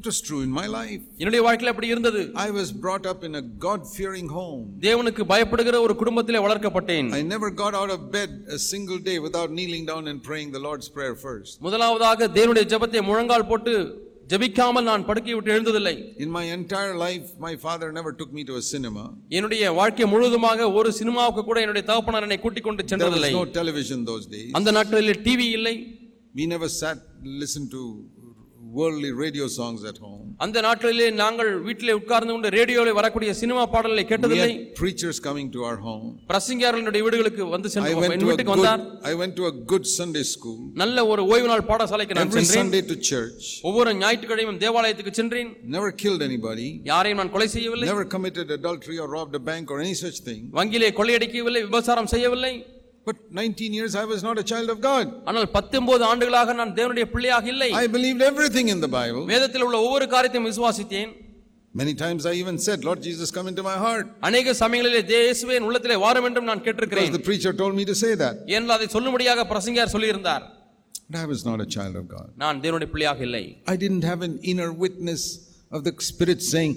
It 0.00 0.06
was 0.06 0.18
true 0.26 0.40
in 0.46 0.50
my 0.58 0.64
life. 0.74 1.00
என்னுடைய 1.20 1.40
வாழ்க்கையில 1.44 1.70
அப்படி 1.72 1.88
இருந்தது. 1.92 2.20
I 2.44 2.50
was 2.56 2.68
brought 2.82 3.06
up 3.12 3.20
in 3.28 3.32
a 3.40 3.44
God-fearing 3.64 4.28
home. 4.36 4.64
தேவனுக்கு 4.84 5.22
பயப்படுகிற 5.32 5.76
ஒரு 5.86 5.94
குடும்பத்திலே 6.00 6.40
வளர்க்கப்பட்டேன். 6.44 7.08
I 7.18 7.22
never 7.32 7.48
got 7.62 7.74
out 7.80 7.90
of 7.94 8.02
bed 8.16 8.30
a 8.56 8.60
single 8.72 9.00
day 9.08 9.16
without 9.26 9.48
kneeling 9.56 9.86
down 9.90 10.04
and 10.10 10.18
praying 10.28 10.50
the 10.56 10.62
Lord's 10.66 10.88
prayer 10.96 11.16
first. 11.24 11.54
முதலாவதாக 11.66 12.28
தேவனுடைய 12.36 12.66
ஜெபத்தை 12.72 13.02
முழங்கால் 13.08 13.48
போட்டு 13.50 13.72
ஜெபிக்காமல் 14.32 14.86
நான் 14.90 15.06
படுக்கை 15.08 15.34
விட்டு 15.36 15.50
எழுந்ததில்லை 15.54 15.94
in 16.24 16.30
my 16.36 16.44
entire 16.58 16.94
life 17.04 17.26
my 17.46 17.52
father 17.64 17.88
never 17.98 18.12
took 18.20 18.30
me 18.38 18.44
to 18.50 18.56
a 18.60 18.64
cinema 18.72 19.04
என்னுடைய 19.38 19.72
வாழ்க்கை 19.78 20.06
முழுதுமாக 20.14 20.68
ஒரு 20.80 20.92
சினிமாவுக்கு 21.00 21.44
கூட 21.48 21.58
என்னுடைய 21.64 21.84
தகப்பனார் 21.90 22.26
என்னை 22.28 22.38
கூட்டி 22.44 22.62
கொண்டு 22.66 22.84
சென்றதில்லை 22.92 23.30
there 23.32 23.40
was 23.40 23.48
no 23.48 23.58
television 23.60 24.00
those 24.12 24.26
days 24.36 24.52
அந்த 24.60 24.72
நாட்களில் 24.78 25.20
டிவி 25.26 25.48
இல்லை 25.58 25.74
we 26.38 26.46
never 26.54 26.70
sat 26.80 26.98
listen 27.42 27.64
to 27.76 27.82
worldly 28.76 29.10
radio 29.24 29.46
songs 29.58 29.80
at 29.90 29.98
home. 30.06 30.26
அந்த 30.44 30.60
நாட்களிலே 30.66 31.06
நாங்கள் 31.20 31.50
வீட்டிலே 31.66 31.92
உட்கார்ந்து 31.98 32.32
கொண்டு 32.34 32.48
ரேடியோவில் 32.56 32.96
வரக்கூடிய 32.98 33.30
சினிமா 33.40 33.62
பாடல்களை 33.74 34.04
கேட்டதில்லை. 34.10 34.48
We 34.50 34.58
had 34.58 34.76
preachers 34.80 35.18
coming 35.26 35.48
to 35.54 35.60
our 35.68 35.78
home. 35.86 36.06
பிரசங்கியாரர்களுடைய 36.30 37.02
வீடுகளுக்கு 37.06 37.48
வந்து 37.54 37.70
சென்று 37.74 37.90
என் 37.90 38.26
வீட்டுக்கு 38.30 38.54
வந்தார். 38.56 38.82
I 39.10 39.14
went 39.22 39.34
to 39.40 39.46
a 39.50 39.54
good 39.72 39.86
Sunday 39.98 40.24
school. 40.34 40.60
நல்ல 40.82 41.06
ஒரு 41.12 41.24
ஓய்வு 41.32 41.48
நாள் 41.52 41.64
பாடசாலைக்கு 41.70 42.16
நான் 42.18 42.32
சென்றேன். 42.36 42.48
Every 42.48 42.60
Sunday 42.60 42.82
to 42.92 42.98
church. 43.12 43.44
ஒவ்வொரு 43.70 43.92
ஞாயிற்றுக்கிழமையும் 44.02 44.62
தேவாலயத்துக்கு 44.64 45.14
சென்றேன். 45.20 45.52
Never 45.76 45.92
killed 46.04 46.24
anybody. 46.30 46.68
யாரையும் 46.92 47.20
நான் 47.22 47.34
கொலை 47.36 47.48
செய்யவில்லை. 47.56 47.88
Never 47.92 48.06
committed 48.16 48.50
adultery 48.60 48.98
or 49.04 49.08
robbed 49.18 49.36
a 49.42 49.44
bank 49.50 49.70
or 49.74 49.80
any 49.86 49.96
such 50.04 50.20
thing. 50.28 50.42
வங்கியிலே 50.60 50.90
கொள்ளையடிக்கவில்லை 51.00 51.62
விபச்சாரம் 51.68 52.12
செய்யவில்லை. 52.14 52.54
But 53.08 53.18
19 53.32 53.72
years 53.78 53.92
I 53.94 54.04
was 54.04 54.22
not 54.26 54.36
a 54.42 54.46
child 54.50 54.68
of 54.72 54.78
God. 54.88 55.06
ஆனால் 55.28 55.46
19 55.52 56.02
ஆண்டுகளாக 56.08 56.54
நான் 56.58 56.72
தேவனுடைய 56.78 57.04
பிள்ளையாக 57.14 57.46
இல்லை. 57.52 57.68
I 57.82 57.88
believed 57.94 58.22
everything 58.30 58.66
in 58.74 58.80
the 58.84 58.90
Bible. 58.96 59.22
வேதத்தில் 59.32 59.64
உள்ள 59.66 59.76
ஒவ்வொரு 59.86 60.06
காரியத்தையும் 60.14 60.48
விசுவாசித்தேன். 60.50 61.12
Many 61.80 61.94
times 62.02 62.22
I 62.30 62.34
even 62.42 62.56
said, 62.66 62.78
Lord 62.88 63.00
Jesus, 63.06 63.28
come 63.36 63.46
into 63.50 63.62
my 63.68 63.76
heart. 63.84 64.06
அநேக 64.28 64.54
சமயங்களிலே 64.60 65.00
இயேசுவே 65.12 65.54
என் 65.58 65.66
உள்ளத்திலே 65.68 65.96
வாரும் 66.04 66.26
என்றும் 66.28 66.48
நான் 66.50 66.62
கேட்டிருக்கிறேன். 66.66 67.10
The 67.18 67.24
preacher 67.30 67.52
told 67.62 67.74
me 67.80 67.86
to 67.92 67.96
say 68.02 68.12
that. 68.24 68.36
ஏனென்றால் 68.54 68.76
அதை 68.78 68.88
சொல்லும்படியாக 68.96 69.46
பிரசங்கியார் 69.52 69.94
சொல்லியிருந்தார். 69.94 70.44
But 71.10 71.18
I 71.24 71.28
was 71.32 71.42
not 71.50 71.58
a 71.66 71.68
child 71.76 71.96
of 72.02 72.06
God. 72.16 72.28
நான் 72.44 72.60
தேவனுடைய 72.66 72.90
பிள்ளையாக 72.94 73.22
இல்லை. 73.28 73.44
I 73.74 73.78
didn't 73.84 74.06
have 74.12 74.22
an 74.28 74.36
inner 74.52 74.70
witness 74.84 75.24
of 75.76 75.82
the 75.88 75.94
Spirit 76.10 76.42
saying, 76.52 76.74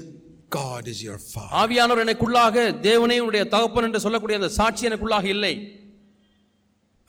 God 0.60 0.86
is 0.94 1.02
your 1.10 1.20
father. 1.34 1.54
ஆவியானவர் 1.64 2.04
எனக்குள்ளாக 2.06 2.56
தேவனே 2.90 3.20
உன்னுடைய 3.26 3.44
தகப்பன் 3.56 3.88
என்று 3.90 4.04
சொல்லக்கூடிய 4.08 4.40
அந்த 4.42 4.52
சாட்சி 4.60 4.90
எனக்குள்ளாக 4.92 5.28
இல்லை. 5.36 5.54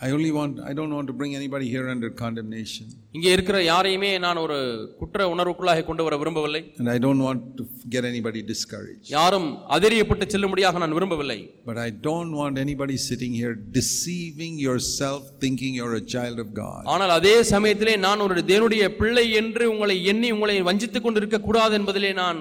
ஐ 0.03 0.09
only 0.15 0.31
want 0.37 0.57
I 0.69 0.73
don't 0.77 0.95
want 0.95 1.09
to 1.11 1.15
bring 1.19 1.35
anybody 1.39 1.67
here 1.73 1.89
under 1.91 2.13
condemnation 2.21 2.89
இங்கே 3.13 3.31
இருக்கிற 3.33 3.57
யாரையுமே 3.65 4.11
நான் 4.25 4.41
ஒரு 4.43 4.57
குற்ற 5.01 5.27
உணர்வுக்குள்ளாக 5.33 5.85
கொண்டு 5.85 6.03
வர 6.07 6.15
விரும்பவில்லை 6.17 6.63
and 6.79 6.91
I 6.93 6.97
don't 7.05 7.25
want 7.27 7.45
to 7.59 7.65
get 7.93 8.09
anybody 8.11 8.41
discourage 8.49 9.11
யாரும் 9.13 9.49
அதெரியப்பட்டு 9.77 10.27
செல்லும்படியாக 10.35 10.81
நான் 10.85 10.97
விரும்பவில்லை 10.99 11.39
but 11.69 11.81
I 11.85 11.89
don't 12.07 12.35
want 12.39 12.59
anybody 12.63 12.97
sitting 13.07 13.37
here 13.41 13.57
deceiving 13.79 14.59
your 14.63 14.83
self 14.93 15.29
thinking 15.45 15.77
you're 15.81 15.95
a 15.95 16.03
child 16.15 16.43
of 16.45 16.53
God 16.55 16.89
ஆனால் 16.95 17.15
அதே 17.19 17.37
சமயத்திலே 17.53 17.95
நான் 18.07 18.25
ஒரு 18.27 18.45
தேவனுடைய 18.45 18.87
பிள்ளை 18.97 19.27
என்று 19.43 19.67
உங்களை 19.75 19.99
எண்ணி 20.05 20.31
உங்களை 20.33 20.57
வஞ்சித்துக் 20.63 21.07
கொண்டிருக்க 21.07 21.41
கூடாது 21.41 21.77
என்பதிலே 21.81 22.13
நான் 22.15 22.41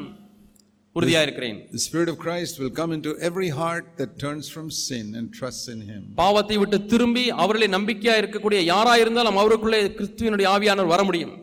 உறுதியா 0.96 1.20
இருக்கிறேன் 1.22 1.58
the 1.76 1.82
spirit 1.88 2.10
of 2.12 2.18
christ 2.24 2.54
will 2.62 2.74
come 2.80 2.92
into 2.96 3.12
every 3.28 3.50
heart 3.60 3.86
that 4.00 4.12
turns 4.24 4.46
from 4.56 4.66
sin 4.88 5.06
and 5.18 5.26
trusts 5.40 5.68
in 5.74 5.80
him 5.92 6.02
பாவத்தை 6.16 6.58
விட்டு 6.58 6.80
திரும்பி 6.94 7.24
அவர்களை 7.44 7.70
நம்பிக்கையா 7.78 8.16
இருக்கக்கூடிய 8.22 8.62
யாரா 8.74 8.96
இருந்தாலும் 8.98 9.40
அவருக்குள்ளே 9.44 9.80
கிறிஸ்துவினுடைய 10.00 10.50
ஆவியானவர் 10.56 10.94
வர 10.96 11.04
முடியும் 11.04 11.34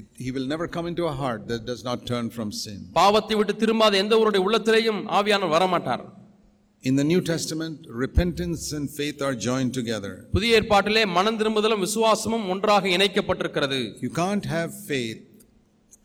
It, 0.00 0.06
he 0.16 0.30
will 0.30 0.46
never 0.46 0.66
come 0.66 0.86
into 0.86 1.04
a 1.06 1.12
heart 1.12 1.40
that 1.48 1.62
does 1.66 1.82
not 1.84 1.98
turn 2.06 2.26
from 2.36 2.50
sin. 2.60 2.78
பாவத்தை 3.00 3.34
விட்டு 3.38 3.54
திரும்பாத 3.62 3.98
எந்த 4.04 4.14
ஒருடைய 4.20 4.42
உள்ளத்திலேயும் 4.46 5.00
ஆவியானவர் 5.18 5.54
வர 5.56 5.66
மாட்டார் 5.74 6.04
In 6.84 6.94
the 6.96 7.04
New 7.04 7.20
Testament, 7.22 7.76
repentance 8.04 8.62
and 8.72 8.86
faith 8.90 9.18
are 9.26 9.34
joined 9.48 9.72
together. 9.80 10.12
புதிய 10.36 10.56
ஏற்பாட்டிலே 10.60 11.02
மனம் 11.18 11.38
திரும்புதலும் 11.40 11.84
விசுவாசமும் 11.86 12.46
ஒன்றாக 12.54 12.84
You 14.06 14.12
can't 14.22 14.46
have 14.56 14.70
faith 14.92 15.20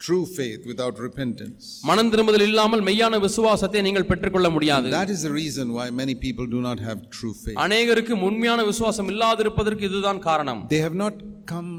true 0.01 0.17
faith 0.31 0.63
without 0.69 0.99
repentance 1.05 1.65
மனம் 1.89 2.09
திரும்புதல் 2.13 2.45
இல்லாமல் 2.49 2.83
மெய்யான 2.89 3.19
விசுவாசத்தை 3.25 3.81
நீங்கள் 3.87 4.07
பெற்றுக்கொள்ள 4.11 4.49
முடியாது 4.55 4.89
that 4.97 5.11
is 5.15 5.21
the 5.27 5.33
reason 5.41 5.67
why 5.77 5.87
many 6.01 6.15
people 6.25 6.47
do 6.55 6.61
not 6.67 6.79
have 6.87 6.99
true 7.17 7.35
faith 7.43 7.59
அநேகருக்கு 7.65 8.15
உண்மையான 8.29 8.65
விசுவாசம் 8.71 9.11
இல்லாதிருப்பதற்கு 9.13 9.85
இதுதான் 9.89 10.21
காரணம் 10.29 10.61
they 10.73 10.81
have 10.87 10.97
not 11.03 11.15
come 11.53 11.71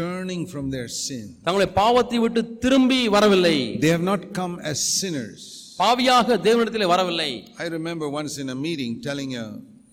turning 0.00 0.42
from 0.52 0.66
their 0.74 0.88
sin 1.00 1.24
தங்களை 1.48 1.68
பாவத்தை 1.80 2.20
விட்டு 2.24 2.42
திரும்பி 2.64 3.00
வரவில்லை 3.16 3.56
they 3.84 3.92
have 3.96 4.06
not 4.12 4.22
come 4.40 4.54
as 4.72 4.78
sinners 5.00 5.42
பாவியாக 5.82 6.38
தேவனிடத்தில் 6.46 6.90
வரவில்லை 6.94 7.30
i 7.64 7.68
remember 7.78 8.08
once 8.20 8.34
in 8.42 8.48
a 8.56 8.58
meeting 8.66 8.92
telling 9.08 9.30
a 9.36 9.46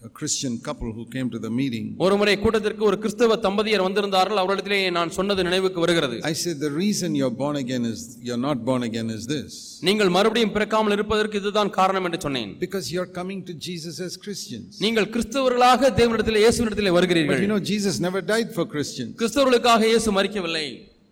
a 0.02 0.10
Christian 0.10 0.58
couple 0.60 0.94
who 0.94 1.06
came 1.06 1.30
to 1.30 1.40
the 1.46 1.50
meeting. 1.50 1.86
ஒரு 2.06 2.16
முறை 2.20 2.34
கூட்டத்திற்கு 2.44 2.84
ஒரு 2.90 2.98
கிறிஸ்தவ 3.04 3.36
தம்பதியர் 3.46 3.84
வந்திருந்தார்கள் 3.86 4.40
அவர்களிடத்திலே 4.42 4.78
நான் 4.98 5.10
சொன்னது 5.18 5.44
நினைவுக்கு 5.48 5.80
வருகிறது. 5.84 6.18
I 6.32 6.36
said 6.44 6.60
the 6.68 6.72
reason 6.84 7.16
you're 7.20 7.36
born 7.44 7.58
again 7.64 7.84
is 7.92 8.00
you're 8.28 8.44
not 8.48 8.60
born 8.70 8.84
again 8.90 9.10
is 9.18 9.24
this. 9.34 9.50
நீங்கள் 9.88 10.12
மறுபடியும் 10.18 10.54
பிறக்காமல் 10.56 10.96
இருப்பதற்கு 10.98 11.40
இதுதான் 11.42 11.72
காரணம் 11.80 12.06
என்று 12.10 12.20
சொன்னேன். 12.26 12.54
Because 12.66 12.88
you're 12.94 13.12
coming 13.20 13.42
to 13.50 13.56
Jesus 13.68 13.98
as 14.08 14.16
Christians. 14.26 14.70
நீங்கள் 14.86 15.10
கிறிஸ்தவர்களாக 15.16 15.92
தேவனிடத்திலே 16.00 16.44
இயேசுவினிடத்திலே 16.46 16.94
வருகிறீர்கள். 17.00 17.36
But 17.36 17.46
you 17.46 17.52
know 17.54 17.62
Jesus 17.74 17.98
never 18.08 18.22
died 18.34 18.52
for 18.58 18.66
Christians. 18.76 19.14
கிறிஸ்தவர்களுக்காக 19.22 19.86
இயேசு 19.94 20.12
மரிக்கவில்லை. 20.20 20.68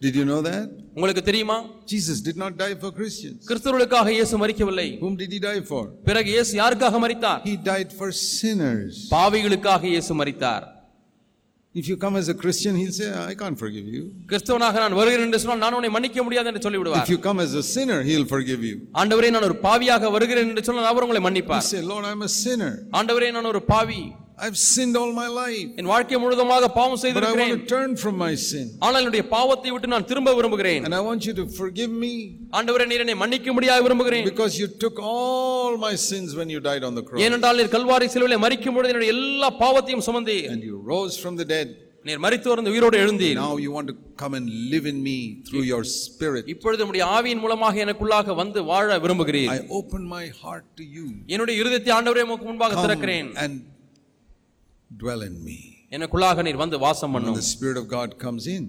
Did 0.05 0.15
you 0.19 0.25
know 0.29 0.41
that? 0.49 0.65
உங்களுக்கு 0.97 1.21
தெரியுமா? 1.29 1.57
Jesus 1.91 2.17
did 2.27 2.37
not 2.43 2.51
die 2.63 2.73
for 2.81 2.89
Christians. 2.97 3.39
கிறிஸ்தவர்களுக்காக 3.49 4.11
இயேசு 4.17 4.37
மரிக்கவில்லை. 4.43 4.87
Whom 5.03 5.15
did 5.21 5.31
he 5.35 5.39
die 5.49 5.61
for? 5.71 5.83
பிறகு 6.09 6.29
இயேசு 6.35 6.53
யாருக்காக 6.61 6.99
மரித்தார்? 7.05 7.39
He 7.49 7.55
died 7.71 7.91
for 7.99 8.09
sinners. 8.39 8.95
பாவிகளுக்காக 9.15 9.87
இயேசு 9.93 10.13
மரித்தார். 10.21 10.65
If 11.79 11.87
you 11.89 11.95
come 12.03 12.15
as 12.21 12.27
a 12.33 12.35
Christian, 12.43 12.73
he'll 12.81 12.95
say, 12.99 13.07
I 13.31 13.33
can't 13.41 13.57
forgive 13.63 13.87
you. 13.95 14.03
கிறிஸ்தவனாக 14.29 14.79
நான் 14.83 14.95
வருகிறேன் 14.99 15.27
என்று 15.27 15.39
சொன்னால் 15.41 15.61
நான் 15.63 15.75
உன்னை 15.79 15.91
மன்னிக்க 15.95 16.23
முடியாது 16.27 16.49
என்று 16.51 16.61
சொல்லி 16.65 16.79
விடுவார். 16.81 17.05
If 17.07 17.11
you 17.15 17.19
come 17.27 17.39
as 17.47 17.53
a 17.63 17.65
sinner, 17.73 17.99
he'll 18.07 18.29
forgive 18.35 18.61
you. 18.69 18.77
ஆண்டவரே 19.01 19.29
நான் 19.35 19.47
ஒரு 19.49 19.57
பாவியாக 19.67 20.11
வருகிறேன் 20.15 20.49
என்று 20.51 20.63
சொன்னால் 20.69 20.89
அவர் 20.91 21.05
உங்களை 21.07 21.21
மன்னிப்பார். 21.27 21.63
He 21.65 21.71
say, 21.73 21.81
Lord, 21.91 22.05
I'm 22.11 22.23
a 22.29 22.31
sinner. 22.43 22.71
ஆண்டவரே 22.99 23.29
நான் 23.37 23.51
ஒரு 23.53 23.61
பாவி. 23.73 24.01
I've 24.39 24.57
sinned 24.57 24.95
all 24.99 25.11
my 25.19 25.27
life. 25.27 25.69
என் 25.79 25.87
வாழ்க்கை 25.91 26.17
முழுதுமாக 26.23 26.65
பாவம் 26.75 26.99
செய்திருக்கிறேன். 27.03 27.37
But 27.37 27.43
I 27.43 27.51
want 27.53 27.69
to 27.69 27.75
turn 27.75 27.91
from 28.01 28.15
my 28.23 28.33
sin. 28.49 28.65
ஆனால் 28.85 28.99
என்னுடைய 29.01 29.23
பாவத்தை 29.31 29.69
விட்டு 29.73 29.87
நான் 29.93 30.05
திரும்ப 30.09 30.33
விரும்புகிறேன். 30.39 30.83
And 30.87 30.95
I 30.97 31.03
want 31.07 31.21
you 31.27 31.33
to 31.39 31.45
forgive 31.59 31.93
me. 32.03 32.11
ஆண்டவரே 32.57 32.85
நீர் 32.91 33.03
என்னை 33.05 33.15
முடியாய் 33.57 33.81
விரும்புகிறேன். 33.85 34.25
Because 34.31 34.55
you 34.61 34.67
took 34.83 34.97
all 35.13 35.77
my 35.85 35.93
sins 36.09 36.35
when 36.39 36.49
you 36.55 36.59
died 36.69 36.83
on 36.89 36.93
the 36.99 37.03
cross. 37.07 37.21
ஏனென்றால் 37.25 37.57
நீர் 37.59 37.71
கல்வாரி 37.75 38.07
சிலுவையிலே 38.15 38.37
மரிக்கும் 38.45 38.75
பொழுது 38.77 38.91
என்னுடைய 38.93 39.13
எல்லா 39.15 39.49
பாவத்தையும் 39.63 40.03
சுமந்தீர். 40.07 40.49
And 40.55 40.67
you 40.69 40.77
rose 40.93 41.15
from 41.23 41.35
the 41.41 41.47
dead. 41.53 41.69
நீர் 42.09 42.21
வந்து 42.59 42.73
உயிரோடு 42.73 42.99
எழுந்தீர். 43.05 43.39
Now 43.45 43.55
you 43.63 43.71
want 43.77 43.89
to 43.93 43.95
come 44.21 44.35
and 44.39 44.47
live 44.73 44.85
in 44.91 44.99
me 45.07 45.17
through 45.47 45.65
your 45.71 45.81
spirit. 45.83 46.43
இப்பொழுது 46.55 46.83
உம்முடைய 46.85 47.05
ஆவியின் 47.15 47.41
மூலமாக 47.45 47.81
எனக்குள்ளாக 47.85 48.35
வந்து 48.41 48.61
வாழ 48.69 48.99
விரும்புகிறீர். 49.05 49.49
I 49.55 49.65
open 49.79 50.03
my 50.15 50.27
heart 50.43 50.67
to 50.81 50.85
you. 50.97 51.07
என்னுடைய 51.33 51.55
இருதயத்தை 51.63 51.93
ஆண்டவரே 51.97 52.27
உமக்கு 52.29 52.47
முன்பாக 52.51 52.75
திறக்கிறேன். 52.85 53.29
And 53.45 53.55
dwell 54.89 55.23
in 55.29 55.37
me 55.47 55.59
எனக்குள்ளாக 55.97 56.43
நீர் 56.47 56.61
வந்து 56.65 56.77
வாசம் 56.85 57.13
பண்ணும் 57.15 57.39
the 57.41 57.47
spirit 57.55 57.77
of 57.81 57.87
god 57.97 58.09
comes 58.25 58.45
in 58.57 58.65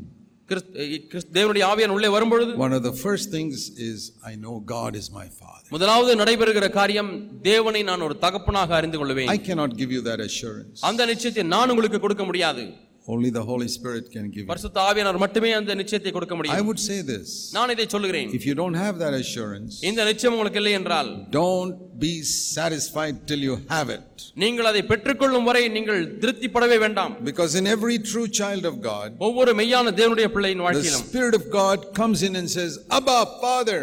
தேவனுடைய 1.36 1.64
ஆவியான் 1.70 1.94
உள்ளே 1.96 2.08
வரும்பொழுது 2.16 2.52
one 2.66 2.74
of 2.78 2.82
the 2.88 2.94
first 3.04 3.26
things 3.36 3.56
is 3.90 3.98
i 4.30 4.34
know 4.42 4.54
god 4.76 4.92
is 5.00 5.06
my 5.20 5.26
father 5.40 5.68
முதலாவது 5.74 6.12
நடைபெறுகிற 6.22 6.68
காரியம் 6.78 7.10
தேவனை 7.50 7.82
நான் 7.90 8.04
ஒரு 8.08 8.14
தகப்பனாக 8.24 8.74
அறிந்து 8.80 8.98
கொள்வேன் 9.00 9.32
i 9.36 9.40
cannot 9.48 9.72
give 9.82 9.92
you 9.96 10.02
that 10.10 10.22
assurance 10.28 10.80
அந்த 10.90 11.06
நிச்சயத்தை 11.12 11.44
நான் 11.54 11.72
உங்களுக்கு 11.74 12.00
கொடுக்க 12.00 12.24
முடியாது 12.24 12.64
only 13.08 13.30
the 13.30 13.42
holy 13.50 13.68
spirit 13.68 14.04
can 14.14 14.24
give 14.34 14.42
you. 14.42 14.48
பரிசுத்த 14.50 14.80
ஆவியானவர் 14.88 15.20
மட்டுமே 15.24 15.50
அந்த 15.58 15.74
நிச்சயத்தை 15.80 16.10
கொடுக்க 16.16 16.34
முடியும் 16.38 16.58
i 16.58 16.64
would 16.68 16.80
say 16.86 16.98
this 17.12 17.28
நான் 17.56 17.72
இதை 17.74 17.86
சொல்கிறேன் 17.94 18.32
if 18.38 18.44
you 18.48 18.54
don't 18.62 18.78
have 18.84 18.96
that 19.04 19.14
assurance 19.22 19.74
இந்த 19.90 20.04
நிச்சயம் 20.10 20.34
உங்களுக்கு 20.36 20.60
இல்லை 20.62 20.74
என்றால் 20.80 21.10
don't 21.40 21.76
be 22.04 22.14
satisfied 22.56 23.16
till 23.30 23.42
you 23.48 23.56
have 23.74 23.90
it 23.98 24.04
நீங்கள் 24.44 24.68
அதை 24.70 24.82
பெற்றுக்கொள்ளும் 24.92 25.46
வரை 25.50 25.62
நீங்கள் 25.76 26.02
திருப்திப்படவே 26.24 26.78
வேண்டாம் 26.84 27.14
because 27.30 27.54
in 27.62 27.68
every 27.76 27.98
true 28.12 28.28
child 28.40 28.66
of 28.72 28.76
god 28.90 29.08
ஒவ்வொரு 29.28 29.54
மெய்யான 29.60 29.94
தேவனுடைய 30.00 30.28
பிள்ளையின் 30.36 30.64
வாழ்க்கையிலும் 30.66 31.04
the 31.04 31.10
spirit 31.12 31.36
of 31.40 31.46
god 31.60 31.78
comes 32.00 32.20
in 32.28 32.34
and 32.42 32.50
says 32.58 32.74
abba 32.98 33.18
father 33.44 33.80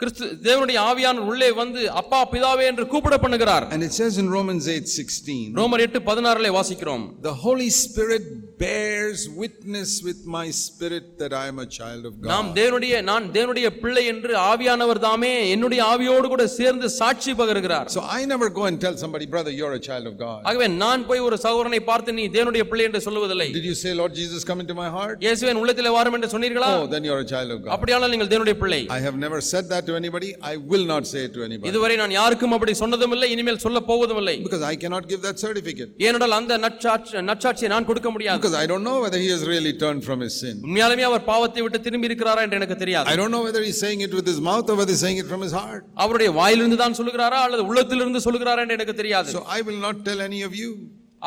கிறிஸ்து 0.00 0.26
தேவனுடைய 0.46 0.78
ஆவியான 0.88 1.22
உள்ளே 1.30 1.46
வந்து 1.60 1.82
அப்பா 2.00 2.18
பிதாவே 2.32 2.64
என்று 2.70 2.84
கூப்பிட 2.94 3.16
பண்ணுகிறார் 3.22 3.64
and 3.74 3.84
it 3.86 3.92
says 3.98 4.14
in 4.22 4.26
romans 4.38 4.64
8:16 4.72 5.36
ரோமர் 5.60 5.82
8:16 5.84 6.42
ல 6.46 6.50
வாசிக்கிறோம் 6.56 7.04
the 7.28 7.34
holy 7.44 7.68
spirit 7.84 8.26
bears 8.60 9.20
witness 9.42 9.90
with 10.06 10.20
my 10.34 10.44
spirit 10.60 11.06
that 11.22 11.32
i 11.40 11.46
am 11.52 11.58
a 11.64 11.68
child 11.78 12.02
of 12.08 12.12
god 12.20 12.30
நாம் 12.32 12.50
தேவனுடைய 12.58 13.00
நான் 13.10 13.24
தேவனுடைய 13.36 13.70
பிள்ளை 13.82 14.04
என்று 14.12 14.34
ஆவியானவர் 14.50 15.00
தாமே 15.06 15.32
என்னுடைய 15.54 15.80
ஆவியோடு 15.92 16.30
கூட 16.34 16.46
சேர்ந்து 16.58 16.88
சாட்சி 16.98 17.34
பகருகிறார் 17.40 17.88
so 17.96 18.02
i 18.18 18.22
never 18.34 18.48
go 18.58 18.64
and 18.70 18.78
tell 18.84 18.96
somebody 19.04 19.28
brother 19.34 19.54
you're 19.58 19.74
a 19.80 19.84
child 19.88 20.06
of 20.12 20.14
god 20.24 20.40
ஆகவே 20.50 20.68
நான் 20.84 21.06
போய் 21.10 21.24
ஒரு 21.28 21.38
சகோதரனை 21.46 21.80
பார்த்து 21.90 22.16
நீ 22.20 22.26
தேவனுடைய 22.36 22.64
பிள்ளை 22.72 22.86
என்று 22.90 23.02
சொல்லுவதில்லை 23.08 23.48
did 23.58 23.68
you 23.70 23.76
say 23.84 23.94
lord 24.02 24.14
jesus 24.20 24.44
come 24.52 24.62
into 24.66 24.76
my 24.82 24.88
heart 24.98 25.18
இயேசுவின் 25.26 25.62
உள்ளத்திலே 25.64 25.94
வாரும் 25.98 26.18
என்று 26.18 26.32
சொன்னீர்களா 26.36 26.70
oh 26.76 26.86
then 26.94 27.04
you're 27.10 27.22
a 27.26 27.30
child 27.34 27.50
of 27.56 27.60
god 27.66 27.72
அப்படியானால் 27.76 28.14
நீங்கள் 28.16 28.32
தேவனுடைய 28.34 28.58
பிள்ளை 28.64 28.82
i 28.98 29.02
have 29.08 29.18
never 29.26 29.40
said 29.52 29.66
that 29.74 29.85
that 29.86 29.92
to 29.92 29.96
anybody. 29.96 30.28
I 30.42 30.56
will 30.70 30.84
not 30.84 31.06
say 31.06 31.20
it 31.26 31.32
to 31.36 31.42
anybody. 31.46 31.68
இதுவரை 31.70 31.96
நான் 32.02 32.14
யாருக்கும் 32.18 32.54
அப்படி 32.56 32.72
சொன்னதும் 32.82 33.14
இல்லை 33.16 33.28
இனிமேல் 33.34 33.60
சொல்ல 33.64 33.80
போவதும் 33.90 34.20
இல்லை 34.22 34.36
Because 34.46 34.64
I 34.72 34.76
cannot 34.82 35.04
give 35.12 35.20
that 35.28 35.38
certificate. 35.44 35.90
ஏனென்றால் 36.06 36.36
அந்த 36.38 36.58
நற்சாட்சி 36.64 37.22
நற்சாட்சியை 37.30 37.70
நான் 37.74 37.88
கொடுக்க 37.90 38.10
முடியாது 38.16 38.38
Because 38.40 38.56
I 38.62 38.66
don't 38.72 38.84
know 38.88 38.98
whether 39.04 39.20
he 39.24 39.30
has 39.34 39.44
really 39.54 39.74
turned 39.84 40.04
from 40.08 40.20
his 40.26 40.34
sin. 40.42 40.56
உண்மையாலுமே 40.68 41.06
அவர் 41.10 41.24
பாவத்தை 41.32 41.62
விட்டு 41.66 41.80
திரும்பி 41.86 42.10
இருக்கிறாரா 42.10 42.44
என்று 42.48 42.58
எனக்கு 42.60 42.78
தெரியாது 42.84 43.12
I 43.14 43.18
don't 43.22 43.34
know 43.36 43.44
whether 43.48 43.62
he's 43.68 43.80
saying 43.86 44.02
it 44.08 44.14
with 44.20 44.28
his 44.32 44.40
mouth 44.50 44.68
or 44.74 44.78
whether 44.80 44.94
he's 44.96 45.04
saying 45.06 45.20
it 45.24 45.30
from 45.32 45.42
his 45.46 45.54
heart. 45.60 45.82
அவருடைய 46.04 46.30
வாயிலிருந்து 46.40 46.80
தான் 46.84 46.98
சொல்லுகிறாரா 47.00 47.40
அல்லது 47.48 47.64
உள்ளத்திலிருந்து 47.70 48.22
சொல்லுகிறாரா 48.28 48.62
என்று 48.66 48.78
எனக்கு 48.80 48.96
தெரியாது 49.02 49.34
So 49.38 49.42
I 49.58 49.62
will 49.68 49.82
not 49.88 49.98
tell 50.10 50.22
any 50.30 50.42
of 50.50 50.54
you. 50.62 50.70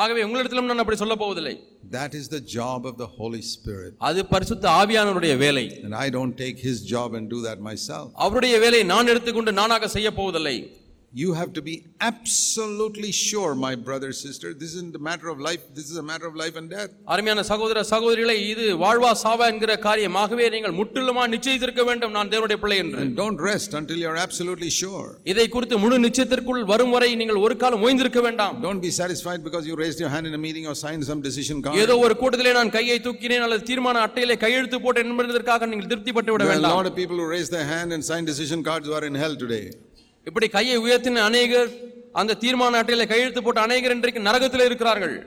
ஆகவே 0.00 0.21
உங்களிடத்திலும் 0.25 0.69
நான் 0.71 0.81
அப்படி 0.81 0.97
சொல்ல 1.01 1.15
போவதில்லை 1.21 1.53
That 1.91 2.13
is 2.13 2.29
the 2.29 2.39
job 2.39 2.85
of 2.85 2.97
the 2.97 3.07
Holy 3.07 3.41
Spirit. 3.41 3.93
அது 3.97 4.25
பரிசுத்த 4.25 4.69
ஆவியானவருடைய 4.69 5.37
வேலை. 5.37 5.81
And 5.83 5.95
I 5.95 6.09
don't 6.09 6.37
take 6.37 6.57
his 6.59 6.81
job 6.81 7.13
and 7.13 7.31
do 7.33 7.39
that 7.47 7.59
myself. 7.59 8.11
அவருடைய 8.13 8.59
வேலையை 8.59 8.85
நான் 8.87 9.07
எடுத்துக்கொண்டு 9.07 9.51
நானாக 9.51 9.87
செய்ய 9.87 10.13
போவதில்லை. 10.13 10.78
you 11.13 11.33
have 11.33 11.53
to 11.53 11.61
be 11.61 11.85
absolutely 11.99 13.11
sure 13.11 13.55
my 13.55 13.73
brother 13.75 14.11
sister 14.13 14.53
this 14.53 14.75
isn't 14.75 14.95
a 14.95 14.99
matter 14.99 15.27
of 15.29 15.39
life 15.39 15.61
this 15.73 15.89
is 15.89 15.97
a 15.97 16.03
matter 16.03 16.27
of 16.27 16.35
life 16.35 16.55
and 16.55 16.69
death 16.69 16.91
அருமையான 17.13 17.43
சகோதர 17.49 17.83
சகோதரிகளே 17.91 18.35
இது 18.51 18.65
வாழ்வா 18.83 19.11
சாவா 19.23 19.45
என்கிற 19.53 19.75
காரியமாகவே 19.87 20.45
நீங்கள் 20.55 20.75
முற்றிலுமா 20.79 21.23
நிச்சயித்திருக்க 21.33 21.83
வேண்டும் 21.89 22.13
நான் 22.17 22.29
தேவனுடைய 22.33 22.59
பிள்ளை 22.63 22.77
என்று 22.83 22.99
and 23.05 23.15
don't 23.21 23.41
rest 23.49 23.73
until 23.81 23.97
you 24.03 24.09
are 24.13 24.19
absolutely 24.25 24.71
sure 24.81 25.07
இதை 25.33 25.47
குறித்து 25.55 25.79
முழு 25.85 25.99
நிச்சயத்திற்குள் 26.07 26.61
வரும் 26.73 26.93
வரை 26.97 27.09
நீங்கள் 27.23 27.41
ஒரு 27.45 27.57
காலம் 27.63 27.83
ஓய்ந்திருக்க 27.87 28.23
வேண்டாம் 28.27 28.55
don't 28.67 28.83
be 28.87 28.93
satisfied 29.01 29.41
because 29.49 29.65
you 29.71 29.77
raised 29.83 30.01
your 30.05 30.13
hand 30.15 30.27
in 30.31 30.37
a 30.39 30.43
meeting 30.47 30.67
or 30.71 30.77
signed 30.85 31.05
some 31.11 31.23
decision 31.29 31.59
card 31.65 31.81
ஏதோ 31.85 31.97
ஒரு 32.05 32.15
கூட்டத்திலே 32.23 32.55
நான் 32.61 32.73
கையை 32.77 32.99
தூக்கினேன் 33.09 33.45
அல்லது 33.47 33.63
தீர்மான 33.71 34.05
அட்டையிலே 34.07 34.37
கையெழுத்து 34.45 34.79
போட்டேன் 34.87 35.11
என்பதற்காக 35.13 35.71
நீங்கள் 35.73 35.91
திருப்தி 35.93 36.13
பட்டு 36.19 36.33
விட 36.35 36.45
வேண்டாம் 36.53 36.73
a 36.73 36.77
lot 36.77 36.89
of 36.91 36.95
people 37.03 37.19
who 37.23 37.29
raise 37.35 37.51
their 37.57 37.67
hand 37.75 37.89
and 37.97 38.03
sign 38.11 38.25
decision 38.33 38.61
cards 38.71 38.87
who 38.89 38.97
are 39.01 39.05
in 39.11 39.17
hell 39.25 39.37
today 39.45 39.65
இப்படி 40.27 40.47
கையை 40.49 40.77
உயர்த்தின 40.77 41.23
அநேகர் 41.29 41.69
அந்த 42.21 42.37
தீர்மான 42.43 42.79
அட்டையில் 42.81 43.09
கையெழுத்து 43.11 43.43
போட்ட 43.43 43.61
அநேகர் 43.61 43.95
இன்றைக்கு 43.97 44.27
நரகத்தில் 44.29 44.67
இருக்கிறார்கள் 44.69 45.17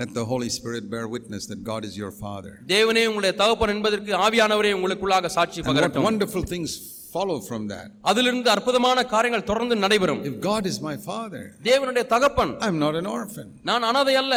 Let 0.00 0.10
the 0.14 0.24
Holy 0.24 0.48
Spirit 0.56 0.84
bear 0.90 1.06
witness 1.08 1.42
that 1.46 1.60
God 1.64 1.82
is 1.88 1.94
your 2.00 2.10
Father. 2.24 2.52
தேவனே 2.74 3.02
உங்களுடைய 3.06 3.32
தகப்பன் 3.42 3.72
என்பதற்கு 3.74 4.12
ஆவியானவரே 4.26 4.72
உங்களுக்குள்ளாக 4.78 5.30
சாட்சி 5.36 5.60
பகரட்டும். 5.60 6.06
Wonderful 6.08 6.44
things 6.52 6.70
follow 7.14 7.38
from 7.48 7.62
that. 7.72 7.88
அதிலிருந்து 8.02 8.50
அற்புதமான 8.50 9.04
காரியங்கள் 9.14 9.48
தொடர்ந்து 9.50 9.76
நடைபெறும். 9.76 10.20
If 10.30 10.36
God 10.50 10.66
is 10.72 10.76
my 10.88 10.96
Father. 11.08 11.42
தேவனுடைய 11.68 12.04
தகப்பன். 12.14 12.52
I 12.60 12.68
am 12.68 12.78
not 12.84 12.96
an 13.02 13.06
orphan. 13.16 13.48
நான் 13.62 13.82
அனாதை 13.82 14.16
அல்ல. 14.22 14.34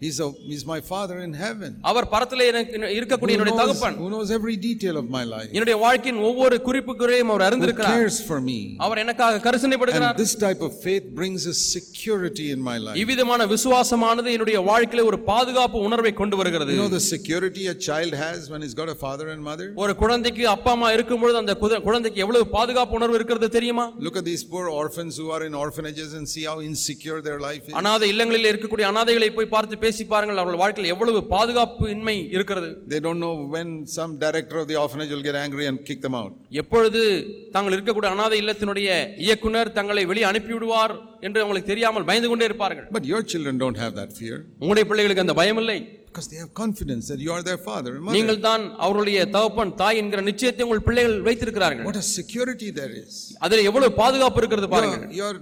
He's, 0.00 0.20
a, 0.20 0.30
he's 0.46 0.66
my 0.66 0.80
father 0.82 1.14
in 1.26 1.32
heaven. 1.32 1.70
அவர் 1.90 2.06
பரத்திலே 2.14 2.46
எனக்கு 2.50 2.72
இருக்கக்கூடிய 2.96 3.36
என்னுடைய 3.36 3.54
தகப்பன். 3.60 3.94
Who 4.00 4.08
knows 4.14 4.30
every 4.36 4.56
detail 4.64 4.96
of 5.00 5.06
my 5.14 5.22
life. 5.30 5.46
என்னுடைய 5.54 5.76
வாழ்க்கையின் 5.84 6.18
ஒவ்வொரு 6.28 6.56
குறிப்புக்குறையும் 6.66 7.30
அவர் 7.32 7.44
அறிந்திருக்கிறார். 7.46 7.94
Who 7.94 8.02
cares 8.02 8.16
for 8.30 8.38
me. 8.48 8.56
அவர் 8.86 9.00
எனக்காக 9.02 9.40
கருசனைப்படுகிறார். 9.46 10.16
And 10.16 10.22
this 10.24 10.34
type 10.44 10.60
of 10.66 10.72
faith 10.86 11.06
brings 11.20 11.44
a 11.52 11.54
security 11.76 12.48
in 12.56 12.60
my 12.68 12.76
life. 12.86 12.98
இவ்விதமான 13.04 13.46
விசுவாசமானது 13.54 14.34
என்னுடைய 14.34 14.60
வாழ்க்கையிலே 14.68 15.06
ஒரு 15.10 15.20
பாதுகாப்பு 15.30 15.80
உணர்வை 15.88 16.12
கொண்டு 16.20 16.38
வருகிறது. 16.42 16.76
You 16.76 16.82
know 16.82 16.92
the 16.98 17.04
security 17.14 17.64
a 17.74 17.76
child 17.88 18.12
has 18.24 18.50
when 18.52 18.60
he's 18.66 18.76
got 18.82 18.90
a 18.96 18.98
father 19.06 19.28
and 19.36 19.42
mother? 19.48 19.70
ஒரு 19.84 19.94
குழந்தைக்கு 20.02 20.44
அப்பா 20.54 20.74
அம்மா 20.76 20.90
இருக்கும் 20.98 21.24
பொழுது 21.24 21.40
அந்த 21.42 21.56
குழந்தைக்கு 21.88 22.22
எவ்வளவு 22.26 22.48
பாதுகாப்பு 22.58 22.96
உணர்வு 23.00 23.18
இருக்கிறது 23.20 23.50
தெரியுமா? 23.56 23.86
Look 24.08 24.18
at 24.22 24.28
these 24.32 24.44
poor 24.52 24.66
orphans 24.82 25.16
who 25.22 25.30
are 25.38 25.42
in 25.48 25.56
orphanages 25.64 26.12
and 26.20 26.26
see 26.34 26.46
how 26.50 26.58
insecure 26.68 27.18
their 27.30 27.40
life 27.48 27.64
is. 27.70 27.74
அனாதை 27.82 28.12
இல்லங்களில் 28.14 28.50
இருக்கக்கூடிய 28.52 28.92
அனாதைகளை 28.92 29.32
போய் 29.40 29.52
பார்த்து 29.56 29.84
பேசி 29.86 30.04
பாருங்கள் 30.12 30.40
அவர்கள் 30.42 30.62
வாழ்க்கையில் 30.62 30.92
எவ்வளவு 30.94 31.20
பாதுகாப்பு 31.34 31.84
இன்மை 31.96 32.16
இருக்கிறது 32.36 32.68
they 32.92 33.00
don't 33.06 33.20
know 33.24 33.34
when 33.56 33.68
some 33.98 34.12
director 34.24 34.56
of 34.62 34.66
the 34.70 34.78
orphanage 34.84 35.12
will 35.14 35.26
get 35.28 35.36
angry 35.44 35.66
and 35.70 35.78
kick 35.88 36.00
them 36.06 36.16
out 36.20 36.32
எப்பொழுது 36.62 37.02
தாங்கள் 37.54 37.76
இருக்கக்கூடிய 37.76 38.10
அனாதை 38.14 38.38
இல்லத்தினுடைய 38.44 38.88
இயக்குனர் 39.26 39.70
தங்களை 39.78 40.04
வெளியே 40.12 40.26
அனுப்பி 40.30 40.52
விடுவார் 40.56 40.94
என்று 41.26 41.44
உங்களுக்கு 41.44 41.72
தெரியாமல் 41.72 42.08
பயந்து 42.10 42.30
கொண்டே 42.32 42.48
இருப்பார்கள் 42.50 42.88
but 42.96 43.06
your 43.12 43.22
children 43.32 43.54
don't 43.64 43.78
have 43.84 43.94
that 44.00 44.12
fear 44.20 44.36
உங்களுடைய 44.62 44.86
பிள்ளைகளுக்கு 44.90 45.24
அந்த 45.26 45.36
பயம் 45.42 45.60
இல்லை 45.64 45.78
because 46.08 46.28
they 46.32 46.38
have 46.42 46.52
confidence 46.62 47.06
that 47.12 47.20
you 47.24 47.32
are 47.36 47.42
their 47.48 47.60
father 47.68 47.90
and 47.96 48.02
mother 48.04 48.16
நீங்கள் 48.18 48.40
தான் 48.48 48.62
அவருடைய 48.84 49.18
தகப்பன் 49.36 49.72
தாய் 49.82 50.00
என்கிற 50.02 50.22
நிச்சயத்தை 50.30 50.64
உங்கள் 50.66 50.84
பிள்ளைகள் 50.88 51.16
வைத்திருக்கிறார்கள் 51.28 51.86
what 51.90 52.00
a 52.04 52.08
security 52.18 52.70
there 52.80 52.94
is 53.02 53.12
அதிலே 53.46 53.66
எவ்வளவு 53.72 53.98
பாதுகாப்பு 54.02 54.40
இருக்கிறது 54.42 54.70
பாருங்க 54.76 54.98
your 55.22 55.34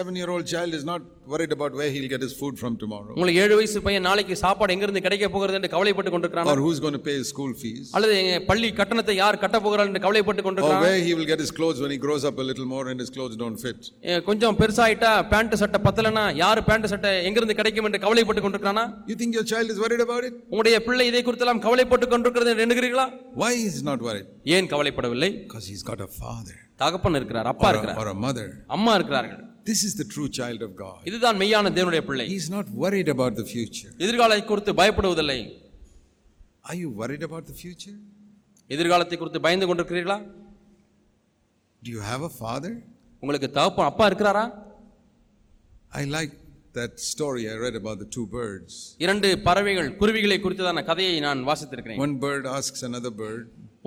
7 0.02 0.20
year 0.20 0.30
old 0.34 0.46
child 0.52 0.72
is 0.78 0.84
not 0.90 1.02
worried 1.32 1.52
about 1.56 1.72
where 1.78 1.90
he'll 1.94 2.10
get 2.12 2.22
his 2.26 2.34
food 2.40 2.54
from 2.60 2.72
tomorrow 2.82 3.12
உங்களுக்கு 3.16 3.40
7 3.46 3.56
வயசு 3.58 3.78
பையன் 3.86 4.06
நாளைக்கு 4.08 4.34
சாப்பாடு 4.42 4.72
எங்க 4.74 4.84
இருந்து 4.86 5.02
கிடைக்க 5.06 5.26
போகிறது 5.34 5.56
என்று 5.58 5.70
கவலைப்பட்டு 5.74 6.12
கொண்டிருக்கான் 6.14 6.50
or 6.52 6.58
who's 6.64 6.80
going 6.84 6.96
to 6.98 7.02
pay 7.08 7.16
his 7.20 7.28
school 7.32 7.52
fees 7.62 7.86
அல்லது 7.98 8.16
பள்ளி 8.50 8.68
கட்டணத்தை 8.80 9.16
யார் 9.22 9.40
கட்ட 9.44 9.58
போகிறார் 9.64 9.88
என்று 9.90 10.02
கவலைப்பட்டு 10.06 10.44
கொண்டிருக்கான் 10.46 10.82
or 10.82 10.86
where 10.86 11.00
he 11.06 11.12
will 11.18 11.28
get 11.32 11.40
his 11.44 11.52
clothes 11.58 11.80
when 11.84 11.92
he 11.96 12.00
grows 12.06 12.24
up 12.30 12.38
a 12.44 12.48
little 12.50 12.68
more 12.74 12.84
and 12.92 13.00
his 13.04 13.10
clothes 13.16 13.36
don't 13.44 13.60
fit 13.66 13.80
கொஞ்சம் 14.28 14.58
பெருசாயிட்டா 14.62 15.12
பேண்ட் 15.32 15.56
சட்டை 15.62 15.80
பத்தலனா 15.88 16.24
யார் 16.42 16.62
பேண்ட் 16.70 16.88
சட்டை 16.94 17.12
எங்க 17.30 17.40
இருந்து 17.42 17.58
கிடைக்கும் 17.60 17.88
என்று 17.90 18.02
கவலைப்பட்டு 18.06 18.44
கொண்டிருக்கானா 18.46 18.86
you 19.12 19.18
think 19.22 19.34
your 19.40 19.46
child 19.52 19.70
is 19.76 19.80
worried 19.84 20.04
about 20.06 20.24
it 20.30 20.36
உங்களுடைய 20.52 20.78
பிள்ளை 20.88 21.06
இதை 21.12 21.22
குறித்தெல்லாம் 21.28 21.62
கவலைப்பட்டு 21.66 22.08
கொண்டிருக்கிறது 22.14 22.52
என்று 22.54 22.64
எண்ணுகிறீர்களா 22.66 23.06
why 23.42 23.52
he 23.60 23.66
is 23.74 23.82
not 23.90 24.00
worried 24.08 24.28
ஏன் 24.56 24.70
கவலைப்படவில்லை 24.74 25.30
because 25.44 25.66
he's 25.72 25.84
got 25.92 26.02
a 26.08 26.12
father 26.22 26.56
தகப்பன் 26.82 27.18
இருக்கிறார் 27.18 27.48
அப்பா 27.52 27.68
இருக்கிறார் 27.72 28.00
or 28.02 28.08
a 28.16 28.18
mother 28.26 28.48
அம்மா 28.76 28.92
இருக்கிறார்கள் 28.98 29.42
this 29.70 29.80
is 29.86 29.92
the 30.00 30.06
true 30.12 30.28
child 30.36 30.60
of 30.66 30.70
god 30.82 31.00
இது 31.08 31.17
இதுதான் 31.18 31.38
மெய்யான 31.42 31.70
தேவனுடைய 31.76 32.02
பிள்ளை 32.08 32.24
is 32.38 32.50
not 32.54 32.68
worried 32.82 33.10
about 33.14 33.36
the 33.40 33.46
future 33.50 33.92
எதிர்காலத்தை 34.04 34.42
குறித்து 34.50 34.72
பயப்படுவதில்லை 34.80 35.38
I 36.72 36.74
you 36.82 36.88
worried 37.00 37.24
about 37.28 37.46
the 37.50 37.56
future 37.60 37.98
எதிர்காலத்தை 38.70 39.16
குறித்து 39.18 39.40
பயந்து 39.46 39.66
கொண்டிருக்கிறீர்களா 39.68 40.18
do 41.82 41.90
you 41.96 42.00
have 42.12 42.22
a 42.30 42.32
father 42.42 42.72
உங்களுக்கு 43.22 43.48
தகப்பன் 43.58 43.88
அப்பா 43.90 44.04
இருக்கிறாரா 44.10 44.44
I 46.00 46.04
like 46.16 46.34
that 46.78 46.94
story 47.12 47.42
I 47.52 47.54
read 47.62 47.76
about 47.80 47.98
the 48.02 48.08
two 48.16 48.24
birds. 48.34 48.72
இரண்டு 49.04 49.28
பறவைகள் 49.46 49.88
குருவிகளை 50.00 50.36
குறித்ததான 50.40 50.82
கதையை 50.90 51.14
நான் 51.26 51.40
வாசித்திருக்கிறேன். 51.48 52.00
One 52.04 52.14
bird 52.24 52.44
asks 52.58 52.80
another 52.90 53.12
bird. 53.22 53.44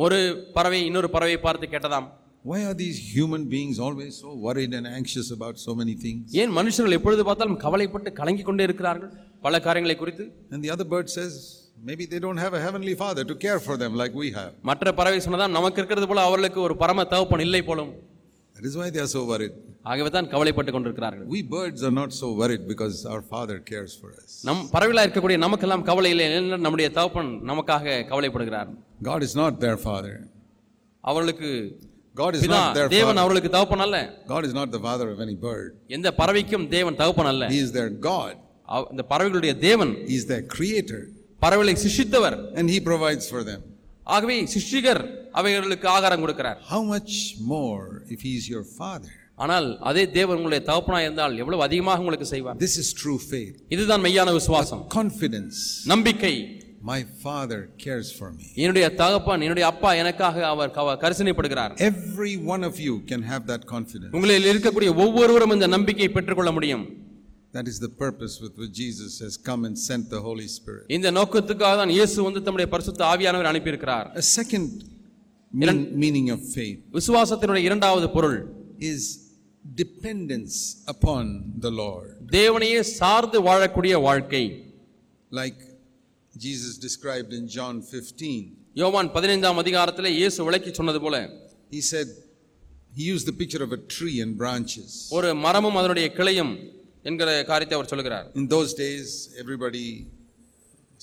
ஒரு 0.04 0.18
பறவை 0.56 0.80
இன்னொரு 0.90 1.10
பறவையை 1.16 1.40
பார்த்து 1.46 1.68
கேட்டதாம் 1.74 2.08
Why 2.44 2.66
are 2.66 2.74
these 2.74 2.98
human 2.98 3.46
beings 3.46 3.80
always 3.80 4.14
so 4.18 4.34
worried 4.36 4.74
and 4.74 4.88
anxious 4.90 5.30
about 5.32 5.56
so 5.60 5.72
many 5.82 5.94
things? 6.04 6.22
ஏன் 6.42 6.54
மனுஷர்கள் 6.58 6.96
எப்பொழுது 6.98 7.24
பார்த்தாலும் 7.28 7.58
கவலைப்பட்டு 7.64 8.12
கலங்கி 8.20 8.44
கொண்டே 8.48 8.64
இருக்கிறார்கள் 8.68 9.12
பல 9.46 9.60
காரியங்களை 9.68 9.96
குறித்து 10.00 10.24
And 10.54 10.60
the 10.66 10.72
other 10.76 10.88
bird 10.94 11.08
says, 11.18 11.34
maybe 11.90 12.06
they 12.14 12.22
don't 12.26 12.42
have 12.46 12.54
a 12.60 12.64
heavenly 12.66 12.96
father 13.04 13.24
to 13.32 13.36
care 13.46 13.60
for 13.68 13.76
them 13.84 13.94
like 14.02 14.16
we 14.24 14.30
have. 14.40 14.52
மற்ற 14.70 14.94
பறவை 15.00 15.20
சொன்னதாம் 15.26 15.56
நமக்கு 15.58 15.80
இருக்கிறது 15.82 16.08
போல 16.12 16.24
அவர்களுக்கு 16.30 16.60
ஒரு 16.68 16.78
பரம 16.84 17.06
தகப்பன் 17.14 17.46
இல்லை 17.48 17.62
போலும் 17.70 17.92
That 18.56 18.66
is 18.70 18.76
why 18.80 18.88
they 18.96 19.02
are 19.06 19.12
so 19.16 19.22
worried. 19.32 19.54
ஆகவே 19.92 20.10
தான் 20.16 20.32
கவலைப்பட்டு 20.34 20.72
கொண்டிருக்கிறார்கள் 20.76 21.28
We 21.36 21.42
birds 21.56 21.84
are 21.90 21.96
not 22.02 22.12
so 22.22 22.28
worried 22.42 22.66
because 22.74 22.98
our 23.14 23.22
father 23.34 23.58
cares 23.72 23.94
for 24.02 24.10
us. 24.24 24.32
நம் 24.50 24.64
பறவைகளா 24.74 25.06
இருக்கக்கூடிய 25.08 25.40
நமக்கெல்லாம் 25.46 25.86
கவலை 25.92 26.12
இல்லை 26.16 26.26
ஏனென்றால் 26.32 26.66
நம்முடைய 26.66 26.90
தகப்பன் 26.98 27.32
நமக்காக 27.52 27.96
கவலைப்படுகிறார் 28.12 28.72
God 29.12 29.22
is 29.30 29.36
not 29.44 29.54
their 29.66 29.80
father. 29.88 30.16
அவர்களுக்கு 31.04 31.52
God 32.16 32.36
is 32.36 32.48
not 32.48 32.76
their 32.76 32.90
தேவன் 32.90 33.18
அவர்களுக்கு 33.18 33.50
தகப்பன் 33.50 33.84
அல்ல 33.86 33.98
God 34.28 34.46
is 34.46 34.54
not 34.54 34.72
the 34.72 34.80
father 34.80 35.10
of 35.14 35.20
any 35.20 35.36
bird. 35.48 35.70
எந்த 35.88 36.14
பறவைக்கும் 36.18 36.68
தேவன் 36.68 36.96
தகப்பன் 36.96 37.30
அல்ல. 37.34 37.48
He 37.48 37.60
is 37.66 37.72
their 37.72 37.90
God. 37.90 38.34
இந்த 38.94 39.06
பறவைகளுடைய 39.10 39.58
தேவன் 39.58 39.94
He 40.12 40.18
is 40.22 40.26
their 40.26 40.44
creator. 40.56 41.02
பறவைகளை 41.40 41.76
சிருஷ்டித்தவர் 41.84 42.56
and 42.56 42.70
he 42.70 42.80
provides 42.80 43.30
for 43.30 43.44
them. 43.44 43.62
ஆகவே 44.06 44.36
சிஷ்டிகர் 44.54 45.02
அவைகளுக்கு 45.32 45.88
ஆகாரம் 45.88 46.24
கொடுக்கிறார். 46.26 46.60
How 46.74 46.84
much 46.96 47.36
more 47.54 48.04
if 48.16 48.22
he 48.22 48.34
is 48.40 48.50
your 48.50 48.66
father? 48.80 49.14
ஆனால் 49.36 49.80
அதே 49.90 50.10
தேவன் 50.18 50.38
உங்களுடைய 50.40 50.66
தகப்பனாக 50.66 51.04
இருந்தால் 51.04 51.38
எவ்வளவு 51.38 51.64
அதிகமாக 51.64 52.00
உங்களுக்கு 52.00 52.28
செய்வார். 52.34 52.58
This 52.58 52.76
is 52.84 52.90
true 53.04 53.20
faith. 53.34 53.56
இதுதான் 53.70 54.04
மெய்யான 54.08 54.34
விசுவாசம். 54.34 54.82
Confidence. 54.90 55.58
நம்பிக்கை. 55.86 56.34
My 56.90 57.00
father 57.22 57.64
cares 57.84 58.12
for 58.18 58.32
me 58.38 58.48
என்னுடைய 58.64 58.86
தகப்பன் 59.02 59.44
என்னுடைய 59.46 59.66
அப்பா 59.72 59.90
எனக்காக 60.02 60.46
அவர் 60.54 60.74
படுகிறார் 61.40 61.74
every 61.90 62.34
one 62.54 62.66
of 62.70 62.80
you 62.88 62.96
can 63.12 63.26
have 63.32 63.46
that 63.52 63.68
confidence 63.74 64.16
உங்களில் 64.18 64.50
இருக்கக்கூடிய 64.54 64.92
ஒவ்வொருவரும் 65.06 65.56
இந்த 65.58 65.70
நம்பிக்கை 65.78 66.10
பெற்றுக்கொள்ள 66.18 66.54
முடியும் 66.60 66.86
That 67.54 67.68
is 67.68 67.80
the 67.80 67.90
purpose 67.90 68.40
with 68.40 68.58
which 68.58 68.72
Jesus 68.72 69.20
has 69.20 69.36
come 69.36 69.66
and 69.66 69.78
sent 69.78 70.10
the 70.10 70.22
Holy 70.28 70.48
Spirit. 70.48 70.84
இந்த 70.88 71.08
நோக்கத்துக்காக 71.12 71.74
தான் 71.80 71.90
இயேசு 71.90 72.18
வந்து 72.24 72.42
தம்முடைய 72.44 72.68
பரிசுத்த 72.74 73.02
ஆவியானவர் 73.06 73.50
அனுப்பி 73.52 73.72
இருக்கிறார். 73.74 74.08
A 74.16 74.26
second 74.38 74.70
meaning 76.04 76.28
of 76.36 76.40
faith. 76.58 76.80
விசுவாசத்தினுடைய 76.98 77.64
இரண்டாவது 77.70 78.10
பொருள் 78.10 78.38
is 78.92 79.02
dependence 79.66 80.56
upon 80.94 81.26
the 81.66 81.74
Lord. 81.82 82.08
தேவனையே 82.40 82.80
சார்ந்து 83.00 83.40
வாழக்கூடிய 83.50 84.02
வாழ்க்கை. 84.08 84.44
Like 85.32 85.60
Jesus 86.34 86.78
described 86.78 87.34
in 87.34 87.48
John 87.48 87.82
15. 87.84 88.34
யோவான் 88.76 89.10
பதினைந்தாம் 89.16 89.58
அதிகாரத்தில் 89.58 90.16
இயேசு 90.18 90.44
விளக்கி 90.48 90.72
சொன்னது 90.80 91.00
போல 91.02 91.16
He 91.72 91.82
said, 91.92 92.08
he 92.98 93.04
used 93.14 93.26
the 93.32 93.36
picture 93.42 93.64
of 93.64 93.72
a 93.72 93.82
tree 93.96 94.18
and 94.24 94.32
branches. 94.42 94.90
ஒரு 95.18 95.30
மரமும் 95.46 95.78
அதனுடைய 95.82 96.08
கிளையும் 96.18 96.54
என்கிற 97.10 97.30
காரியத்தை 97.52 97.76
அவர் 97.78 97.92
சொல்கிறார் 97.94 98.28
In 98.42 98.48
those 98.56 98.72
days, 98.86 99.08
everybody 99.44 99.86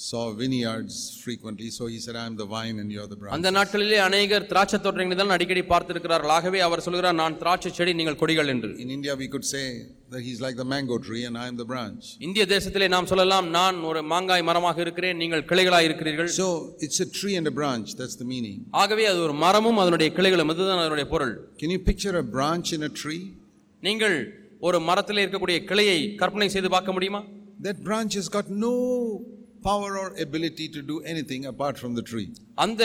saw 0.00 0.32
vineyards 0.32 0.96
frequently. 1.24 1.70
So 1.70 1.86
he 1.86 1.98
said, 1.98 2.14
I 2.14 2.24
am 2.24 2.36
the 2.36 2.44
vine 2.46 2.78
and 2.78 2.88
you 2.94 3.00
are 3.02 3.08
the 3.12 3.16
branches. 3.16 3.36
அந்த 3.36 3.50
நாட்களிலே 3.56 3.96
அநேகர் 4.08 4.44
திராட்சை 4.50 4.78
தோட்டங்களை 4.84 5.16
தான் 5.20 5.32
அடிக்கடி 5.36 5.62
பார்த்திருக்கிறார்கள் 5.70 6.32
ஆகவே 6.34 6.58
அவர் 6.66 6.82
சொல்கிறார் 6.86 7.16
நான் 7.20 7.36
திராட்சை 7.40 7.70
செடி 7.78 7.92
நீங்கள் 8.00 8.18
கொடிகள் 8.20 8.50
என்று 8.52 8.70
In 8.84 8.90
India, 8.96 9.14
we 9.22 9.26
could 9.32 9.46
say 9.54 9.64
that 10.12 10.20
he 10.26 10.30
is 10.36 10.40
like 10.46 10.56
the 10.62 10.66
mango 10.72 10.98
tree 11.06 11.22
and 11.28 11.36
I 11.42 11.48
am 11.50 11.56
the 11.62 11.66
branch. 11.72 12.04
இந்திய 12.26 12.44
தேசத்திலே 12.54 12.88
நாம் 12.94 13.08
சொல்லலாம் 13.12 13.48
நான் 13.58 13.78
ஒரு 13.88 14.02
மாங்காய் 14.12 14.44
மரமாக 14.50 14.78
இருக்கிறேன் 14.84 15.18
நீங்கள் 15.22 15.42
கிளைகளாய் 15.50 15.88
இருக்கிறீர்கள் 15.88 16.30
So 16.40 16.46
it's 16.86 17.00
a 17.06 17.10
tree 17.18 17.34
and 17.40 17.50
a 17.52 17.56
branch. 17.60 17.88
That's 18.00 18.16
the 18.22 18.28
meaning. 18.34 18.58
ஆகவே 18.82 19.06
அது 19.12 19.20
ஒரு 19.26 19.34
மரமும் 19.44 19.80
அதனுடைய 19.84 20.10
கிளைகளும் 20.18 20.52
இதுதான் 20.54 20.82
அதனுடைய 20.84 21.08
பொருள் 21.14 21.34
Can 21.62 21.72
you 21.76 21.80
picture 21.90 22.14
a 22.22 22.26
branch 22.36 22.70
in 22.78 22.84
a 22.90 22.92
tree? 23.02 23.22
நீங்கள் 23.82 24.16
ஒரு 24.68 24.80
மரத்தில் 24.90 25.22
இருக்கக்கூடிய 25.24 25.58
கிளையை 25.72 25.98
கற்பனை 26.22 26.48
செய்து 26.56 26.70
பார்க்க 26.76 26.96
முடியுமா 26.98 27.22
That 27.66 27.80
branch 27.88 28.12
has 28.20 28.28
got 28.38 28.48
no 28.66 28.72
power 29.68 29.92
ability 30.24 30.66
to 30.74 30.80
do 30.80 30.86
do 30.92 31.04
anything 31.12 31.42
apart 31.52 31.76
from 31.82 31.92
the 31.98 32.04
tree. 32.10 32.28
அந்த 32.64 32.82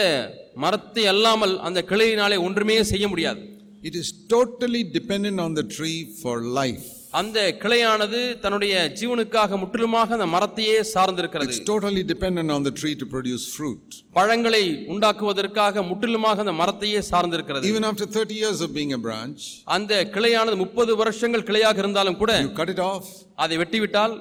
மரத்தை 0.64 1.06
அல்லாமல் 1.14 1.56
அந்த 1.68 1.80
கிளையினாலே 1.92 2.40
ஒன்றுமே 2.48 2.78
செய்ய 2.92 3.08
முடியாது. 3.14 3.42
It 3.88 3.96
is 4.02 4.12
totally 4.34 4.82
dependent 5.00 5.40
on 5.46 5.56
the 5.60 5.66
tree 5.76 5.94
for 6.20 6.44
life 6.60 6.86
அந்த 7.20 7.40
கிளையானது 7.64 8.20
தன்னுடைய 8.44 8.76
ஜீவனுக்காக 9.00 9.58
முற்றிலுமாக 9.64 10.14
அந்த 10.18 10.28
மரத்தையே 10.36 10.78
சார்ந்திருக்கிறது 10.94 11.50
it's 11.50 11.68
totally 11.68 12.04
dependent 12.12 12.54
on 12.56 12.66
the 12.68 12.72
tree 12.80 12.92
to 13.02 13.08
produce 13.12 13.46
fruit 13.52 13.98
பழங்களை 14.18 14.64
உண்டாக்குவதற்காக 14.94 15.84
முற்றிலுமாக 15.90 16.44
அந்த 16.46 16.56
மரத்தையே 16.62 17.02
சார்ந்திருக்கிறது 17.12 17.70
even 17.72 17.88
after 17.90 18.12
thirty 18.16 18.38
years 18.42 18.64
of 18.68 18.74
being 18.78 18.96
a 18.98 19.02
branch 19.06 19.46
அந்த 19.78 20.02
கிளையானது 20.16 20.58
முப்பது 20.64 20.96
வருஷங்கள் 21.04 21.48
கிளையாக 21.52 21.84
இருந்தாலும் 21.84 22.20
கூட 22.24 22.34
யூ 22.46 22.52
கட் 22.62 22.74
இட் 22.76 22.84
ஆஃப் 22.90 23.12
அதை 23.46 23.58
வெட்டிவிட்டால் 23.64 24.16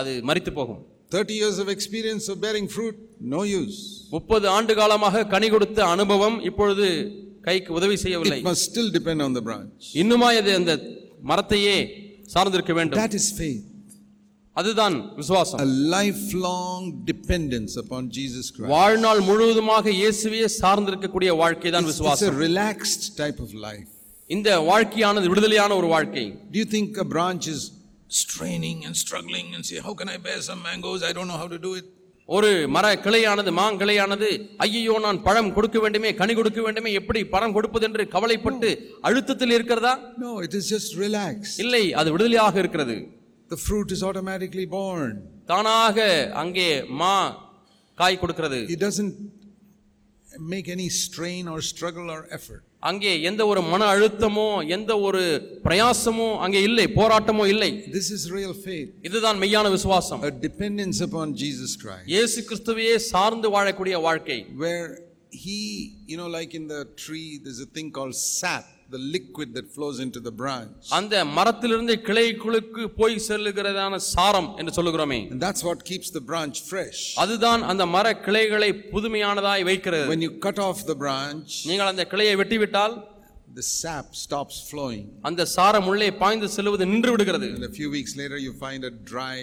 அது 0.00 0.12
மரித்து 0.30 0.52
போகும் 0.52 0.82
thirty 1.14 1.36
years 1.40 1.58
of 1.64 1.72
experience 1.76 2.26
of 2.34 2.40
bearing 2.46 2.70
fruit 2.74 2.98
no 3.34 3.42
use 3.54 3.78
முப்பது 4.16 4.48
ஆண்டு 4.56 4.74
காலமாக 4.80 5.24
கனி 5.34 5.50
கொடுத்த 5.54 5.80
அனுபவம் 5.94 6.38
இப்பொழுது 6.50 6.88
கைக்கு 7.48 7.70
உதவி 7.78 7.96
செய்யவில்லை 8.04 8.40
still 8.64 8.90
depend 8.96 9.24
on 9.26 9.36
the 9.38 9.42
branch 9.48 9.86
இன்னுமா 10.02 10.30
இது 10.40 10.52
அந்த 10.60 10.74
மரத்தையே 11.30 11.76
சார்ந்திருக்க 12.34 12.74
வேண்டும் 12.78 13.00
தட் 13.02 13.16
இஸ் 13.20 13.30
ஃபெய்த் 13.38 13.70
அதுதான் 14.56 14.96
விசுவாசம் 15.20 15.60
a 15.60 15.70
life 15.94 16.24
long 16.44 16.82
dependence 17.08 17.72
upon 17.82 18.02
jesus 18.18 18.46
christ 18.56 18.70
வாழ்நாள் 18.74 19.22
முழுவதுமாக 19.28 19.94
இயேசுவையே 20.02 20.48
சார்ந்திருக்கக்கூடிய 20.60 21.30
வாழ்க்கை 21.42 21.70
தான் 21.76 21.88
விசுவாசம் 21.90 22.28
it's 22.28 22.34
a 22.34 22.44
relaxed 22.46 23.04
type 23.22 23.40
of 23.46 23.52
life 23.66 23.88
இந்த 24.30 24.50
வாழ்க்கையானது 24.70 25.30
விடுதலையான 25.32 25.72
ஒரு 25.80 25.88
வாழ்க்கை 25.94 26.24
do 26.52 26.58
you 26.62 26.68
think 26.74 27.00
a 27.04 27.08
branch 27.14 27.46
is 27.54 27.62
straining 28.18 28.80
and 28.86 28.98
struggling 29.02 29.50
and 29.56 29.68
see 29.68 29.76
how 29.86 29.96
can 30.00 30.12
I 30.14 30.20
pay 30.24 30.34
some 30.48 30.62
mangoes 30.68 31.04
I 31.08 31.12
don't 31.12 31.32
know 31.34 31.38
how 31.42 31.52
to 31.54 31.60
do 31.66 31.72
it 31.80 31.90
ஒரு 32.28 32.50
மர 32.74 32.86
கிளையானது 33.04 33.50
மாங்கிளையானது 33.58 34.28
ஐயோ 34.64 34.94
நான் 34.98 35.18
பழம் 35.22 35.50
கொடுக்க 35.52 35.78
வேண்டுமே 35.78 36.10
கனி 36.14 36.34
கொடுக்க 36.34 36.60
வேண்டுமே 36.62 36.90
எப்படி 36.92 37.20
பழம் 37.26 37.54
கொடுப்பது 37.56 37.86
என்று 37.88 38.04
கவலைப்பட்டு 38.14 38.70
அழுத்தத்தில் 39.08 39.54
இருக்கிறதா 39.56 39.92
no 40.22 40.30
it 40.46 40.56
is 40.60 40.70
just 40.72 40.94
relax 41.02 41.54
இல்லை 41.64 41.84
அது 42.00 42.12
விடுதலையாக 42.14 42.58
இருக்கிறது 42.62 42.96
the 43.50 43.58
fruit 43.64 43.92
is 43.96 44.04
automatically 44.10 44.66
born 44.76 45.10
தானாக 45.46 45.98
அங்கே 46.42 46.68
மா 47.00 47.14
காய் 47.98 48.22
கொடுக்கிறது 48.22 48.60
it 48.74 48.84
doesn't 48.84 49.16
make 50.48 50.68
any 50.68 50.88
strain 51.00 51.48
or 51.50 51.64
struggle 51.70 52.08
or 52.10 52.24
effort 52.30 52.64
அங்கே 52.88 53.12
எந்த 53.28 53.42
ஒரு 53.50 53.60
மன 53.72 53.82
அழுத்தமோ 53.92 54.46
எந்த 54.76 54.92
ஒரு 55.06 55.22
பிரயாசமோ 55.66 56.28
அங்கே 56.44 56.60
இல்லை 56.68 56.84
போராட்டமோ 56.98 57.44
இல்லை 57.54 57.70
திஸ் 57.94 58.10
இஸ் 58.16 58.26
ரியல் 58.34 58.56
ஃபேத் 58.62 58.90
இதுதான் 59.08 59.40
மெய்யான 59.44 59.70
விசுவாசம் 59.76 60.22
a 60.28 60.34
dependence 60.46 61.00
upon 61.08 61.32
jesus 61.42 61.72
christ 61.82 62.06
இயேசு 62.14 62.38
கிறிஸ்துவையே 62.50 62.94
சார்ந்து 63.10 63.50
வாழக்கூடிய 63.56 63.98
வாழ்க்கை 64.08 64.38
where 64.64 64.86
he 65.44 65.58
you 66.10 66.18
know 66.20 66.28
like 66.38 66.52
in 66.54 66.66
the 66.68 66.82
tree 67.04 67.28
there's 67.44 67.62
a 67.68 67.70
thing 67.76 67.90
called 67.98 68.16
sap 68.30 68.66
the 68.94 69.00
liquid 69.14 69.48
that 69.56 69.66
flows 69.76 69.98
into 70.04 70.20
the 70.26 70.34
branch 70.40 70.90
அந்த 70.98 71.14
மரத்திலிருந்து 71.38 71.94
கிளைக்குளுக்கு 72.08 72.84
போய் 73.00 73.16
செல்லுகிறதான 73.28 74.00
சாரம் 74.12 74.50
என்று 74.60 74.74
சொல்லுகிறோமே 74.78 75.20
and 75.32 75.40
that's 75.46 75.64
what 75.68 75.80
keeps 75.90 76.10
the 76.18 76.24
branch 76.30 76.58
fresh 76.70 77.00
அதுதான் 77.24 77.64
அந்த 77.72 77.86
மர 77.96 78.06
கிளைகளை 78.28 78.70
புதுமையானதாய் 78.94 79.66
வைக்கிறது 79.70 80.10
when 80.12 80.22
you 80.26 80.32
cut 80.46 80.60
off 80.68 80.80
the 80.92 80.98
branch 81.04 81.52
நீங்கள் 81.70 81.90
அந்த 81.92 82.06
கிளையை 82.14 82.36
வெட்டிவிட்டால் 82.42 82.96
the 83.58 83.66
sap 83.80 84.06
stops 84.24 84.56
flowing 84.70 85.04
அந்த 85.28 85.42
சாரம் 85.56 85.88
உள்ளே 85.90 86.10
பாய்ந்து 86.22 86.48
செல்வது 86.56 86.86
நின்று 86.92 87.10
விடுகிறது 87.14 87.48
and 87.56 87.66
a 87.70 87.74
few 87.78 87.90
weeks 87.96 88.14
later 88.20 88.38
you 88.46 88.52
find 88.64 88.82
a 88.90 88.94
dry 89.12 89.38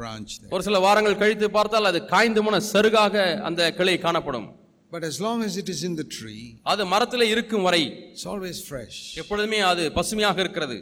branch 0.00 0.30
there 0.40 0.52
ஒரு 0.54 0.64
சில 0.68 0.78
வாரங்கள் 0.86 1.20
கழித்து 1.22 1.48
பார்த்தால் 1.56 1.90
அது 1.90 2.00
காய்ந்து 2.12 2.42
போன 2.46 2.60
சருகாக 2.72 3.16
அந்த 3.48 3.62
கிளை 3.78 3.96
காணப்படும் 4.04 4.48
but 4.94 5.06
as 5.10 5.16
long 5.26 5.38
as 5.46 5.54
it 5.62 5.68
is 5.74 5.80
in 5.88 5.94
the 6.00 6.06
tree 6.16 6.42
அது 6.72 6.82
மரத்தில் 6.92 7.26
இருக்கும் 7.34 7.64
வரை 7.68 7.80
it's 8.10 8.26
always 8.32 8.58
fresh 8.70 8.98
எப்பொழுதுமே 9.22 9.58
அது 9.70 9.84
பசுமையாக 9.98 10.38
இருக்கிறது 10.44 10.76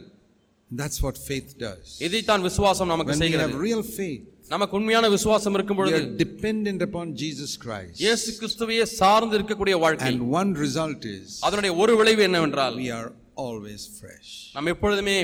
that's 0.71 0.99
what 1.05 1.17
faith 1.29 1.49
does 1.65 1.87
இதை 2.07 2.21
தான் 2.31 2.43
விசுவாசம் 2.49 2.91
நமக்கு 2.93 3.15
செய்கிறது 3.21 3.53
when 3.53 3.55
we 3.63 3.75
have 3.75 3.77
real 3.77 3.83
faith 3.99 4.23
நமக்கு 4.53 4.75
உண்மையான 4.79 5.09
விசுவாசம் 5.15 5.55
இருக்கும் 5.57 5.79
பொழுது 5.79 5.99
dependent 6.23 6.81
upon 6.87 7.05
Jesus 7.23 7.51
Christ 7.63 7.97
இயேசு 8.05 8.29
கிறிஸ்துவையே 8.39 8.85
சார்ந்து 8.99 9.37
இருக்கக்கூடிய 9.39 9.77
வாழ்க்கை 9.85 10.09
and 10.11 10.23
one 10.39 10.51
result 10.65 11.03
is 11.17 11.27
அதனுடைய 11.47 11.73
ஒரு 11.83 11.95
விளைவு 12.01 12.23
என்னவென்றால் 12.29 12.77
we 12.83 12.89
are 12.99 13.09
always 13.45 13.83
fresh 13.99 14.31
நாம் 14.55 14.71
எப்பொழுதுமே 14.73 15.17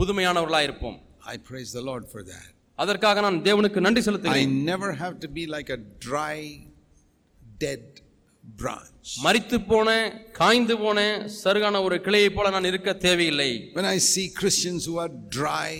புதுமையானவர்களாக 0.00 0.68
இருப்போம் 0.70 0.98
I 1.34 1.38
praise 1.50 1.72
the 1.78 1.84
Lord 1.90 2.04
for 2.14 2.22
that 2.32 2.50
அதற்காக 2.78 3.20
நான் 3.26 3.38
தேவனுக்கு 3.48 3.86
நன்றி 3.86 4.02
செலுத்துகிறேன் 4.08 4.50
I 4.50 4.66
never 4.72 4.90
have 5.02 5.16
to 5.24 5.30
be 5.38 5.46
like 5.56 5.70
a 5.76 5.80
dry 6.08 6.36
dead 7.64 7.86
branch. 8.56 9.08
மரித்து 9.24 9.58
போன 9.70 9.88
காய்ந்து 10.38 10.74
போன 10.78 10.98
சருகான 11.42 11.82
ஒரு 11.86 11.96
கிளையை 12.06 12.30
போல 12.36 12.50
நான் 12.50 12.68
இருக்க 12.72 12.92
தேவையில்லை 13.06 13.50
When 13.78 13.88
I 13.94 14.00
see 14.12 14.26
Christians 14.40 14.82
who 14.88 14.96
are 15.04 15.12
dry 15.38 15.72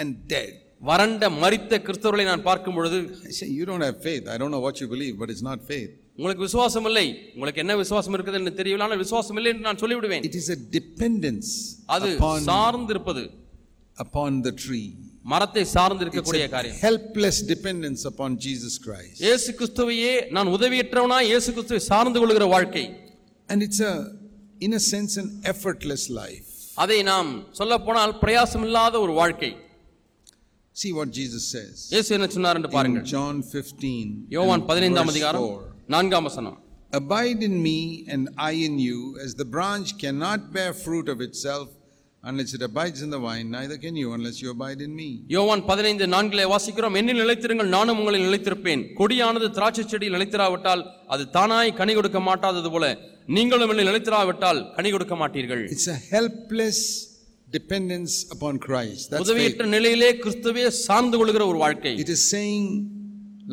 and 0.00 0.10
dead 0.34 0.52
வறண்ட 0.82 1.28
மரித்த 1.42 1.80
கிறிஸ்தவர்களை 1.86 2.24
நான் 2.24 2.44
பார்க்கும் 2.48 2.76
பொழுது 2.78 2.98
I 3.30 3.34
say 3.38 3.48
you 3.58 3.64
don't 3.70 3.84
have 3.88 3.98
faith 4.02 4.24
I 4.34 4.38
don't 4.42 4.52
know 4.56 4.62
what 4.66 4.76
you 4.82 4.88
believe 4.94 5.14
but 5.22 5.30
it's 5.34 5.46
not 5.50 5.60
faith 5.72 5.90
உங்களுக்கு 6.18 6.44
விசுவாசம் 6.46 6.86
இல்லை 6.90 7.04
உங்களுக்கு 7.34 7.60
என்ன 7.64 7.74
விசுவாசம் 7.82 8.14
இருக்குது 8.16 8.38
என்று 8.40 8.52
தெரியவில்லை 8.60 8.86
ஆனால் 8.86 9.02
விசுவாசம் 9.04 9.36
இல்லை 9.40 9.50
என்று 9.54 9.66
நான் 9.68 9.80
சொல்லிவிடுவேன் 9.82 10.24
It 10.30 10.36
is 10.42 10.48
a 10.56 10.60
dependence 10.78 11.50
அது 11.96 12.08
upon 12.16 12.38
சார்ந்திருப்பது 12.50 13.24
upon 13.96 14.42
the 14.48 14.52
tree 14.64 14.88
மரத்தை 15.32 15.64
சார்ந்து 15.74 16.02
இருக்கக்கூடிய 16.04 16.44
காரியம் 16.54 16.78
helpless 16.84 17.40
dependence 17.52 18.02
upon 18.10 18.36
Jesus 18.44 18.78
Christ 18.86 19.22
இயேசு 19.26 19.52
கிறிஸ்துவையே 19.58 20.14
நான் 20.36 20.50
உதவியற்றவனா 20.56 21.18
இயேசு 21.30 21.48
கிறிஸ்துவை 21.56 21.82
சார்ந்து 21.90 22.20
கொள்கிற 22.22 22.46
வாழ்க்கை 22.56 22.84
and 23.48 23.64
it's 23.66 23.84
a 23.90 23.94
in 24.66 24.76
a 24.80 24.82
sense 24.92 25.16
an 25.22 25.32
effortless 25.52 26.06
life 26.20 26.44
அதை 26.84 26.98
நாம் 27.12 27.30
சொல்ல 27.60 27.76
போனால் 27.86 28.14
பிரயாசம் 28.24 28.66
இல்லாத 28.68 29.00
ஒரு 29.06 29.14
வாழ்க்கை 29.22 29.52
See 30.76 30.90
what 30.92 31.08
Jesus 31.10 31.44
says. 31.54 31.76
இயேசு 31.92 32.10
என்ன 32.16 32.26
சொன்னார் 32.34 32.58
என்று 32.58 32.68
பாருங்க 32.74 33.00
John 33.12 33.36
15. 33.52 33.94
யோவான் 34.34 34.62
15 34.68 35.00
ஆம் 35.00 35.10
அதிகாரம் 35.12 35.46
4 35.94 36.18
ஆம் 36.18 36.26
வசனம். 36.28 36.58
Abide 36.92 37.40
in 37.48 37.54
me 37.64 37.78
and 38.12 38.22
I 38.44 38.54
in 38.66 38.76
you 38.80 38.98
as 39.24 39.30
the 39.34 39.46
branch 39.54 39.88
cannot 40.02 40.40
bear 40.54 40.70
fruit 40.84 41.08
of 41.14 41.18
itself 41.26 41.66
Unless 42.22 42.54
it 42.54 42.62
abides 42.62 43.00
in 43.00 43.10
the 43.10 43.18
vine, 43.20 43.48
neither 43.48 43.76
can 43.78 43.94
you 43.94 44.12
unless 44.12 44.42
you 44.42 44.50
abide 44.50 44.80
in 44.80 44.92
me. 44.92 45.08
யோவான் 45.34 45.62
பதினைந்து 45.68 46.06
நான்கிலே 46.14 46.44
வாசிக்கிறோம் 46.52 46.96
என்னில் 47.00 47.20
நிலைத்திருங்கள் 47.22 47.70
நானும் 47.74 47.98
உங்களில் 48.00 48.26
நிலைத்திருப்பேன் 48.26 48.82
கொடியானது 49.00 49.48
திராட்சை 49.58 49.84
செடியில் 49.84 50.16
நிலைத்திராவிட்டால் 50.16 50.82
அது 51.14 51.24
தானாய் 51.36 51.76
கனி 51.80 51.94
கொடுக்க 51.98 52.20
மாட்டாதது 52.28 52.70
போல 52.74 52.86
நீங்களும் 53.36 53.72
என்னில் 53.74 53.90
நிலைத்திராவிட்டால் 53.90 54.60
கனி 54.78 54.90
கொடுக்க 54.96 55.16
மாட்டீர்கள் 55.22 55.62
it's 55.74 55.90
a 55.94 56.00
helpless 56.14 56.80
dependence 57.48 58.14
upon 58.34 58.54
Christ. 58.66 59.04
That's 59.04 59.20
faith. 59.20 59.28
உதவியற்ற 59.28 59.66
நிலையிலே 59.76 60.10
கிறிஸ்துவே 60.24 60.64
சார்ந்து 60.86 61.18
கொள்கிற 61.20 61.44
ஒரு 61.52 61.60
வாழ்க்கை 61.64 61.92
It 62.04 62.10
is 62.16 62.22
saying, 62.34 62.64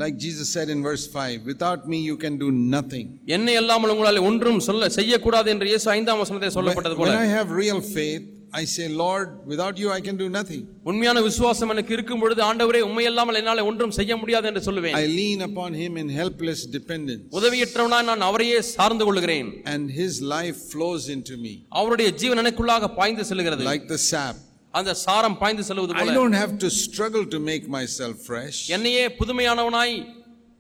like 0.00 0.16
Jesus 0.26 0.48
said 0.56 0.70
in 0.74 0.82
verse 0.90 1.06
5, 1.20 1.52
without 1.52 1.84
me 1.92 2.00
you 2.10 2.18
can 2.24 2.38
do 2.38 2.50
nothing. 2.76 3.06
என்னை 3.38 3.56
அல்லாமல் 3.62 3.94
உங்களால் 3.96 4.26
ஒன்றும் 4.30 4.60
சொல்ல 4.70 4.90
செய்யக்கூடாது 5.00 5.50
என்று 5.56 5.70
இயேசு 5.72 5.88
ஐந்தாம் 5.98 6.24
வசனத்தை 6.24 6.52
சொல்லப்பட்டது 6.58 6.98
போல 7.02 7.14
I 7.22 7.30
have 7.38 7.52
real 7.64 7.82
faith, 7.98 8.26
I 8.56 8.64
say 8.72 8.84
Lord 9.00 9.32
without 9.50 9.80
you 9.82 9.88
I 9.92 10.00
can 10.04 10.20
do 10.22 10.28
nothing 10.36 10.64
உண்மையான 10.90 11.22
விசுவாசம் 11.22 11.72
எனக்கு 11.74 11.94
இருக்கும் 11.96 12.22
பொழுது 12.24 12.42
ஆண்டவரே 12.48 12.82
உண்மை 12.88 13.06
இல்லாமல் 13.10 13.40
என்னால் 13.40 13.64
ஒன்றும் 13.66 13.94
செய்ய 13.98 14.16
முடியாது 14.16 14.50
என்று 14.52 14.64
சொல்லுவேன் 14.68 14.96
I 15.00 15.06
lean 15.14 15.44
upon 15.48 15.76
him 15.82 15.98
in 16.04 16.12
helpless 16.20 16.64
dependence 16.76 17.24
உதவியற்றவனாய் 17.40 18.10
நான் 18.12 18.28
அவரையே 18.30 18.60
சார்ந்து 18.72 19.06
கொள்கிறேன் 19.06 19.50
and 19.74 19.90
his 20.00 20.20
life 20.36 20.60
flows 20.70 21.08
into 21.16 21.38
me 21.44 21.54
அவருடைய 21.76 22.12
ஜீவன் 22.22 22.42
எனக்குள்ளாக 22.44 22.92
பாய்ந்து 23.00 23.26
செல்கிறது 23.32 23.70
லைக் 23.72 23.88
தி 23.94 24.02
சாப் 24.10 24.42
அந்த 24.74 24.94
சாரம் 25.04 25.40
பாய்ந்து 25.42 25.66
செல்வது 25.68 25.94
போல 25.94 26.08
I 26.08 26.18
don't 26.18 26.38
have 26.42 26.54
to 26.64 26.70
struggle 26.82 27.26
to 27.34 27.40
make 27.50 27.66
my 27.76 27.84
self 27.94 28.22
fresh 28.26 28.62
என்னையே 28.76 29.04
புதுமையானவனாய் 29.20 29.96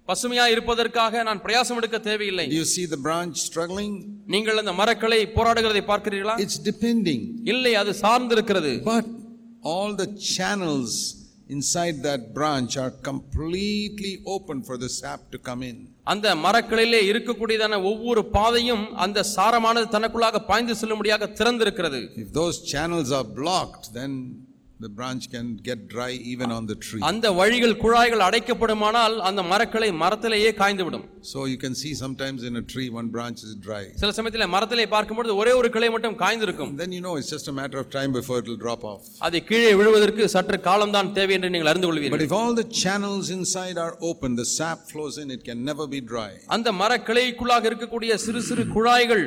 பசுமையா 0.09 0.45
இருப்பதற்காக 0.53 1.23
நான் 1.27 1.41
பிரயாசம் 1.45 1.79
எடுக்க 1.81 1.97
தேவையில்லை 2.09 2.45
you 2.57 2.65
see 2.73 2.85
the 2.93 2.99
branch 3.05 3.37
struggling 3.49 3.93
நீங்கள் 4.33 4.61
அந்த 4.61 4.73
மரக்களை 4.81 5.19
போராடுகிறதை 5.37 5.83
பார்க்கிறீர்களா 5.91 6.35
it's 6.43 6.57
depending 6.71 7.21
இல்லை 7.53 7.73
அது 7.81 7.93
சார்ந்து 8.03 8.35
இருக்கிறது 8.37 8.73
but 8.93 9.07
all 9.71 9.91
the 10.03 10.09
channels 10.35 10.91
inside 11.55 11.97
that 12.07 12.21
branch 12.37 12.73
are 12.83 12.93
completely 13.09 14.13
open 14.35 14.57
for 14.67 14.77
the 14.83 14.89
sap 14.99 15.23
to 15.33 15.39
come 15.49 15.63
in 15.71 15.77
அந்த 16.13 16.27
மரக்களிலே 16.45 17.01
இருக்கக்கூடியதான 17.11 17.77
ஒவ்வொரு 17.91 18.21
பாதையும் 18.37 18.83
அந்த 19.05 19.19
சாரமானது 19.35 19.87
தனக்குள்ளாக 19.95 20.41
பாய்ந்து 20.49 20.73
செல்லும்படியாக 20.81 21.31
திறந்திருக்கிறது 21.39 22.01
if 22.23 22.29
those 22.39 22.57
channels 22.73 23.11
are 23.19 23.27
blocked 23.41 23.85
then 23.99 24.11
The 24.79 24.89
branch 24.89 25.31
can 25.31 25.55
get 25.57 25.87
dry 25.87 26.09
even 26.31 26.51
on 26.51 26.63
the 26.65 26.75
tree. 26.85 26.99
அந்த 27.09 27.27
வழிகள் 27.37 27.75
குழாய்கள் 27.83 28.23
அடைக்கப்படுமானால் 28.25 29.13
அந்த 29.27 29.41
மரக்களை 29.51 29.89
மரத்திலேயே 30.01 30.49
காய்ந்துவிடும் 30.57 31.05
So 31.31 31.45
you 31.51 31.57
can 31.57 31.75
see 31.81 31.91
sometimes 32.01 32.39
in 32.49 32.55
a 32.61 32.65
tree 32.73 32.87
one 32.97 33.07
branch 33.13 33.39
is 33.47 33.53
dry. 33.67 33.83
சில 34.01 34.09
சமயத்தில் 34.17 34.51
மரத்திலே 34.55 34.85
பார்க்கும்போது 34.95 35.35
ஒரே 35.41 35.53
ஒரு 35.59 35.69
கிளை 35.75 35.89
மட்டும் 35.95 36.17
காய்ந்திருக்கும் 36.23 36.73
Then 36.81 36.91
you 36.97 37.01
know 37.05 37.13
it's 37.19 37.31
just 37.35 37.47
a 37.53 37.55
matter 37.59 37.79
of 37.83 37.87
time 37.97 38.11
before 38.19 38.39
it 38.41 38.49
will 38.51 38.59
drop 38.65 38.83
off. 38.91 39.05
அது 39.27 39.39
கீழே 39.51 39.71
விழுவதற்கு 39.81 40.27
சற்று 40.35 40.59
காலம்தான் 40.67 41.13
தேவை 41.19 41.35
என்று 41.37 41.51
நீங்கள் 41.55 41.71
அறிந்து 41.73 41.87
But 41.87 41.95
கொள்வீர்கள் 41.95 42.27
if 42.27 42.35
all 42.41 42.53
the 42.61 42.67
channels 42.83 43.29
inside 43.37 43.79
are 43.85 43.95
open, 44.11 44.35
the 44.41 44.47
sap 44.57 44.81
flows 44.91 45.17
in, 45.23 45.29
it 45.37 45.43
can 45.49 45.61
never 45.71 45.87
be 45.95 46.01
dry. 46.13 46.31
அந்த 46.57 46.71
மரக்கிளைக்குள்ளாக 46.81 47.65
இருக்கக்கூடிய 47.71 48.19
சிறு 48.25 48.43
சிறு 48.49 48.65
குழாய்கள் 48.75 49.25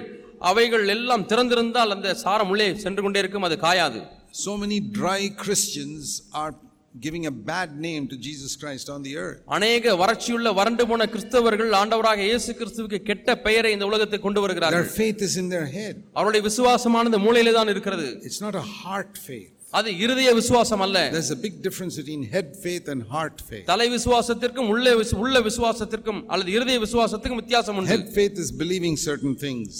அவைகள் 0.50 0.86
எல்லாம் 0.96 1.26
திறந்திருந்தால் 1.32 1.94
அந்த 1.94 2.08
சாரம் 2.24 2.52
உள்ளே 2.52 2.70
சென்று 2.84 3.02
கொண்டே 3.04 3.20
இருக்கும் 3.22 3.48
அது 3.48 3.58
காயாது 3.66 4.00
so 4.32 4.56
many 4.56 4.80
dry 4.80 5.30
Christians 5.36 6.22
are 6.32 6.54
giving 7.00 7.26
a 7.26 7.30
bad 7.30 7.78
name 7.78 8.08
to 8.08 8.16
Jesus 8.16 8.56
Christ 8.56 8.88
on 8.94 9.02
the 9.02 9.14
earth. 9.24 9.40
அநேக 9.56 9.94
வறட்சியுள்ள 10.02 10.48
வறண்டு 10.58 10.84
போன 10.90 11.06
கிறிஸ்தவர்கள் 11.14 11.70
ஆண்டவராக 11.80 12.22
இயேசு 12.30 12.50
கிறிஸ்துவுக்கு 12.60 12.98
கெட்ட 13.10 13.36
பெயரை 13.46 13.72
இந்த 13.76 13.86
உலகத்துக்கு 13.90 14.26
கொண்டு 14.28 14.42
வருகிறார்கள். 14.44 14.86
Their 14.86 14.96
faith 15.02 15.20
is 15.28 15.36
in 15.42 15.48
their 15.54 15.68
head. 15.78 15.96
அவருடைய 16.18 16.42
விசுவாசமானது 16.48 17.20
மூளையிலே 17.26 17.52
தான் 17.58 17.72
இருக்கிறது. 17.74 18.08
It's 18.30 18.42
not 18.46 18.56
a 18.64 18.66
heart 18.82 19.14
faith. 19.28 19.52
அது 19.78 19.90
இருதய 20.04 20.30
விசுவாசம் 20.38 20.82
அல்ல 20.84 20.98
there's 21.14 21.32
a 21.36 21.40
big 21.46 21.56
difference 21.66 21.94
between 22.00 22.22
head 22.34 22.50
faith 22.66 22.86
and 22.92 23.00
heart 23.14 23.38
faith 23.48 23.66
தலை 23.72 23.86
விசுவாசத்திற்கும் 23.96 24.68
உள்ளே 24.74 24.92
உள்ள 25.24 25.40
விசுவாசத்திற்கும் 25.48 26.20
அல்லது 26.34 26.50
இருதய 26.56 26.78
விசுவாசத்துக்கும் 26.86 27.40
வித்தியாசம் 27.42 27.76
உண்டு 27.80 27.92
head 27.94 28.06
faith 28.18 28.38
is 28.44 28.50
believing 28.62 28.96
certain 29.08 29.34
things 29.44 29.72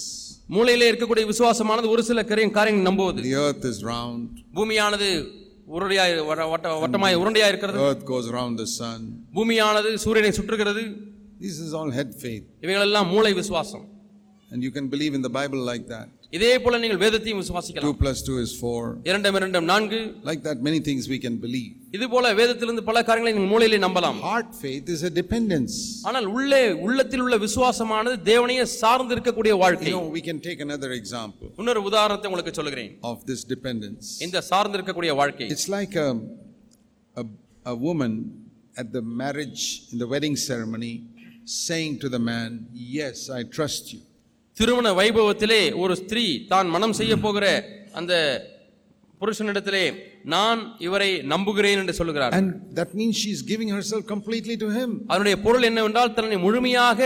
மூளையில 0.55 0.87
இருக்கக்கூடிய 0.91 1.25
விசுவாசமானது 1.31 1.87
ஒரு 1.95 2.03
சில 2.09 2.21
கரையும் 2.31 2.55
காரியங்கள் 2.59 2.89
நம்புவது 2.91 3.23
the 3.29 3.37
earth 3.47 3.65
is 3.73 3.79
round 3.93 4.29
பூமியானது 4.59 5.09
உருண்டையாய் 5.77 6.15
வட்டமாய் 6.85 7.19
உருண்டையாய் 7.23 7.53
இருக்கிறது 7.53 7.81
earth 7.89 8.05
goes 8.13 8.27
around 8.33 8.55
the 8.63 8.69
sun 8.79 9.01
பூமியானது 9.37 9.91
சூரியனை 10.05 10.33
சுற்றுகிறது 10.39 10.85
this 11.47 11.59
is 11.67 11.73
all 11.81 11.91
head 11.99 12.13
faith 12.25 12.47
இவைகளெல்லாம் 12.67 13.11
மூளை 13.15 13.33
விசுவாசம் 13.41 13.85
and 14.53 14.63
you 14.67 14.73
can 14.77 14.87
believe 14.95 15.15
in 15.19 15.25
the 15.29 15.35
bible 15.41 15.63
like 15.71 15.85
that 15.95 16.09
இதே 16.37 16.53
போல 16.65 16.79
நீங்கள் 16.85 17.03
வேதத்தையும் 17.05 17.41
விசுவாசிக்கலாம் 17.43 17.91
2 17.91 18.01
plus 18.03 18.19
2 18.31 18.41
is 18.47 18.55
4 18.63 19.11
இரண்டும் 19.11 19.37
இரண்டும் 19.41 19.69
நான்கு 19.73 20.01
like 20.31 20.43
that 20.49 20.59
many 20.69 20.81
things 20.89 21.05
we 21.15 21.21
can 21.27 21.37
believe 21.47 21.77
இது 21.97 22.07
போல 22.13 22.27
வேதத்திலிருந்து 22.39 22.83
பல 22.89 22.99
காரியங்களை 23.09 23.31
நீங்கள் 23.33 23.51
மூளையிலே 23.53 23.79
நம்பலாம் 23.85 24.19
heart 24.29 24.51
faith 24.59 24.89
is 24.95 25.05
a 25.09 25.11
dependence 25.19 25.77
ஆனால் 26.09 26.27
உள்ளே 26.35 26.63
உள்ளத்தில் 26.87 27.23
உள்ள 27.27 27.37
விசுவாசமானது 27.45 28.17
தேவனையே 28.31 28.65
சார்ந்து 28.81 29.15
இருக்கக்கூடிய 29.17 29.55
வாழ்க்கை 29.63 29.93
you 29.95 30.01
we 30.17 30.23
can 30.29 30.41
take 30.49 30.61
another 30.67 30.91
example 31.01 31.49
இன்னொரு 31.61 31.83
உதாரணத்தை 31.91 32.29
உங்களுக்கு 32.31 32.55
சொல்கிறேன் 32.61 32.91
of 33.13 33.21
this 33.31 33.43
dependence 33.55 34.09
இந்த 34.27 34.43
சார்ந்து 34.51 34.79
இருக்கக்கூடிய 34.79 35.15
வாழ்க்கை 35.21 35.49
it's 35.55 35.71
like 35.77 35.97
a 36.03 36.09
a 37.17 37.25
woman 37.87 37.87
woman 37.87 38.15
at 38.83 38.91
the 38.97 39.05
marriage 39.23 39.65
in 39.93 39.97
the 39.99 40.11
wedding 40.13 40.37
ceremony 40.49 40.93
saying 41.63 41.95
to 42.05 42.11
the 42.17 42.23
man 42.31 42.51
yes 42.99 43.19
i 43.41 43.45
trust 43.57 43.87
you 43.95 44.03
திருமண 44.57 44.89
வைபவத்திலே 45.01 45.63
ஒரு 45.83 45.95
ஸ்திரீ 46.03 46.27
தான் 46.53 46.69
மனம் 46.77 46.97
செய்ய 47.01 47.15
போகிற 47.27 47.45
அந்த 47.99 48.13
புருஷனிடத்திலே 49.21 49.83
நான் 50.35 50.61
இவரை 50.87 51.09
நம்புகிறேன் 51.33 51.79
என்று 51.83 51.95
சொல்கிறார் 51.99 52.33
and 52.39 52.49
that 52.79 52.91
means 52.99 53.13
she 53.23 53.31
is 53.37 53.41
giving 53.51 53.71
herself 53.77 54.03
completely 54.13 54.57
to 54.63 54.69
him 54.77 54.91
அவருடைய 55.13 55.37
பொருள் 55.45 55.67
என்னவென்றால் 55.69 56.11
தன்னை 56.19 56.39
முழுமையாக 56.45 57.01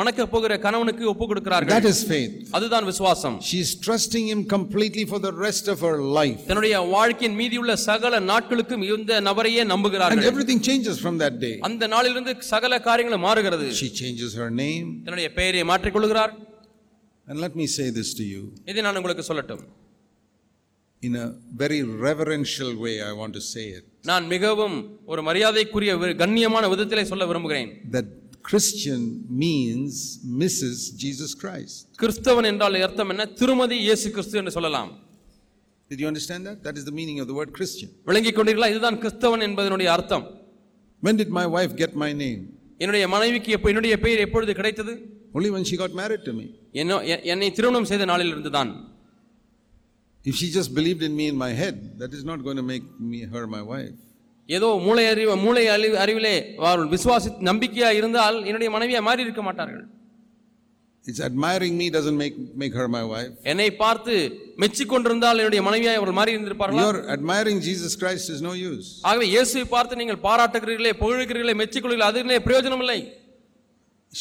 மணக்க 0.00 0.26
போகிற 0.32 0.56
கணவனுக்கு 0.64 1.04
ஒப்பு 1.12 1.26
கொடுக்கிறார்கள் 1.30 1.74
that 1.76 1.88
is 1.92 2.00
faith 2.12 2.32
அதுதான் 2.58 2.86
விசுவாசம் 2.90 3.36
she 3.48 3.58
is 3.66 3.70
trusting 3.86 4.26
him 4.32 4.40
completely 4.54 5.04
for 5.12 5.20
the 5.26 5.32
rest 5.46 5.68
of 5.74 5.78
her 5.86 5.96
life 6.18 6.40
தன்னுடைய 6.50 6.80
வாழ்க்கையின் 6.96 7.36
மீதியுள்ள 7.42 7.76
சகல 7.88 8.20
நாட்களுக்கும் 8.32 8.84
இந்த 8.90 9.20
நபரையே 9.28 9.64
நம்புகிறார்கள் 9.74 10.24
and 10.24 10.30
everything 10.32 10.62
changes 10.70 10.98
from 11.04 11.16
that 11.24 11.36
day 11.46 11.54
அந்த 11.70 11.90
நாளிலிருந்து 11.94 12.34
சகல 12.52 12.80
காரியங்களும் 12.88 13.24
மாறுகிறது 13.28 13.68
she 13.82 13.90
changes 14.02 14.32
her 14.42 14.50
name 14.64 14.88
தன்னுடைய 15.06 15.30
பெயரை 15.38 15.64
மாற்றிக் 15.72 15.96
கொள்கிறார் 15.98 16.34
and 17.26 17.38
let 17.46 17.54
me 17.62 17.68
say 17.78 17.88
this 18.00 18.12
to 18.20 18.26
you 18.34 18.42
இதை 18.70 18.80
நான் 18.88 19.00
உங்களுக்கு 19.00 19.26
சொல்லட்டும் 19.30 19.64
in 21.06 21.16
a 21.22 21.26
very 21.62 21.78
reverential 22.06 22.74
way 22.84 22.92
I 23.06 23.12
want 23.20 23.36
to 23.38 23.42
say 23.48 23.64
it 23.76 23.86
நான் 24.10 24.26
மிகவும் 24.26 24.76
ஒரு 25.12 25.22
மரியாதைக்குரிய 25.28 25.92
கண்ணியமான 26.22 26.68
விதத்தில் 26.72 27.08
சொல்ல 27.12 27.26
விரும்புகிறேன் 27.30 27.70
that 27.96 28.10
Christian 28.50 29.06
means 29.42 30.00
Mrs 30.42 30.84
Jesus 31.02 31.34
Christ 31.42 31.80
கிறிஸ்தவன் 32.02 32.48
என்றால் 32.50 32.78
அர்த்தம் 32.88 33.12
என்ன 33.14 33.26
திருமதி 33.40 33.78
இயேசு 33.88 34.08
கிறிஸ்து 34.16 34.38
என்று 34.42 34.54
சொல்லலாம் 34.58 34.92
Did 35.90 36.00
you 36.00 36.08
understand 36.08 36.42
that? 36.46 36.56
That 36.62 36.76
is 36.76 36.84
the 36.84 36.92
meaning 36.92 37.16
of 37.20 37.26
the 37.26 37.34
word 37.34 37.50
Christian. 37.52 37.88
விளங்கிக் 38.08 38.36
கொண்டீர்களா 38.38 38.68
இதுதான் 38.72 38.96
கிறிஸ்தவன் 39.02 39.44
என்பதனுடைய 39.46 39.88
அர்த்தம் 39.96 40.24
When 41.02 41.16
did 41.16 41.30
my 41.30 41.46
wife 41.46 41.72
get 41.82 41.92
my 41.94 42.10
name? 42.22 42.40
என்னுடைய 42.80 43.04
மனைவிக்கு 43.08 43.50
எப்போ 43.56 43.68
என்னுடைய 43.72 43.96
பெயர் 44.04 44.22
எப்பொழுது 44.26 44.52
கிடைத்தது 44.60 44.92
Only 45.34 45.50
when 45.50 45.64
she 45.64 45.76
got 45.76 45.92
married 46.00 46.22
to 46.28 46.32
me. 46.32 46.46
என்னை 47.32 47.48
திருமணம் 47.50 47.88
செய்த 47.90 48.04
நாளிலிருந்து 48.04 48.50
தான் 48.50 48.70
if 50.24 50.38
she 50.40 50.48
just 50.56 50.72
believe 50.76 51.00
in 51.08 51.16
me 51.16 51.26
in 51.32 51.40
my 51.42 51.50
head 51.62 51.80
that 52.00 52.14
is 52.16 52.26
not 52.30 52.44
going 52.44 52.60
to 52.62 52.66
make 52.72 52.86
me 53.08 53.20
her 53.34 53.48
my 53.54 53.62
wife 53.72 53.98
ஏதோ 54.48 54.68
மூளை 54.86 55.04
அறிவு 55.10 55.34
மூளை 55.42 55.64
அறிவு 55.74 55.96
அறிவிலே 55.98 56.36
அவர்கள் 56.60 56.88
விசுவாசி 56.94 57.28
நம்பிக்கையா 57.48 57.90
இருந்தால் 58.00 58.38
என்னுடைய 58.48 58.70
மனைவியா 58.74 59.00
மாறி 59.02 59.24
இருக்க 59.26 59.42
மாட்டார்கள் 59.42 59.84
it's 61.04 61.24
admiring 61.26 61.76
me 61.80 61.86
doesn't 61.94 62.18
make 62.22 62.36
make 62.60 62.76
her 62.78 62.90
my 62.94 63.02
wife 63.08 63.32
என்னை 63.52 63.68
பார்த்து 63.80 64.14
மெச்சி 64.62 64.84
கொண்டிருந்தால் 64.84 65.40
என்னுடைய 65.40 65.62
மனைவியாக 65.66 65.98
அவர்கள் 66.00 66.18
மாறி 66.20 66.34
இருந்திருப்பார்கள் 66.34 66.82
your 66.82 67.00
admiring 67.14 67.60
Jesus 67.66 67.96
Christ 68.02 68.30
is 68.34 68.44
no 68.46 68.54
use 68.60 68.88
ஆகவே 69.08 69.26
இயேசுவை 69.34 69.66
பார்த்து 69.74 70.00
நீங்கள் 70.02 70.22
பாராட்டுகிறீர்களே 70.24 70.94
புகழுகிறீர்களே 71.02 71.56
மெச்சிக்கொள்கிறீர்களே 71.60 72.10
அதிலே 72.12 72.40
பிரயோஜனம் 72.46 72.84
இல்லை 72.84 72.98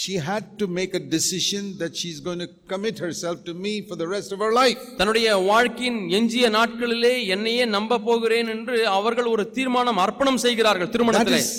she 0.01 0.15
had 0.29 0.45
to 0.59 0.65
make 0.77 0.91
a 0.95 1.03
decision 1.15 1.63
that 1.81 1.91
she's 1.99 2.19
going 2.27 2.39
to 2.39 2.49
commit 2.71 2.97
herself 3.05 3.37
to 3.47 3.53
me 3.65 3.73
for 3.87 3.95
the 4.01 4.07
rest 4.15 4.29
of 4.35 4.39
her 4.45 4.53
life. 4.61 4.79
தன்னுடைய 4.99 5.35
வாழ்க்கையின் 5.49 5.99
எஞ்சிய 6.17 6.45
நாட்களிலே 6.57 7.13
என்னையே 7.35 7.65
நம்ப 7.75 7.99
போகிறேன் 8.07 8.49
என்று 8.55 8.77
அவர்கள் 8.97 9.29
ஒரு 9.33 9.43
தீர்மானம் 9.57 10.01
அர்ப்பணம் 10.05 10.41
செய்கிறார்கள் 10.45 10.91
திருமணத்திலே. 10.95 11.41
That 11.41 11.45
is 11.45 11.51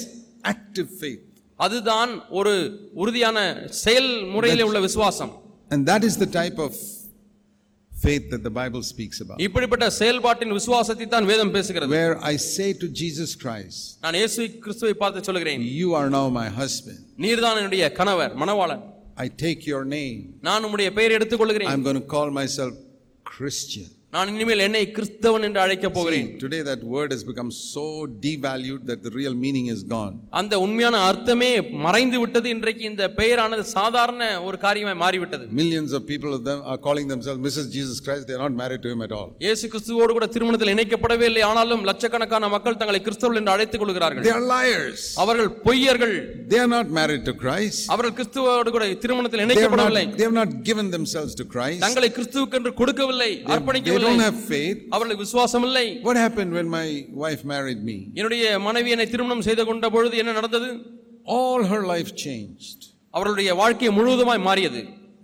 active 0.55 0.91
faith. 1.03 1.23
அதுதான் 1.67 2.13
ஒரு 2.41 2.55
உறுதியான 3.03 3.39
செயல் 3.85 4.11
முறையிலே 4.35 4.67
உள்ள 4.71 4.81
விசுவாசம். 4.81 5.33
And 5.71 5.89
that 5.93 6.03
is 6.09 6.17
the 6.25 6.31
type 6.41 6.59
of 6.67 6.73
faith 8.07 8.25
that 8.33 8.43
the 8.49 8.55
Bible 8.61 8.83
speaks 8.93 9.19
about. 9.25 9.39
இப்படிப்பட்ட 9.47 9.87
செயல்பாட்டின் 10.01 10.55
விசுவாசத்தை 10.59 11.07
தான் 11.15 11.29
வேதம் 11.33 11.53
பேசுகிறது. 11.57 11.91
Where 11.99 12.17
I 12.33 12.37
say 12.55 12.69
to 12.83 12.89
Jesus 13.03 13.31
Christ. 13.43 13.79
நான் 14.05 14.19
இயேசு 14.21 14.43
கிறிஸ்துவை 14.65 14.95
பார்த்து 15.03 15.27
சொல்கிறேன். 15.29 15.65
You 15.83 15.91
are 16.01 16.09
now 16.19 16.27
my 16.41 16.49
husband. 16.61 17.01
நீர்தான் 17.25 17.61
என்னுடைய 17.63 17.85
கணவர், 18.01 18.35
மணவாளன். 18.43 18.83
I 19.25 19.29
take 19.45 19.61
your 19.73 19.83
name. 19.99 20.21
நான் 20.49 20.65
உம்முடைய 20.69 20.91
பெயரை 20.99 21.15
எடுத்துக்கொள்கிறேன். 21.19 21.71
I'm 21.75 21.85
going 21.89 22.01
to 22.03 22.09
call 22.17 22.31
myself 22.43 22.73
Christian. 23.35 23.89
நான் 24.15 24.31
இனிமேல் 24.33 24.63
என்னை 24.65 24.81
கிறிஸ்தவன் 24.97 25.45
என்று 25.47 25.61
அழைக்கப் 25.63 25.95
போகிறேன் 25.95 26.27
today 26.41 26.59
that 26.67 26.83
word 26.91 27.13
is 27.15 27.25
become 27.29 27.49
so 27.55 27.85
devalued 28.25 28.83
that 28.91 29.01
the 29.05 29.11
real 29.15 29.39
meaning 29.41 29.71
is 29.73 29.83
gone 29.89 30.15
அந்த 30.41 30.55
உண்மையான 30.65 30.97
அர்த்தமே 31.07 31.49
மறைந்து 31.87 32.19
விட்டது 32.23 32.49
இன்றைக்கு 32.55 32.85
இந்த 32.91 33.05
பெயரானது 33.17 33.65
சாதாரண 33.73 34.21
ஒரு 34.49 34.59
காரியமாய் 34.65 34.99
மாறிவிட்டது 35.03 35.47
millions 35.61 35.95
of 35.99 36.07
people 36.11 36.35
of 36.37 36.47
are 36.73 36.79
calling 36.87 37.11
themselves 37.13 37.43
Mrs 37.47 37.71
Jesus 37.75 38.01
Christ 38.07 38.29
they 38.29 38.37
are 38.37 38.45
not 38.45 38.57
married 38.63 38.85
to 38.85 38.93
him 38.93 39.03
at 39.07 39.17
all 39.19 39.33
இயேசு 39.45 39.71
கிறிஸ்துவோடு 39.75 40.17
கூட 40.19 40.29
திருமணத்தில் 40.35 40.73
இணைக்கப்படவே 40.75 41.27
இல்லை 41.31 41.43
ஆனாலும் 41.49 41.83
லட்சக்கணக்கான 41.91 42.53
மக்கள் 42.55 42.79
தங்களை 42.83 43.01
கிறிஸ்தவர்கள் 43.03 43.43
என்று 43.43 43.55
அழைத்துக் 43.57 43.85
கொள்கிறார்கள் 43.85 44.27
தே 44.29 44.35
ஆர் 44.37 44.47
லயர்ஸ் 44.53 45.09
அவர்கள் 45.25 45.51
பொய்யர்கள் 45.67 46.17
they 46.49 46.61
are 46.61 46.73
not 46.77 46.95
married 47.01 47.27
to 47.31 47.37
Christ 47.43 47.85
அவர்கள் 47.91 48.17
கிறிஸ்துவோடு 48.19 48.77
கூட 48.77 48.93
திருமணத்தில் 49.05 49.45
இணைக்கப்படவில்லை 49.47 50.07
they 50.15 50.25
have 50.25 50.39
not 50.41 50.55
given 50.71 50.95
themselves 50.95 51.37
to 51.43 51.49
Christ 51.53 51.85
தங்களை 51.87 52.13
கிறிஸ்துவுக்கு 52.15 52.61
என்று 52.61 52.75
கொடுக்கவில்லை 52.81 53.31
அர்ப்பணிக்கவில்லை 53.55 54.03
don't 54.05 54.25
have 54.27 54.39
faith 54.53 54.81
விசுவாசம் 55.23 55.65
இல்லை 55.69 55.87
what 56.09 56.19
happened 56.25 56.53
when 56.59 56.69
my 56.79 56.89
wife 57.25 57.45
married 57.55 57.83
me 57.91 57.99
என்னுடைய 58.19 58.45
மனைவி 58.67 58.93
என்னை 58.97 59.07
திருமணம் 59.15 59.47
செய்து 59.49 59.65
கொண்ட 59.71 59.89
பொழுது 59.95 60.17
என்ன 60.23 60.35
நடந்தது 60.41 60.71
all 61.37 61.63
her 61.73 61.83
life 61.95 62.13
changed 62.27 62.83
அவர்களுடைய 63.15 63.51
வாழ்க்கை 63.63 63.91
முழுவதுமாய் 63.99 64.47
மாறியது 64.49 64.83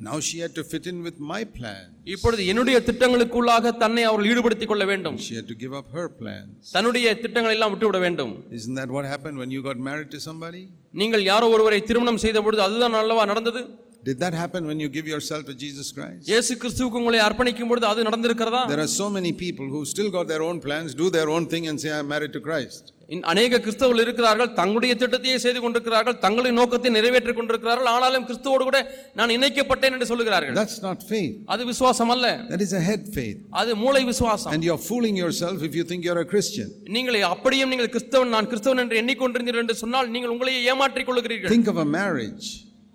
now 0.02 0.18
she 0.26 0.36
had 0.38 0.52
to 0.58 0.62
fit 0.64 0.84
in 0.86 0.98
with 1.06 1.18
my 1.32 1.40
plans 1.56 1.88
இப்பொழுது 2.12 2.42
என்னுடைய 2.50 2.76
திட்டங்களுக்குள்ளாக 2.86 3.72
தன்னை 3.82 4.02
அவர்கள் 4.08 4.28
ஈடுபடுத்திக் 4.32 4.70
கொள்ள 4.70 4.84
வேண்டும் 4.90 5.16
she 5.24 5.34
had 5.38 5.48
to 5.52 5.56
give 5.62 5.74
up 5.80 5.88
her 5.98 6.06
plans 6.20 6.70
தன்னுடைய 6.76 7.06
திட்டங்களை 7.24 7.54
எல்லாம் 7.56 7.72
விட்டு 7.74 7.88
விட 7.88 7.98
வேண்டும் 8.06 8.32
isn't 8.58 8.78
that 8.80 8.92
what 8.96 9.06
happened 9.14 9.38
when 9.42 9.52
you 9.56 9.60
got 9.68 9.80
married 9.88 10.10
to 10.16 10.20
somebody 10.28 10.62
நீங்கள் 11.02 11.24
யாரோ 11.30 11.48
ஒருவரை 11.56 11.80
திருமணம் 11.90 12.22
செய்த 12.24 12.38
பொழுது 12.46 12.62
அதுதான் 12.66 12.98
அல்லவா 13.02 13.24
நடந்தது 13.32 13.62
Did 14.02 14.18
that 14.20 14.32
happen 14.32 14.66
when 14.66 14.80
you 14.80 14.88
give 14.88 15.06
yourself 15.06 15.44
to 15.44 15.54
Jesus 15.62 15.88
Christ? 15.96 16.22
இயேசு 16.30 16.52
கிறிஸ்துவுக்கு 16.60 17.00
உங்களை 17.00 17.18
அர்ப்பணிக்கும் 17.24 17.70
பொழுது 17.70 17.86
அது 17.88 18.06
நடந்திருக்கிறதா? 18.08 18.62
There 18.70 18.84
are 18.86 18.92
so 19.02 19.08
many 19.16 19.32
people 19.42 19.66
who 19.74 19.80
still 19.90 20.08
got 20.16 20.26
their 20.32 20.44
own 20.46 20.58
plans, 20.66 20.94
do 21.02 21.08
their 21.16 21.28
own 21.34 21.46
thing 21.52 21.66
and 21.70 21.78
say 21.82 21.90
I 21.96 22.00
am 22.04 22.08
married 22.14 22.32
to 22.38 22.42
Christ. 22.48 22.84
அநேக 23.32 23.58
கிறிஸ்தவர்கள் 23.64 24.02
இருக்கிறார்கள் 24.04 24.50
தங்களுடைய 24.58 24.92
திட்டத்தையே 25.00 25.36
செய்து 25.44 25.60
கொண்டிருக்கிறார்கள் 25.62 26.16
தங்களுடைய 26.24 26.52
நோக்கத்தை 26.58 26.90
நிறைவேற்றிக் 26.96 27.38
கொண்டிருக்கிறார்கள் 27.38 27.88
ஆனாலும் 27.94 28.26
கிறிஸ்துவோடு 28.28 28.66
கூட 28.68 28.80
நான் 29.18 29.34
இணைக்கப்பட்டேன் 29.36 29.94
என்று 29.96 30.08
சொல்கிறார்கள் 30.10 30.56
that's 30.60 30.76
நாட் 30.86 31.04
faith 31.12 31.34
அது 31.54 31.64
விசுவாசம் 31.72 32.12
அல்ல 32.14 32.30
that 32.52 32.62
is 32.66 32.76
a 32.80 32.84
head 32.90 33.08
faith 33.18 33.40
அது 33.62 33.76
மூளை 33.82 34.02
விசுவாசம் 34.12 34.54
and 34.54 34.68
you 34.68 34.74
are 34.76 34.82
fooling 34.90 35.18
yourself 35.24 35.58
if 35.70 35.76
you 35.80 35.86
think 35.90 36.08
you 36.08 36.14
are 36.14 36.26
நீங்கள் 36.96 37.20
அப்படியும் 37.34 37.72
நீங்கள் 37.74 37.92
கிறிஸ்தவன் 37.96 38.34
நான் 38.36 38.50
கிறிஸ்தவன் 38.54 38.82
என்று 38.84 39.02
எண்ணிக்கொண்டிருந்தீர்கள் 39.04 39.64
என்று 39.66 39.78
சொன்னால் 39.84 40.10
நீங்கள் 40.16 40.34
உங்களையே 40.36 40.62
ஏமாற்றிக் 40.72 41.10
கொள்கிறீர்கள் 41.10 41.54
think 41.56 41.70
of 41.74 41.80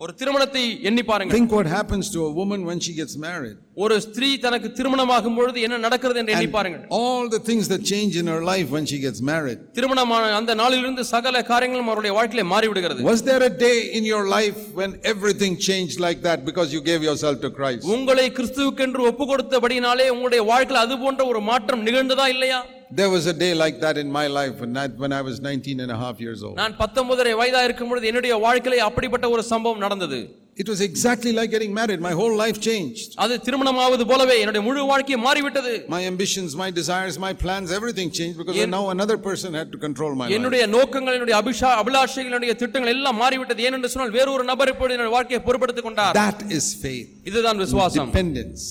ஒரு 0.00 0.11
திருமணத்தை 0.19 0.61
எண்ணி 0.87 1.03
பாருங்க 1.09 1.33
think 1.35 1.51
what 1.57 1.67
happens 1.75 2.05
to 2.15 2.19
a 2.29 2.31
woman 2.39 2.59
when 2.69 2.79
she 2.85 2.93
gets 2.97 3.13
married 3.25 3.53
ஒரு 3.83 3.95
ஸ்திரீ 4.05 4.29
தனக்கு 4.45 4.67
திருமணமாகும் 4.77 5.37
பொழுது 5.37 5.59
என்ன 5.65 5.77
நடக்கிறது 5.85 6.19
என்று 6.21 6.33
எண்ணி 6.35 6.49
பாருங்க 6.55 6.79
all 6.99 7.23
the 7.35 7.39
things 7.49 7.65
that 7.73 7.81
change 7.91 8.13
in 8.21 8.27
her 8.33 8.41
life 8.51 8.67
when 8.75 8.85
she 8.91 8.97
gets 9.05 9.19
married 9.31 9.59
திருமணமான 9.77 10.33
அந்த 10.39 10.55
நாளிலிருந்து 10.61 11.03
சகல 11.13 11.43
காரியங்களும் 11.51 11.89
அவருடைய 11.91 12.13
வாழ்க்கையில 12.17 12.45
மாறி 12.53 12.69
விடுகிறது 12.71 13.07
was 13.11 13.21
there 13.29 13.43
a 13.49 13.53
day 13.67 13.77
in 13.99 14.05
your 14.13 14.23
life 14.37 14.59
when 14.81 14.93
everything 15.13 15.55
changed 15.69 15.99
like 16.07 16.21
that 16.27 16.41
because 16.49 16.69
you 16.77 16.83
gave 16.91 17.03
yourself 17.09 17.37
to 17.47 17.51
Christ 17.59 17.85
உங்களை 17.97 18.27
கிறிஸ்துவுக்கென்று 18.39 19.09
ஒப்பு 19.11 19.27
கொடுத்தபடினாலே 19.31 20.07
உங்களுடைய 20.15 20.43
வாழ்க்கையில 20.51 20.83
அது 20.85 20.97
போன்ற 21.05 21.23
ஒரு 21.33 21.41
மாற்றம் 21.51 21.85
நிகழ்ந்ததா 21.89 22.27
இல்லையா 22.35 22.61
There 22.91 23.09
was 23.09 23.25
a 23.25 23.33
day 23.33 23.53
like 23.55 23.79
that 23.79 23.97
in 23.97 24.11
my 24.11 24.27
life 24.29 24.59
when 24.59 24.77
I, 24.77 24.87
when 24.87 25.11
I 25.11 25.21
was 25.21 25.41
19 25.41 25.79
and 25.79 25.91
a 25.91 25.97
half 25.97 26.19
years 26.19 26.43
old. 26.43 26.55
நான் 26.57 26.75
19 26.77 27.37
வயதா 27.39 27.61
இருக்கும் 27.63 27.89
பொழுது 27.91 28.07
என்னுடைய 28.09 28.33
வாழ்க்கையிலே 28.43 28.81
அப்படிப்பட்ட 28.87 29.29
ஒரு 29.29 29.43
சம்பவம் 29.51 29.81
நடந்தது 29.85 30.19
it 30.61 30.69
was 30.71 30.83
exactly 30.87 31.31
like 31.37 31.51
getting 31.53 31.73
married 31.79 32.03
my 32.05 32.11
whole 32.19 32.35
life 32.43 32.59
change 32.67 32.99
அது 33.23 33.33
திருமணமாவது 33.47 34.05
போலவே 34.11 34.35
என்னுடைய 34.43 34.63
முழு 34.67 34.85
வாழ்க்கை 34.91 35.17
மாறிவிட்டது 35.25 35.73
my 35.95 36.01
ambitions 36.11 36.53
my 36.61 36.69
desires 36.79 37.17
my 37.25 37.31
plans 37.43 37.73
everything 37.79 38.13
change 38.19 38.37
because 38.41 38.61
now 38.75 38.93
another 38.95 39.17
person 39.27 39.59
had 39.59 39.69
to 39.75 39.79
control 39.87 40.13
my 40.21 40.27
life 40.27 40.37
என்னுடைய 40.37 40.63
நோக்கங்கள் 40.77 41.17
என்னுடைய 41.17 41.37
அபிஷா 41.41 41.71
அபிலாஷைகள் 41.81 42.31
என்னுடைய 42.31 42.55
திட்டங்கள் 42.63 42.93
எல்லாம் 42.95 43.19
மாறிவிட்டது 43.23 43.67
ஏனென்று 43.69 43.93
சொன்னால் 43.95 44.15
வேற 44.19 44.29
ஒரு 44.37 44.45
நபர் 44.51 44.73
இப்பொழுது 44.75 44.95
என்னுடைய 44.97 45.15
வாழ்க்கையை 45.17 45.41
பொறுப்படுத்திக் 45.49 45.89
கொண்டார் 45.89 46.15
that 46.23 46.41
is 46.59 46.67
faith 46.85 47.11
இதுதான் 47.31 47.61
விசுவாசம் 47.65 48.11
dependence 48.13 48.63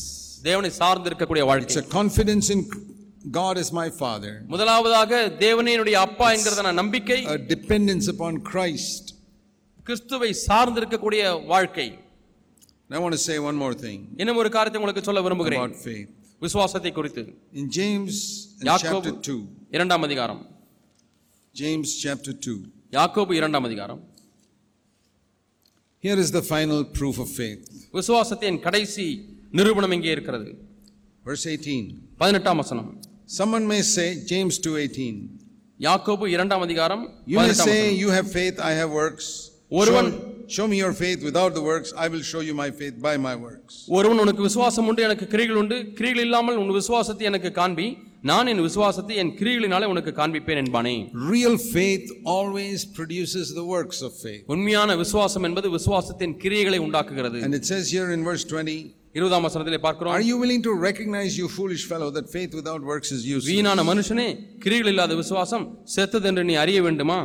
தேவனை 0.48 0.72
சார்ந்து 0.80 1.08
இருக்கக்கூடிய 1.12 1.44
வாழ்க்கை 1.52 1.72
it's 1.72 1.82
a 1.86 1.88
confidence 2.00 2.48
in 2.56 2.62
God 3.30 3.56
is 3.56 3.72
my 3.72 3.88
father. 3.88 4.32
முதலாவதாக 4.46 5.12
தேவனே 5.44 5.70
என்னுடைய 5.74 5.98
அப்பா 6.06 6.26
என்கிறதான 6.34 6.72
நம்பிக்கை 6.80 7.18
a 7.24 7.38
dependence 7.54 8.06
upon 8.12 8.32
Christ. 8.50 9.14
கிறிஸ்துவை 9.86 10.30
சார்ந்திருக்கக்கூடிய 10.48 11.22
வாழ்க்கை. 11.52 11.86
I 12.90 13.00
want 13.04 13.14
to 13.18 13.22
say 13.28 13.36
one 13.38 13.56
more 13.62 13.74
thing. 13.84 14.00
இன்னும் 14.20 14.40
ஒரு 14.42 14.48
காரியத்தை 14.56 14.80
உங்களுக்கு 14.80 15.06
சொல்ல 15.08 15.22
விரும்புகிறேன். 15.26 15.60
About 15.60 15.78
faith. 15.86 16.10
விசுவாசத்தை 16.40 16.92
குறித்து. 16.92 17.22
In 17.60 17.68
James 17.78 18.16
in 18.60 18.68
chapter 18.84 19.12
2. 19.28 19.38
இரண்டாம் 19.70 20.04
அதிகாரம். 20.08 20.42
James 21.62 21.88
chapter 22.04 22.34
2. 22.48 22.56
யாக்கோபு 22.98 23.32
இரண்டாம் 23.40 23.66
அதிகாரம். 23.70 24.02
Here 26.04 26.18
is 26.24 26.30
the 26.38 26.44
final 26.54 26.80
proof 26.98 27.18
of 27.24 27.30
faith. 27.40 27.64
விசுவாசத்தின் 27.98 28.60
கடைசி 28.60 29.06
நிரூபணம் 29.50 29.96
இங்கே 29.98 30.10
இருக்கிறது. 30.10 30.50
Verse 31.24 31.46
18. 31.54 31.82
பதினெட்டாம் 32.18 32.56
வசனம் 32.56 33.12
Someone 33.28 33.66
may 33.66 33.80
say, 33.82 34.22
James 34.26 34.58
2.18. 34.58 35.14
யாக்கோபு 35.80 36.26
இரண்டாம் 36.34 36.60
அதிகாரம் 36.60 37.02
You 37.26 37.38
may 37.38 37.54
say, 37.58 37.78
you 38.02 38.08
have 38.10 38.26
faith, 38.30 38.56
I 38.60 38.74
have 38.80 38.90
works. 39.02 39.26
ஒருவன் 39.80 40.08
Show, 40.10 40.56
show 40.56 40.66
me 40.68 40.76
your 40.76 40.92
faith 40.94 41.20
without 41.28 41.52
the 41.58 41.62
works. 41.62 41.88
I 42.04 42.08
will 42.12 42.24
show 42.30 42.40
you 42.48 42.54
my 42.54 42.70
faith 42.80 42.96
by 43.06 43.14
my 43.26 43.34
works. 43.46 43.74
ஒருவன் 43.98 44.20
உனக்கு 44.24 44.42
விசுவாசம் 44.48 44.88
உண்டு 44.90 45.04
எனக்கு 45.08 45.26
கிரிகள் 45.34 45.60
உண்டு 45.62 45.76
கிரிகள் 46.00 46.24
இல்லாமல் 46.26 46.58
உன் 46.62 46.72
விசுவாசத்தை 46.78 47.26
எனக்கு 47.30 47.50
காண்பி 47.60 47.86
நான் 48.30 48.50
என் 48.52 48.62
விசுவாசத்தை 48.66 49.16
என் 49.22 49.32
கிரிகளினாலே 49.40 49.88
உனக்கு 49.94 50.12
காண்பிப்பேன் 50.20 50.60
என்பானே 50.64 50.94
Real 51.34 51.56
faith 51.74 52.06
always 52.36 52.82
produces 52.98 53.46
the 53.60 53.66
works 53.76 54.00
of 54.08 54.12
faith. 54.26 54.44
உண்மையான 54.54 54.96
விசுவாசம் 55.02 55.46
என்பது 55.50 55.70
விசுவாசத்தின் 55.78 56.36
கிரியைகளை 56.44 56.80
உண்டாக்குகிறது 56.88 57.40
And 57.46 57.56
it 57.60 57.66
says 57.72 57.86
here 57.96 58.08
in 58.16 58.22
verse 58.30 58.44
20, 58.52 58.76
இருபதாம் 59.18 59.44
வசனத்திலே 59.46 59.78
பார்க்கிறோம் 59.84 60.14
are 60.16 60.24
you 60.28 60.36
willing 60.42 60.62
to 60.66 60.72
recognize 60.88 61.32
you 61.40 61.48
foolish 61.56 61.82
fellow 61.90 62.08
that 62.16 62.26
faith 62.36 62.52
without 62.60 62.80
works 62.92 63.10
is 63.16 63.20
useless 63.34 63.50
வீணான 63.52 63.84
மனுஷனே 63.90 64.28
கிரிகள் 64.64 64.90
இல்லாத 64.92 65.14
விசுவாசம் 65.20 65.64
செத்தது 65.96 66.28
என்று 66.30 66.44
நீ 66.50 66.56
அறிய 66.64 66.80
வேண்டுமா 66.82 67.18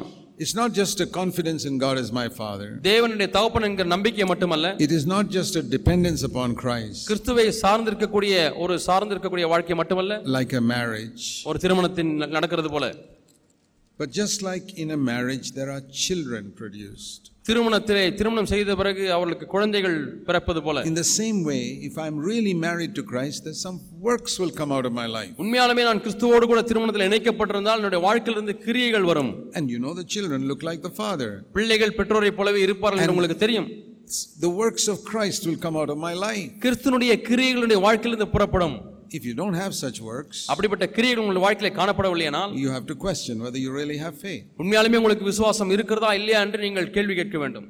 It's 0.43 0.53
not 0.55 0.70
just 0.72 0.97
a 1.01 1.07
confidence 1.18 1.66
in 1.70 1.74
God 1.78 1.95
as 1.97 2.10
my 2.20 2.26
Father. 2.38 2.68
தேவனுடைய 2.82 3.28
தகப்பன் 3.30 3.66
என்கிற 3.68 3.88
நம்பிக்கை 3.88 4.26
மட்டுமல்ல. 4.26 4.68
It 4.86 4.91
is 4.97 5.05
not 5.05 5.26
just 5.38 5.53
a 5.62 5.64
dependence 5.76 6.22
upon 6.30 6.49
Christ. 6.62 7.01
கிறிஸ்துவை 7.10 7.45
சார்ந்திருக்கக்கூடிய 7.64 8.36
ஒரு 8.55 8.76
சார்ந்திருக்கக்கூடிய 8.88 9.47
வாழ்க்கை 9.53 9.76
மட்டுமல்ல. 9.76 10.22
Like 10.38 10.53
a 10.53 10.64
marriage. 10.76 11.26
ஒரு 11.43 11.60
திருமணத்தின் 11.60 12.14
நடக்கிறது 12.38 12.70
போல. 12.70 12.88
But 13.99 14.14
just 14.16 14.41
like 14.41 14.68
in 14.84 14.89
a 14.89 14.99
marriage 15.05 15.47
there 15.53 15.70
are 15.70 15.86
children 16.03 16.49
produced 16.60 17.26
திருமணத்திலே 17.49 18.01
திருமணம் 18.14 18.45
செய்த 18.45 18.76
பிறகு 18.76 19.03
அவர்களுக்கு 19.12 19.45
குழந்தைகள் 19.45 19.95
பிறப்பது 20.28 20.60
போல 20.64 20.84
இந்த 20.84 21.03
same 21.18 21.39
way 21.41 21.57
if 21.88 21.97
I 21.99 22.05
am 22.07 22.20
really 22.28 22.53
married 22.66 22.91
to 22.91 23.03
Christ 23.12 23.43
that 23.45 23.57
some 23.64 23.78
works 24.03 24.38
will 24.38 24.53
come 24.53 24.72
out 24.72 24.86
of 24.86 24.91
my 24.91 25.07
life 25.07 25.34
உண்மையாலுமே 25.38 25.84
நான் 25.84 26.01
கிறிஸ்துவோடு 26.01 26.47
கூட 26.51 26.62
திருமணத்தில் 26.62 27.05
இணைக்கப்பட்டிருந்தால் 27.07 27.80
என்னுடைய 27.82 28.01
வாழ்க்கையில 28.05 28.38
இருந்து 28.38 28.55
கிரியைகள் 28.57 29.03
வரும் 29.03 29.32
and 29.51 29.70
you 29.70 29.80
know 29.80 29.93
the 29.93 30.05
children 30.16 30.45
look 30.51 30.66
like 30.70 30.80
the 30.80 30.93
father 30.95 31.34
பிள்ளைகள் 31.51 31.95
பெற்றோரை 31.95 32.32
போலவே 32.32 32.62
இருப்பார்கள் 32.62 33.01
என்று 33.01 33.16
உங்களுக்கு 33.16 33.38
தெரியும் 33.38 33.70
the 34.39 34.51
works 34.64 34.89
of 34.89 35.03
Christ 35.12 35.47
will 35.47 35.64
come 35.66 35.76
out 35.76 35.89
of 35.89 36.03
my 36.07 36.14
life 36.28 36.49
கிறிஸ்துனுடைய 36.66 37.16
கிரியைகளுடைய 37.30 37.80
வாழ்க்கையில 37.88 38.14
இருந்து 38.14 38.34
புறப்படும் 38.36 38.78
if 39.18 39.22
you 39.28 39.34
don't 39.41 39.57
have 39.64 39.74
such 39.84 39.97
works 40.12 40.38
அப்படிப்பட்ட 40.51 40.86
கிரியைகள் 40.97 41.24
உங்கள் 41.24 41.43
வாழ்க்கையில 41.45 41.72
காணப்படவில்லையானால் 41.80 42.51
you 42.64 42.70
have 42.76 42.86
to 42.91 42.97
question 43.05 43.36
whether 43.45 43.62
you 43.66 43.72
really 43.80 43.97
have 44.05 44.16
faith 44.28 44.45
உண்மையாலுமே 44.62 44.99
உங்களுக்கு 45.01 45.28
விசுவாசம் 45.32 45.72
இருக்கிறதா 45.78 46.12
இல்லையா 46.20 46.41
என்று 46.47 46.62
நீங்கள் 46.68 46.89
கேள்வி 46.97 47.16
கேட்க 47.22 47.39
வேண்டும் 47.43 47.68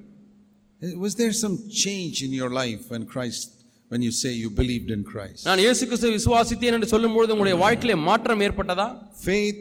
was 1.05 1.15
there 1.21 1.33
some 1.45 1.55
change 1.85 2.17
in 2.27 2.33
your 2.41 2.51
life 2.61 2.83
when 2.93 3.05
Christ 3.13 3.47
when 3.91 4.01
you 4.07 4.11
say 4.21 4.31
you 4.43 4.49
believed 4.61 4.91
in 4.97 5.01
Christ 5.11 5.41
நான் 5.49 5.61
இயேசு 5.65 5.81
கிறிஸ்துவை 5.89 6.13
விசுவாசித்தேன் 6.19 6.75
என்று 6.77 6.91
சொல்லும்போது 6.95 7.33
உங்களுடைய 7.35 7.57
வாழ்க்கையில 7.65 7.97
மாற்றம் 8.09 8.43
ஏற்பட்டதா 8.47 8.87
faith 9.29 9.61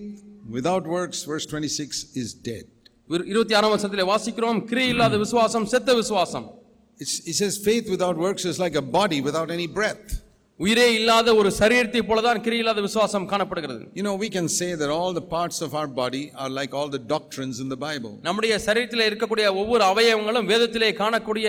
without 0.56 0.84
works 0.96 1.20
verse 1.32 1.46
26 1.48 2.20
is 2.22 2.30
dead 2.50 2.66
இருபத்தி 3.32 3.54
ஆறாம் 3.58 3.74
வசனத்தில் 3.74 4.08
வாசிக்கிறோம் 4.12 4.58
கிரியை 4.70 4.90
இல்லாத 4.94 5.18
விசுவாசம் 5.24 5.66
செத்த 5.74 5.94
விசுவாசம் 6.02 6.46
it 7.00 7.36
says 7.40 7.54
faith 7.68 7.86
without 7.94 8.16
works 8.26 8.44
is 8.50 8.56
like 8.64 8.76
a 8.80 8.86
body 8.98 9.18
without 9.28 9.50
any 9.56 9.68
breath 9.78 10.06
உயிரே 10.60 10.86
இல்லாத 10.94 11.28
ஒரு 11.34 11.50
சரீரத்தை 11.58 12.00
போல 12.02 12.20
தான் 12.20 12.40
கிரி 12.40 12.56
இல்லாத 12.58 12.80
விசுவாசம் 12.80 13.26
காணப்படுகிறது 13.32 13.82
you 13.94 14.02
know 14.02 14.14
we 14.22 14.28
can 14.36 14.48
say 14.54 14.66
that 14.80 14.94
all 14.96 15.14
the 15.14 15.22
parts 15.30 15.60
of 15.66 15.74
our 15.74 15.90
body 15.94 16.22
are 16.42 16.52
like 16.52 16.72
all 16.74 16.90
the 16.90 17.00
doctrines 17.12 17.58
in 17.60 17.70
the 17.74 17.78
Bible 17.84 18.14
நம்முடைய 18.22 18.54
சரீரத்தில் 18.66 19.04
இருக்கக்கூடிய 19.06 19.46
ஒவ்வொரு 19.54 19.84
அவயவங்களும் 19.84 20.48
வேதத்திலே 20.50 20.88
காணக்கூடிய 20.94 21.48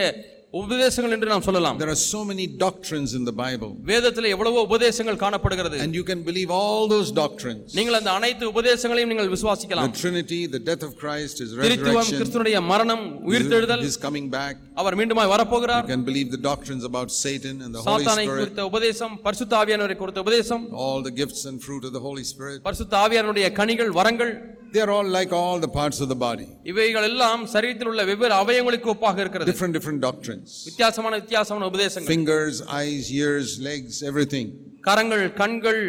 உபதேசங்கள் 0.53 1.11
என்று 1.15 1.27
நாம் 1.31 1.43
சொல்லலாம் 1.47 1.75
there 1.81 1.91
are 1.93 2.01
so 2.13 2.19
many 2.29 2.45
doctrines 2.63 3.09
in 3.17 3.23
the 3.27 3.33
bible 3.41 3.71
வேதத்தில் 3.89 4.27
எவ்வளவு 4.35 4.57
உபதேசங்கள் 4.67 5.19
காணப்படுகிறது 5.23 5.77
and 5.83 5.93
you 5.99 6.03
can 6.07 6.21
believe 6.29 6.51
all 6.59 6.83
those 6.93 7.09
doctrines 7.19 7.75
நீங்கள் 7.79 7.97
அந்த 7.99 8.11
அனைத்து 8.19 8.45
உபதேசங்களையும் 8.53 9.11
நீங்கள் 9.11 9.29
விசுவாசிக்கலாம் 9.35 9.91
the 9.91 10.01
trinity 10.03 10.39
the 10.55 10.61
death 10.69 10.85
of 10.87 10.93
christ 11.03 11.35
his 11.43 11.51
resurrection 11.61 12.17
கிறிஸ்துவின் 12.21 12.67
மரணம் 12.71 13.05
உயிர்த்தெழுதல் 13.31 13.85
his 13.89 13.97
coming 14.07 14.29
back 14.37 14.55
அவர் 14.83 14.97
மீண்டும் 15.01 15.21
வர 15.35 15.45
போகிறார் 15.53 15.85
you 15.85 15.93
can 15.95 16.05
believe 16.11 16.31
the 16.37 16.43
doctrines 16.51 16.85
about 16.91 17.11
satan 17.23 17.55
and 17.65 17.73
the 17.77 17.83
holy 17.85 17.95
spirit 17.95 18.07
சாத்தானை 18.07 18.27
குறித்த 18.33 18.65
உபதேசம் 18.71 19.15
பரிசுத்த 19.27 19.55
ஆவியானவரை 19.63 19.97
குறித்த 20.03 20.21
உபதேசம் 20.27 20.63
all 20.85 21.01
the 21.09 21.15
gifts 21.21 21.43
and 21.51 21.59
fruit 21.67 21.85
of 21.89 21.93
the 21.97 22.03
holy 22.07 22.25
spirit 22.33 22.61
பரிசுத்த 22.69 22.97
ஆவியானவருடைய 23.05 23.49
கனிகள் 23.61 23.93
வரங்கள் 23.99 24.33
they 24.73 24.81
are 24.85 24.91
all 24.95 25.07
like 25.17 25.31
all 25.39 25.57
the 25.65 25.71
parts 25.77 25.97
of 26.03 26.07
the 26.13 26.19
body 26.25 26.47
இவைகள் 26.71 27.05
எல்லாம் 27.09 27.43
சரீரத்தில் 27.53 27.89
உள்ள 27.91 28.03
வெவ்வேறு 28.09 28.35
அவயங்களுக்கு 28.41 28.89
ஒப்பாக 28.95 29.19
இருக்கிறது 29.23 29.49
different 29.51 29.75
different 29.77 30.01
doctrines 30.07 30.49
வித்தியாசமான 30.69 31.13
வித்தியாசமான 31.21 31.67
உபதேசங்கள் 31.71 32.11
fingers 32.15 32.57
eyes 32.81 33.07
ears 33.21 33.51
legs 33.69 33.95
everything 34.11 34.47
கரங்கள் 34.89 35.25
கண்கள் 35.41 35.83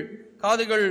காதுகள் 0.44 0.86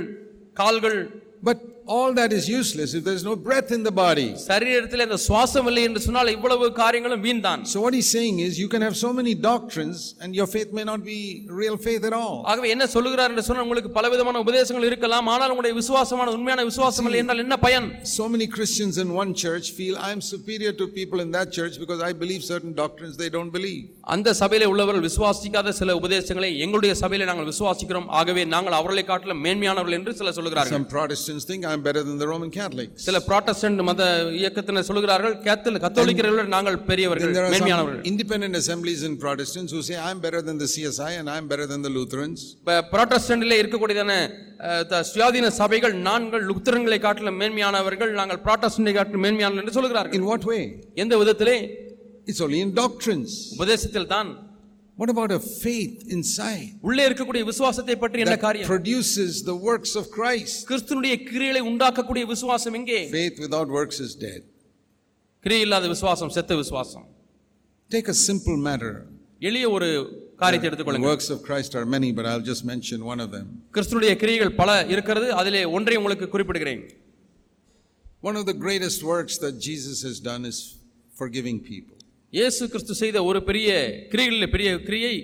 கால்கள் 0.60 1.00
but 1.48 1.58
all 1.90 2.10
that 2.14 2.32
is 2.32 2.44
useless 2.50 2.94
if 2.94 3.02
there 3.02 3.14
is 3.14 3.24
no 3.24 3.34
breath 3.46 3.70
in 3.76 3.82
the 3.82 3.92
body 4.00 4.26
சரீரத்தில் 4.48 5.02
அந்த 5.04 5.16
சுவாசம் 5.26 5.68
இல்லை 5.70 5.82
என்று 5.88 6.00
சொன்னால் 6.04 6.30
இவ்வளவு 6.34 6.66
காரியங்களும் 6.80 7.22
வீண் 7.26 7.42
தான் 7.46 7.62
so 7.72 7.78
what 7.84 7.94
he's 7.98 8.10
saying 8.16 8.36
is 8.46 8.52
you 8.62 8.68
can 8.74 8.82
have 8.86 8.96
so 9.02 9.10
many 9.18 9.32
doctrines 9.48 9.98
and 10.22 10.30
your 10.38 10.48
faith 10.54 10.70
may 10.78 10.84
not 10.84 11.00
be 11.04 11.18
real 11.60 11.76
faith 11.86 12.04
at 12.10 12.16
all 12.20 12.36
ஆகவே 12.52 12.68
என்ன 12.74 12.86
சொல்கிறார் 12.94 13.32
என்று 13.32 13.44
சொன்னால் 13.48 13.66
உங்களுக்கு 13.66 13.92
பலவிதமான 13.98 14.42
உபதேசங்கள் 14.44 14.86
இருக்கலாம் 14.90 15.30
ஆனால் 15.34 15.52
உங்களுடைய 15.54 15.76
விசுவாசமான 15.80 16.34
உண்மையான 16.38 16.66
விசுவாசம் 16.70 17.08
இல்லை 17.10 17.20
என்றால் 17.22 17.42
என்ன 17.46 17.58
பயன் 17.66 17.88
so 18.16 18.26
many 18.34 18.48
christians 18.56 18.96
in 19.04 19.10
one 19.22 19.32
church 19.44 19.68
feel 19.80 19.96
i 20.08 20.12
am 20.16 20.22
superior 20.32 20.74
to 20.82 20.86
people 21.00 21.20
in 21.26 21.32
that 21.38 21.50
church 21.58 21.76
because 21.84 22.02
i 22.10 22.14
believe 22.22 22.44
certain 22.52 22.74
doctrines 22.82 23.16
they 23.24 23.30
don't 23.38 23.52
believe 23.58 23.82
அந்த 24.14 24.36
சபையிலே 24.42 24.68
உள்ளவர்கள் 24.72 25.06
விசுவாசிக்காத 25.08 25.74
சில 25.80 25.90
உபதேசங்களை 26.00 26.52
எங்களுடைய 26.64 26.92
சபையிலே 27.02 27.28
நாங்கள் 27.30 27.50
விசுவாசிக்கிறோம் 27.52 28.08
ஆகவே 28.20 28.44
நாங்கள் 28.54 28.78
அவர்களை 28.80 29.04
காட்டிலும் 29.10 29.42
மேன்மையானவர்கள் 29.46 29.98
என்று 30.00 30.14
சில 30.20 30.32
சொல்கிறார்கள் 30.38 30.76
some 30.78 30.88
protestants 30.96 31.46
think 31.50 31.62
i 31.70 31.74
am 31.76 31.79
I'm 31.80 31.84
better 31.88 32.02
than 32.06 32.16
the 32.22 32.28
Roman 32.30 32.50
Catholics. 32.56 32.96
சில 33.08 33.18
புராட்டஸ்டன்ட் 33.26 33.82
மத 33.88 34.02
இயக்கத்தினர் 34.38 34.86
சொல்கிறார்கள் 34.88 35.34
கத்தோலிக் 35.46 35.84
கத்தோலிக்கர்களை 35.84 36.44
நாங்கள் 36.54 36.76
பெரியவர்கள் 36.88 37.32
மேன்மையானவர்கள். 37.54 38.02
Independent 38.12 38.54
assemblies 38.60 39.00
in 39.08 39.12
Protestants 39.24 39.70
who 39.74 39.80
say 39.88 39.96
I'm 40.08 40.18
better 40.26 40.40
than 40.48 40.56
the 40.62 40.68
CSI 40.72 41.12
and 41.20 41.30
I'm 41.34 41.46
better 41.52 41.66
than 41.72 41.80
the 41.86 41.92
Lutherans. 41.96 42.40
புராட்டஸ்டன்ட்ல 42.92 43.58
இருக்கக்கூடியதான 43.62 44.12
சுயாதீன 45.12 45.52
சபைகள் 45.60 45.96
நாங்கள் 46.08 46.44
லுத்தரங்களை 46.50 46.98
காட்டிலும் 47.06 47.40
மேன்மையானவர்கள் 47.42 48.12
நாங்கள் 48.20 48.42
புராட்டஸ்டன்ட்டை 48.46 48.94
காட்டிலும் 48.98 49.24
மேன்மையானவர்கள் 49.26 49.64
என்று 49.64 49.76
சொல்கிறார்கள். 49.78 50.18
In 50.20 50.26
what 50.32 50.44
way? 50.52 50.62
எந்த 51.04 51.16
விதத்திலே? 51.22 51.56
It's 52.30 52.42
only 52.46 52.60
in 52.66 52.72
doctrines. 52.82 53.32
உபதேசத்தில் 53.58 54.10
தான் 54.14 54.30
What 55.00 55.10
about 55.12 55.30
a 55.36 55.40
faith 55.40 55.98
inside? 56.08 56.64
That 58.30 58.40
Produces 58.72 59.42
the 59.42 59.54
works 59.68 59.92
of 60.00 60.04
Christ. 60.16 60.56
Faith 63.18 63.38
without 63.44 63.68
works 63.78 63.98
is 64.06 64.12
dead. 64.26 64.42
Take 67.90 68.08
a 68.08 68.18
simple 68.28 68.58
matter. 68.68 68.92
எளிய 69.48 69.66
ஒரு 69.70 69.88
works 71.10 71.28
of 71.34 71.38
Christ 71.46 71.72
are 71.78 71.86
many 71.94 72.08
but 72.18 72.26
I'll 72.30 72.46
just 72.50 72.64
mention 72.72 72.98
one 73.12 73.20
of 73.24 73.30
them 73.36 73.46
one 78.28 78.36
of 78.40 78.44
the 78.50 78.56
greatest 78.66 79.00
works 79.12 79.36
that 79.44 79.56
Jesus 79.68 80.00
has 80.08 80.18
done 80.30 80.44
is 80.52 80.58
forgiving 81.22 81.58
people 81.72 81.96
இயேசு 82.32 82.62
கிறிஸ்து 82.72 82.94
செய்த 83.02 83.18
ஒரு 83.28 83.38
பெரிய 83.46 83.68
கிரியைகளில் 84.10 84.52
பெரிய 84.52 84.68
கிரியை 84.88 85.14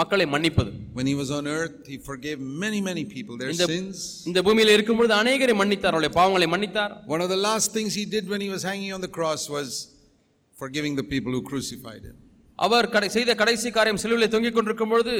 மக்களை 0.00 0.26
மன்னிப்பது 0.34 0.70
when 0.98 1.06
he 1.10 1.14
was 1.20 1.30
on 1.38 1.46
earth 1.56 1.78
he 1.92 1.96
forgave 2.08 2.38
many 2.64 2.80
many 2.88 3.04
people 3.14 3.34
their 3.40 3.54
sins 3.70 3.96
இந்த 4.30 4.40
பூமியில 4.46 4.74
இருக்கும் 4.76 4.98
பொழுது 5.00 5.14
अनेகரை 5.22 5.54
மன்னித்தார் 5.60 5.94
அவருடைய 5.94 6.12
பாவங்களை 6.18 6.48
மன்னித்தார் 6.54 6.92
one 7.14 7.22
of 7.26 7.30
the 7.34 7.40
last 7.48 7.68
things 7.76 7.92
he 8.00 8.04
did 8.14 8.26
when 8.34 8.42
he 8.46 8.50
was 8.54 8.64
hanging 8.70 8.92
on 8.98 9.02
the 9.06 9.12
cross 9.18 9.42
was 9.56 9.70
forgiving 10.56 10.94
the 11.00 11.06
people 11.14 11.34
who 11.36 11.42
crucified 11.50 12.04
him 12.10 12.16
அவர் 12.58 12.88
செய்த 13.16 13.34
கடைசி 13.42 13.70
காரியம் 13.78 14.00
சிலுவையில் 14.04 14.32
தொங்கிக் 14.36 14.56
கொண்டிருக்கும் 14.58 14.92
பொழுது 14.94 15.14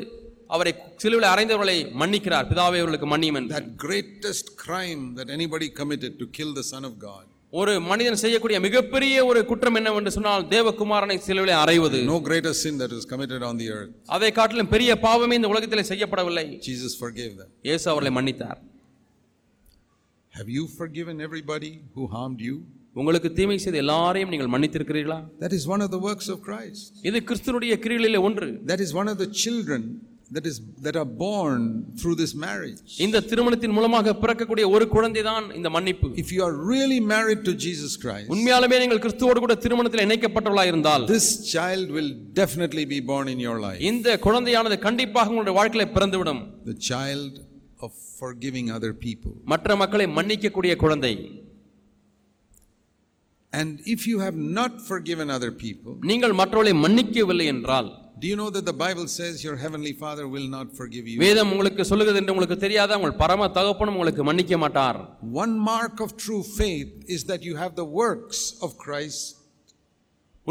அவரை 0.54 0.72
சிலுவையில் 1.02 1.32
அறைந்தவர்களை 1.34 1.76
மன்னிக்கிறார் 2.02 2.48
பிதாவே 2.50 2.80
அவர்களுக்கு 2.82 3.08
மன்னியும் 3.14 3.50
that 3.56 3.68
greatest 3.86 4.48
crime 4.64 5.02
that 5.18 5.28
anybody 5.38 5.68
committed 5.80 6.14
to 6.22 6.26
kill 6.38 6.52
the 6.60 6.66
son 6.72 6.84
of 6.90 6.94
god 7.08 7.26
ஒரு 7.52 7.72
மனிதன் 7.88 8.20
செய்யக்கூடிய 8.20 8.58
மிகப்பெரிய 8.66 9.14
ஒரு 9.30 9.40
குற்றம் 9.48 9.76
என்னவென்று 9.78 10.10
சொன்னால் 10.14 10.44
தேவகுமாரனை 10.52 11.16
சிலுவையில் 11.26 11.58
அறைவது 11.62 11.98
no 12.10 12.16
greater 12.28 12.52
sin 12.60 12.74
that 12.82 12.92
is 12.98 13.02
committed 13.10 13.42
on 13.48 13.56
the 13.62 13.66
earth 13.76 13.90
அதை 14.16 14.30
காட்டிலும் 14.38 14.70
பெரிய 14.74 14.92
பாவமே 15.06 15.36
இந்த 15.40 15.50
உலகத்தில் 15.52 15.88
செய்யப்படவில்லை 15.90 16.44
jesus 16.68 16.92
forgave 17.02 17.34
them 17.40 17.50
இயேசு 17.68 17.84
அவர்களை 17.92 18.12
மன்னித்தார் 18.18 18.60
have 20.32 20.48
you 20.56 20.64
forgiven 20.78 21.16
everybody 21.28 21.72
who 21.96 22.06
harmed 22.14 22.40
you 22.48 22.56
உங்களுக்கு 22.96 23.28
தீமை 23.36 23.58
செய்த 23.64 23.76
எல்லாரையும் 23.84 24.32
நீங்கள் 24.32 24.52
மன்னித்திருக்கிறீர்களா 24.54 25.20
that 25.44 25.52
is 25.58 25.66
one 25.74 25.84
of 25.86 25.90
the 25.96 26.00
works 26.08 26.26
of 26.34 26.38
christ 26.48 26.88
இது 27.10 27.20
கிறிஸ்துனுடைய 27.28 27.74
கிரியைகளிலே 27.84 28.22
ஒன்று 28.28 28.48
that 28.72 28.82
is 28.86 28.92
one 29.00 29.10
of 29.12 29.18
the 29.22 29.28
children 29.42 29.82
that 30.36 30.46
is 30.46 30.56
that 30.84 30.96
are 30.96 31.08
born 31.22 31.60
through 32.00 32.14
this 32.20 32.32
marriage 32.44 32.78
இந்த 33.04 33.22
திருமணத்தின் 33.30 33.74
மூலமாக 33.76 34.14
பிறக்கக்கூடிய 34.22 34.64
ஒரு 34.74 34.84
குழந்தை 34.94 35.22
தான் 35.28 35.46
இந்த 35.58 35.70
மன்னிப்பு 35.76 36.08
if 36.22 36.28
you 36.34 36.42
are 36.46 36.54
really 36.70 37.00
married 37.14 37.40
to 37.48 37.54
jesus 37.66 37.92
christ 38.04 38.28
உண்மையாலுமே 38.34 38.78
நீங்கள் 38.82 39.02
கிறிஸ்துவோடு 39.04 39.42
கூட 39.44 39.56
திருமணத்தில் 39.64 40.04
இணைக்கப்பட்டவளாக 40.06 40.72
இருந்தால் 40.72 41.04
this 41.14 41.28
child 41.54 41.86
will 41.98 42.10
definitely 42.40 42.86
be 42.94 43.00
born 43.12 43.28
in 43.34 43.40
your 43.48 43.58
life 43.66 43.80
இந்த 43.90 44.16
குழந்தையானது 44.26 44.78
கண்டிப்பாக 44.88 45.32
உங்களுடைய 45.34 45.56
வாழ்க்கையில 45.60 45.86
பிறந்துவிடும் 45.96 46.42
the 46.72 46.78
child 46.90 47.32
of 47.86 47.92
forgiving 48.22 48.66
other 48.78 48.92
people 49.06 49.34
மற்ற 49.54 49.76
மக்களை 49.82 50.08
மன்னிக்கக்கூடிய 50.18 50.74
குழந்தை 50.84 51.14
And 53.52 53.80
if 53.94 54.06
you 54.10 54.18
have 54.20 54.36
not 54.60 54.80
forgiven 54.90 55.28
other 55.30 55.50
people, 55.64 55.92
Do 58.22 58.28
you 58.28 58.36
know 58.36 58.50
that 58.56 58.64
the 58.70 58.72
Bible 58.72 59.06
says 59.08 59.42
your 59.46 59.56
heavenly 59.56 59.92
Father 60.02 60.24
will 60.34 60.48
not 60.56 60.68
forgive 60.80 61.04
you? 61.10 61.16
One 65.44 65.54
mark 65.72 66.00
of 66.00 66.16
true 66.16 66.44
faith 66.60 66.90
is 67.08 67.24
that 67.30 67.42
you 67.42 67.56
have 67.56 67.74
the 67.82 67.84
works 68.02 68.40
of 68.64 68.76
Christ 68.84 69.22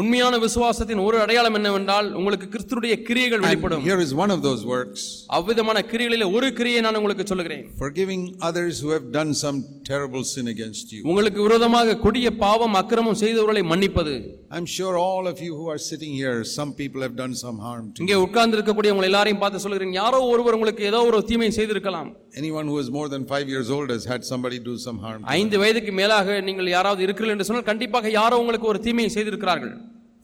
உண்மையான 0.00 0.34
விசுவாசத்தின் 0.42 1.00
ஒரு 1.06 1.16
அடையாளம் 1.22 1.56
என்னவென்றால் 1.56 2.06
உங்களுக்கு 2.18 2.46
கிறிஸ்துடைய 2.52 2.94
கிரியைகள் 3.08 3.42
வெளிப்படும் 3.44 3.82
here 3.88 3.98
is 4.04 4.12
one 4.20 4.30
of 4.34 4.38
those 4.46 4.62
works 4.70 5.00
அவ்விதமான 5.38 5.78
கிரியைகளில் 5.90 6.24
ஒரு 6.36 6.48
கிரியை 6.58 6.80
நான் 6.86 6.98
உங்களுக்கு 7.00 7.24
சொல்கிறேன் 7.32 7.64
forgiving 7.82 8.22
others 8.48 8.76
who 8.82 8.90
have 8.96 9.06
done 9.18 9.32
some 9.42 9.58
terrible 9.90 10.22
sin 10.30 10.46
against 10.54 10.86
you 10.94 11.00
உங்களுக்கு 11.10 11.40
விரோதமாக 11.46 11.96
கொடிய 12.04 12.30
பாவம் 12.44 12.78
அக்கிரமம் 12.80 13.20
செய்தவர்களை 13.22 13.64
மன்னிப்பது 13.72 14.14
i'm 14.58 14.68
sure 14.76 14.94
all 15.04 15.26
of 15.32 15.36
you 15.46 15.52
who 15.58 15.66
are 15.74 15.80
sitting 15.90 16.14
here 16.20 16.34
some 16.56 16.72
people 16.80 17.02
have 17.06 17.14
done 17.22 17.34
some 17.44 17.58
harm 17.66 17.84
to 17.92 18.02
இங்கே 18.06 18.18
உட்கார்ந்து 18.24 18.58
இருக்கக்கூடிய 18.58 18.94
உங்களை 18.96 19.08
எல்லாரையும் 19.12 19.42
பார்த்து 19.44 19.64
சொல்கிறேன் 19.66 19.94
யாரோ 20.00 20.22
ஒருவர் 20.32 20.58
உங்களுக்கு 20.60 20.88
ஏதோ 20.92 21.02
ஒரு 21.10 21.20
தீமை 21.32 21.50
செய்திருக்கலாம் 21.60 22.10
anyone 22.40 22.66
who 22.70 22.80
is 22.82 22.90
more 22.90 23.08
than 23.08 23.22
5 23.36 23.54
years 23.54 23.70
old 23.76 23.88
has 23.96 24.04
had 24.14 24.22
somebody 24.32 24.60
do 24.70 24.76
some 24.86 25.00
harm 25.06 25.20
ஐந்து 25.38 25.56
வயதுக்கு 25.64 25.94
மேலாக 26.02 26.40
நீங்கள் 26.50 26.74
யாராவது 26.76 27.02
இருக்கிறீர்கள் 27.08 27.36
என்று 27.36 27.48
சொன்னால் 27.50 27.70
கண்டிப்பாக 27.72 28.16
யாரோ 28.20 28.42
உங்களுக்கு 28.44 28.72
ஒரு 28.74 28.80
தீமையை 28.88 29.12
செய்திருக்கிறார்கள் 29.18 29.74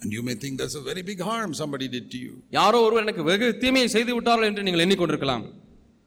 and 0.01 0.12
you 0.16 0.20
may 0.22 0.34
think 0.43 0.55
that's 0.61 0.76
a 0.76 0.86
very 0.91 1.03
big 1.03 1.20
harm 1.22 1.53
somebody 1.55 1.89
did 1.89 2.05
to 2.14 2.18
you. 2.24 2.34
யாரோ 2.59 2.80
ஒருவர் 2.86 3.07
எனக்கு 3.07 3.24
வெகு 3.30 3.49
தீமையை 3.62 3.89
செய்து 3.97 4.12
விட்டார்கள் 4.18 4.51
என்று 4.51 4.66
நீங்கள் 4.68 4.84
எண்ணிக்கொண்டிருக்கலாம் 4.86 5.47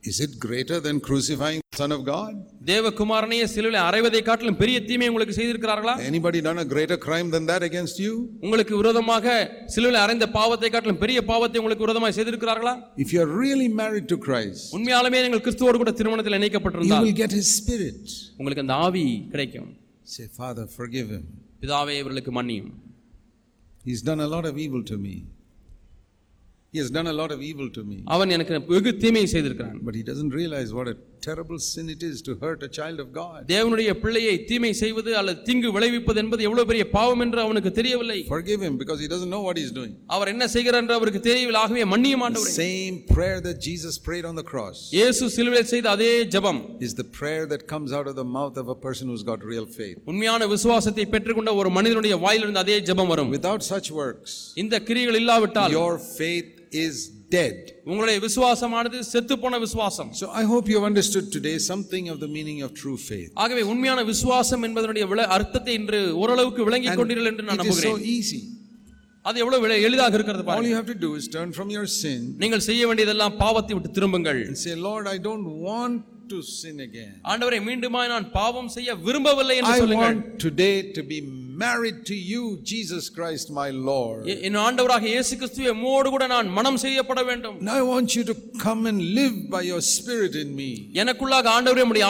Is 0.04 0.20
it 0.20 0.32
greater 0.40 0.78
than 0.80 0.96
crucifying 1.08 1.60
the 1.64 1.78
Son 1.80 1.92
of 1.96 2.00
God? 2.06 2.32
தேவகுமாரனையே 2.70 3.46
சிலுவையில் 3.52 3.86
அறைவதை 3.90 4.22
காட்டிலும் 4.28 4.58
பெரிய 4.62 4.78
தீமை 4.88 5.08
உங்களுக்கு 5.12 5.36
செய்திருக்கிறார்களா 5.38 5.94
anybody 6.08 6.40
done 6.48 6.60
a 6.64 6.68
greater 6.72 6.98
crime 7.06 7.28
than 7.36 7.44
that 7.52 7.64
against 7.68 7.98
you? 8.06 8.14
உங்களுக்கு 8.46 8.74
விரோதமாக 8.80 9.26
சிலுவையில் 9.74 10.02
அறைந்த 10.04 10.28
பாவத்தை 10.38 10.70
காட்டிலும் 10.76 11.02
பெரிய 11.04 11.22
பாவத்தை 11.32 11.60
உங்களுக்கு 11.62 11.86
விரோதமாக 11.88 12.14
செய்திருக்கிறார்களா 12.18 12.74
If 13.04 13.12
you 13.14 13.20
are 13.26 13.32
really 13.44 13.70
married 13.82 14.08
to 14.14 14.18
Christ, 14.28 14.64
உண்மையாலுமே 14.78 15.22
நீங்கள் 15.26 15.44
கிறிஸ்துவோடு 15.48 15.82
கூட 15.84 15.94
திருமணத்தில் 16.00 16.36
you 16.36 16.42
இணைக்கப்பட்டிருந்தால் 16.42 17.06
will 17.08 17.20
get 17.24 17.34
his 17.40 17.50
spirit. 17.60 18.02
உங்களுக்கு 18.40 18.66
அந்த 18.66 18.78
ஆவி 18.88 19.06
கிடைக்கும் 19.34 19.70
Say, 20.16 20.28
ஃபாதர் 20.38 20.72
forgive 20.80 21.10
him. 21.18 21.26
பிதாவே 21.62 21.96
இவர்களுக்கு 22.02 22.34
மன்னியும் 22.40 22.72
He's 23.84 24.02
done 24.02 24.20
a 24.20 24.28
lot 24.28 24.46
of 24.46 24.58
evil 24.58 24.84
to 24.84 24.98
me. 24.98 25.26
He 26.72 26.78
has 26.80 26.90
done 26.90 27.08
a 27.08 27.14
lot 27.14 27.32
of 27.32 27.42
evil 27.42 27.70
to 27.72 27.84
me. 27.84 28.04
But 29.82 29.96
he 29.96 30.04
doesn't 30.04 30.30
realize 30.30 30.74
what 30.74 30.88
it 30.88 30.98
terrible 31.28 31.60
sin 31.60 31.88
it 31.96 32.02
is 32.10 32.18
to 32.28 32.32
hurt 32.44 32.62
a 32.68 32.72
child 32.78 33.00
of 33.04 33.08
God. 33.22 33.40
தேவனுடைய 33.54 33.90
பிள்ளையை 34.04 34.36
தீமை 34.50 34.72
செய்வது 34.82 35.12
அல்லது 35.20 35.40
தீங்கு 35.48 35.70
விளைவிப்பது 35.76 36.20
என்பது 36.24 36.42
எவ்வளவு 36.48 36.68
பெரிய 36.72 36.84
பாவம் 36.96 37.22
என்று 37.26 37.40
அவனுக்கு 37.46 37.72
தெரியவில்லை. 37.80 38.20
Forgive 38.36 38.62
him 38.68 38.76
because 38.82 39.00
he 39.04 39.10
doesn't 39.14 39.32
know 39.36 39.44
what 39.48 39.58
he 39.60 39.66
is 39.68 39.74
doing. 39.80 39.94
அவர் 40.16 40.32
என்ன 40.34 40.48
செய்கிறார் 40.56 40.82
என்று 40.84 40.96
அவருக்கு 41.00 41.22
தெரியவில்லை 41.30 41.62
ஆகவே 41.64 41.86
மன்னியும் 41.94 42.24
ஆண்டவரே. 42.28 42.54
Same 42.66 42.98
prayer 43.16 43.40
that 43.48 43.60
Jesus 43.68 43.96
prayed 44.08 44.28
on 44.32 44.36
the 44.42 44.46
cross. 44.52 44.80
இயேசு 44.98 45.30
சிலுவையில் 45.38 45.72
செய்த 45.74 45.90
அதே 45.96 46.12
ஜெபம் 46.36 46.62
is 46.88 46.96
the 47.02 47.08
prayer 47.20 47.46
that 47.54 47.64
comes 47.74 47.92
out 48.00 48.10
of 48.14 48.18
the 48.22 48.28
mouth 48.38 48.58
of 48.64 48.70
a 48.76 48.80
person 48.88 49.08
who's 49.12 49.26
got 49.32 49.42
real 49.54 49.68
faith. 49.80 49.98
உண்மையான 50.12 50.48
விசுவாசத்தை 50.56 51.06
பெற்றுக்கொண்ட 51.16 51.54
ஒரு 51.62 51.72
மனிதனுடைய 51.80 52.18
வாயிலிருந்து 52.26 52.64
அதே 52.66 52.80
ஜெபம் 52.92 53.12
வரும். 53.14 53.32
Without 53.38 53.64
such 53.74 53.90
works. 54.02 54.32
இந்த 54.64 54.76
கிரியைகள் 54.90 55.20
இல்லாவிட்டால் 55.24 55.74
your 55.80 55.94
faith 56.20 56.52
is 56.86 56.96
dead. 57.36 57.58
உங்களுடைய 57.90 58.18
விசுவாசமானது 58.28 59.00
செத்து 59.14 59.36
போன 59.44 59.60
விசுவாசம். 59.66 60.10
So 60.22 60.28
I 60.42 60.46
hope 60.52 60.66
you 60.72 60.78
have 60.80 60.88
understood 60.92 61.28
today 61.38 61.56
something 61.72 62.08
of 62.14 62.18
the 62.24 62.32
meaning 62.38 62.60
of 62.68 62.72
true 62.84 62.98
faith. 63.10 63.32
ஆகவே 63.44 63.64
உண்மையான 63.74 64.04
விசுவாசம் 64.14 64.66
என்பதனுடைய 64.70 65.28
அர்த்தத்தை 65.38 65.76
இன்று 65.82 66.02
ஓரளவுக்கு 66.24 66.64
விளங்கிக் 66.70 66.98
கொண்டீர்கள் 67.02 67.32
என்று 67.34 67.46
நான் 67.50 67.62
நம்புகிறேன். 67.64 68.00
It 68.00 68.02
is 68.02 68.04
so 68.04 68.12
easy. 68.18 68.42
அது 69.26 69.40
எவ்வளவு 69.44 69.82
எளிதாக 69.88 70.16
இருக்கிறது 70.18 70.44
பாருங்க 70.46 70.62
all 70.62 70.70
you 70.72 70.78
have 70.80 70.92
to 70.94 71.00
do 71.08 71.10
is 71.20 71.26
turn 71.36 71.50
from 71.58 71.68
your 71.76 71.86
sin 72.02 72.22
நீங்கள் 72.44 72.64
செய்ய 72.70 72.86
வேண்டியதெல்லாம் 72.90 73.36
பாவத்தை 73.44 73.74
விட்டு 73.76 73.92
திரும்புங்கள் 73.98 74.40
and 74.48 74.60
say 74.64 74.74
lord 74.88 75.06
i 75.16 75.20
don't 75.28 75.48
want 75.68 76.00
to 76.32 76.38
sin 76.60 76.78
again 76.88 77.12
ஆண்டவரே 77.32 77.60
மீண்டுமாய் 77.68 78.12
நான் 78.14 78.28
பாவம் 78.40 78.72
செய்ய 78.78 78.96
விரும்பவில்லை 79.08 79.58
என்று 79.62 79.76
சொல்லுங்கள் 79.84 80.14
i 80.14 80.16
want 80.16 80.40
today 80.46 80.76
to 80.98 81.04
be 81.12 81.20
married 81.64 82.00
to 82.10 82.16
you, 82.32 82.44
Jesus 82.72 83.06
Christ, 83.18 83.50
my 83.60 83.70
Lord. 83.90 84.26
Now 84.58 84.86
I 87.82 87.86
want 87.94 88.16
you 88.18 88.24
to 88.32 88.36
come 88.66 88.82
and 88.92 89.02
live 89.20 89.36
by 89.56 89.64
your 89.72 89.82
spirit 89.96 90.36
in 90.44 90.52
me. 90.62 90.72
எனக்குள்ளாக 91.02 91.50
ஆண்டவரே 91.58 91.84
உம்முடைய 91.86 92.06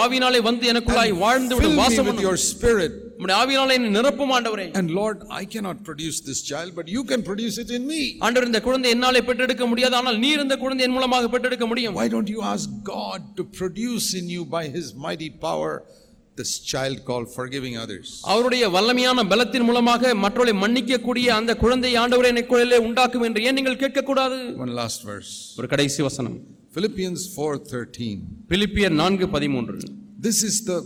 with 2.09 2.21
your 2.27 2.37
spirit. 2.51 2.93
And 3.23 4.89
Lord, 4.99 5.17
I 5.29 5.45
cannot 5.45 5.83
produce 5.87 6.17
this 6.29 6.39
child, 6.41 6.69
but 6.79 6.87
you 6.87 7.03
can 7.03 7.21
produce 7.29 7.57
it 7.63 7.69
in 7.77 7.83
me. 7.91 8.01
ஆண்டவர் 8.25 8.47
இந்த 8.49 8.61
குழந்தை 8.67 8.89
என்னாலே 8.95 9.21
Why 11.99 12.07
don't 12.15 12.31
you 12.35 12.41
ask 12.53 12.67
God 12.95 13.21
to 13.39 13.45
produce 13.59 14.07
in 14.21 14.27
you 14.35 14.45
by 14.57 14.63
his 14.77 14.87
mighty 15.07 15.29
power? 15.47 15.73
This 16.37 16.53
child 16.71 17.01
call 17.09 17.27
forgiving 17.33 17.77
others 17.83 18.11
அவருடைய 18.31 18.63
வல்லமையான 18.75 19.25
பலத்தின் 19.31 19.65
மூலமாக 19.69 20.13
மற்றவர்களை 20.23 20.53
மன்னிக்கக்கூடிய 20.63 21.27
அந்த 21.39 21.51
குழந்தை 21.63 21.91
ஆண்டவரே 22.01 22.29
எனக்குள்ளே 22.33 22.79
உண்டாக்கும் 22.87 23.25
என்று 23.27 23.43
ஏன் 23.47 23.57
நீங்கள் 23.59 23.81
கேட்கக்கூடாது 23.83 24.37
ஒன் 24.65 24.73
லாஸ்ட் 24.79 25.03
last 25.09 25.33
ஒரு 25.59 25.69
கடைசி 25.73 26.01
வசனம் 26.09 26.37
philippians 26.75 27.21
4:13 27.37 28.07
பிலிப்பியர் 28.51 28.95
4:13 28.97 29.91
this 30.27 30.39
is 30.49 30.57
the 30.69 30.77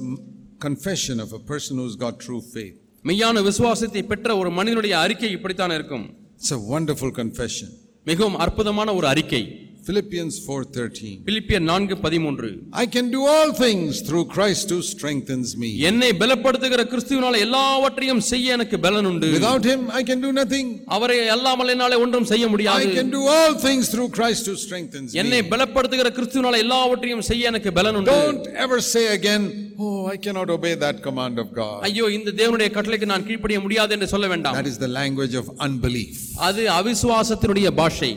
confession 0.60 1.20
of 1.20 1.32
a 1.34 1.44
person 1.52 1.74
who's 1.82 1.96
got 2.06 2.16
true 2.26 2.40
faith 2.56 2.76
மெய்யான 3.06 3.42
விசுவாசத்தை 3.50 4.02
பெற்ற 4.12 4.38
ஒரு 4.42 4.52
மனிதனுடைய 4.60 4.94
அறிக்கை 5.06 5.32
இப்படித்தான் 5.38 5.76
இருக்கும் 5.78 6.06
it's 6.38 6.52
a 6.58 6.62
வண்டர்ஃபுல் 6.72 7.16
கன்ஃபெஷன் 7.22 7.74
மிகவும் 8.08 8.40
அற்புதமான 8.46 8.90
ஒரு 8.96 9.08
அறிக்கை 9.08 9.44
Philippians 9.88 10.36
4:13 10.46 11.10
Philippians 11.28 11.66
4:13 11.72 12.54
I 12.84 12.86
can 12.96 13.06
do 13.16 13.22
all 13.34 13.50
things 13.64 14.02
through 14.08 14.24
Christ 14.36 14.66
who 14.74 14.80
strengthens 14.94 15.50
me 15.64 15.70
என்னை 15.90 16.10
பலப்படுத்துகிற 16.22 16.84
கிறிஸ்துவினால 16.94 17.40
எல்லாவற்றையும் 17.46 18.22
செய்ய 18.32 18.56
எனக்கு 18.58 18.78
பலன் 18.86 19.08
உண்டு 19.12 19.30
Without 19.38 19.66
him 19.72 19.82
I 20.00 20.04
can 20.10 20.20
do 20.26 20.32
nothing 20.40 20.68
அவரை 20.98 21.18
அல்லாமல் 21.36 21.72
என்னால 21.76 22.00
ஒன்றும் 22.06 22.28
செய்ய 22.32 22.48
முடியாது 22.54 22.88
I 22.88 22.98
can 23.00 23.12
do 23.18 23.22
all 23.36 23.54
things 23.68 23.86
through 23.94 24.10
Christ 24.18 24.46
who 24.52 24.56
strengthens 24.66 25.10
me 25.14 25.20
என்னை 25.24 25.42
பலப்படுத்துகிற 25.54 26.12
கிறிஸ்துவினால 26.20 26.62
எல்லாவற்றையும் 26.66 27.24
செய்ய 27.32 27.52
எனக்கு 27.54 27.72
பலன் 27.80 27.98
உண்டு 28.02 28.16
Don't 28.20 28.48
ever 28.66 28.80
say 28.94 29.06
again 29.18 29.44
oh 29.88 29.98
I 30.14 30.20
cannot 30.26 30.52
obey 30.58 30.76
that 30.86 31.00
command 31.10 31.38
of 31.44 31.50
God 31.62 31.80
ஐயோ 31.90 32.08
இந்த 32.20 32.34
தேவனுடைய 32.42 32.70
கட்டளைக்கு 32.78 33.10
நான் 33.14 33.28
கீழ்ப்படிய 33.30 33.60
முடியாது 33.66 33.94
என்று 33.98 34.10
சொல்ல 34.16 34.28
வேண்டாம் 34.34 34.58
That 34.62 34.72
is 34.74 34.80
the 34.88 34.92
language 35.02 35.36
of 35.44 35.48
unbelief 35.68 36.16
அது 36.50 36.64
அவிசுவாசத்தினுடைய 36.80 37.70
பாஷை 37.82 38.12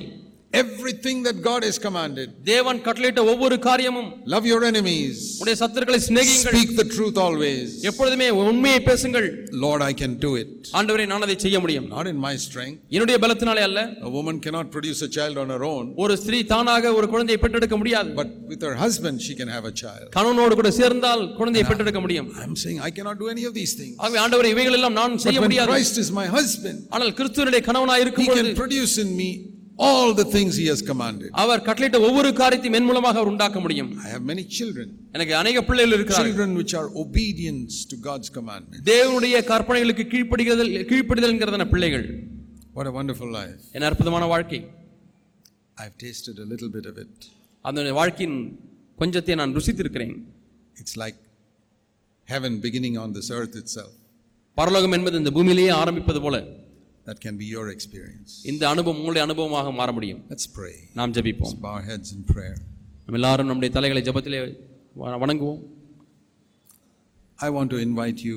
everything 0.52 1.18
that 1.26 1.40
God 1.46 1.64
has 1.66 1.80
commanded 1.84 2.30
தேவன் 2.44 2.78
கட்டளையிட்ட 2.84 3.22
ஒவ்வொரு 3.32 3.56
காரியமும் 3.66 4.08
லவ் 4.34 4.46
யுவர் 4.50 4.64
எனிமீஸ் 4.68 5.18
உடைய 5.42 5.56
சத்துருக்களை 5.60 5.98
சிநேகியுங்கள் 6.06 6.54
ஸ்பீக் 6.54 6.72
தி 6.78 6.84
ட்ரூத் 6.94 7.20
ஆல்வேஸ் 7.24 7.72
எப்பொழுதுமே 7.90 8.28
உண்மையை 8.42 8.78
பேசுங்கள் 8.86 9.26
Lord 9.64 9.84
I 9.88 9.92
can 10.00 10.14
do 10.24 10.30
it 10.42 10.52
ஆண்டவரே 10.80 11.06
நான் 11.10 11.26
அதை 11.26 11.36
செய்ய 11.44 11.58
முடியும் 11.64 11.88
நாட் 11.94 12.08
இன் 12.12 12.22
மை 12.26 12.32
ஸ்ட்ரெngth 12.46 12.78
என்னுடைய 12.96 13.18
பலத்தினாலே 13.24 13.64
அல்ல 13.68 13.82
a 14.08 14.12
woman 14.16 14.38
cannot 14.46 14.68
produce 14.76 15.02
a 15.08 15.12
child 15.18 15.36
on 15.44 15.50
her 15.56 15.62
own 15.72 15.84
ஒரு 16.04 16.16
ஸ்திரீ 16.22 16.40
தானாக 16.54 16.94
ஒரு 17.00 17.08
குழந்தையை 17.14 17.40
பெற்றெடுக்க 17.44 17.78
முடியாது 17.82 18.10
but 18.20 18.30
with 18.52 18.64
her 18.68 18.74
husband 18.84 19.18
she 19.26 19.36
can 19.42 19.50
have 19.56 19.68
a 19.72 19.76
child 19.82 20.08
கணவனோடு 20.16 20.58
கூட 20.62 20.72
சேர்ந்தால் 20.80 21.24
குழந்தையை 21.40 21.66
பெற்றெடுக்க 21.70 22.02
முடியும் 22.06 22.30
i 22.40 22.48
am 22.48 22.56
saying 22.64 22.80
i 22.88 22.92
cannot 22.98 23.18
do 23.24 23.28
any 23.34 23.46
of 23.50 23.54
these 23.60 23.74
things 23.82 23.94
ஆகவே 24.04 24.20
ஆண்டவரே 24.24 24.54
இவைகள் 24.56 24.78
எல்லாம் 24.80 24.98
நான் 25.00 25.20
செய்ய 25.26 25.38
முடியாது 25.46 25.70
christ 25.74 25.98
is 26.04 26.10
my 26.22 26.26
husband 26.38 26.80
ஆனால் 26.96 27.14
கிறிஸ்துவினுடைய 27.20 27.62
கணவனாய் 27.70 28.04
இருக்கும் 28.06 28.28
பொழுது 28.30 28.42
he 28.42 28.50
can 28.50 28.60
produce 28.62 28.96
in 29.04 29.12
me 29.20 29.30
all 29.78 30.12
the 30.14 30.26
things 30.34 30.52
he 30.60 30.66
has 30.70 30.80
commanded 30.88 31.28
அவர் 31.42 31.60
கட்டளையிட்ட 31.66 31.98
ஒவ்வொரு 32.06 32.30
காரியத்தையும் 32.40 32.76
என் 32.78 32.88
மூலமாக 32.88 33.18
அவர் 33.20 33.30
உண்டாக்க 33.32 33.58
முடியும் 33.64 33.90
ஐ 34.04 34.10
have 34.14 34.24
many 34.30 34.44
children 34.56 34.88
எனக்கு 35.16 35.34
அநேக 35.40 35.62
பிள்ளைகள் 35.68 35.94
இருக்கிறார்கள் 35.96 36.30
children 36.30 36.52
which 36.60 36.74
are 36.80 36.88
obedience 37.04 37.74
to 37.92 37.98
god's 38.08 38.30
commandment 38.38 38.80
தேவனுடைய 38.90 39.42
கற்பனைகளுக்கு 39.52 40.06
கீழ்ப்படிதல் 40.14 40.72
கீழ்ப்படிதல்ங்கறதான 40.92 41.66
பிள்ளைகள் 41.74 42.06
what 42.78 42.88
a 42.92 42.94
wonderful 42.98 43.30
life 43.38 43.60
என்ன 43.76 43.88
அற்புதமான 43.90 44.26
வாழ்க்கை 44.34 44.60
i 45.76 45.86
have 45.88 45.96
tasted 46.06 46.38
a 46.46 46.48
little 46.52 46.72
bit 46.78 46.88
of 46.92 46.98
it 47.04 47.16
அந்த 47.64 47.92
வாழ்க்கையின் 48.00 48.38
கொஞ்சத்தை 48.98 49.34
நான் 49.40 49.54
ருசித்திருக்கிறேன் 49.58 50.14
it's 50.80 50.98
like 51.02 51.20
heaven 52.28 52.56
beginning 52.64 52.98
on 53.04 53.12
this 53.18 53.30
earth 53.36 53.58
itself 53.62 53.94
பரலோகம் 54.56 54.94
என்பது 54.96 55.16
இந்த 55.22 55.30
பூமியிலேயே 55.36 55.72
ஆரம்பிப்பது 55.82 56.20
போல 56.24 56.36
That 57.08 57.18
can 57.24 57.36
be 57.42 57.46
your 57.56 57.66
experience. 57.74 58.30
இந்த 58.52 58.62
அனுபவம் 58.72 58.98
உங்களுடைய 59.00 59.22
அனுபவமாக 59.26 59.72
மாற 59.78 59.90
முடியும். 59.98 60.20
Let's 60.32 60.48
pray. 60.56 60.74
நாம் 60.98 61.12
ஜெபிப்போம். 61.18 61.54
Bow 61.66 61.72
our 61.76 61.84
heads 61.90 62.08
in 62.16 62.22
prayer. 62.32 62.56
நாம் 63.04 63.16
எல்லாரும் 63.18 63.48
நம்முடைய 63.50 63.70
தலைகளை 63.76 64.00
ஜெபத்திலே 64.08 64.40
வணங்குவோம். 65.22 65.60
I 67.46 67.50
want 67.56 67.70
to 67.74 67.78
invite 67.88 68.20
you 68.30 68.37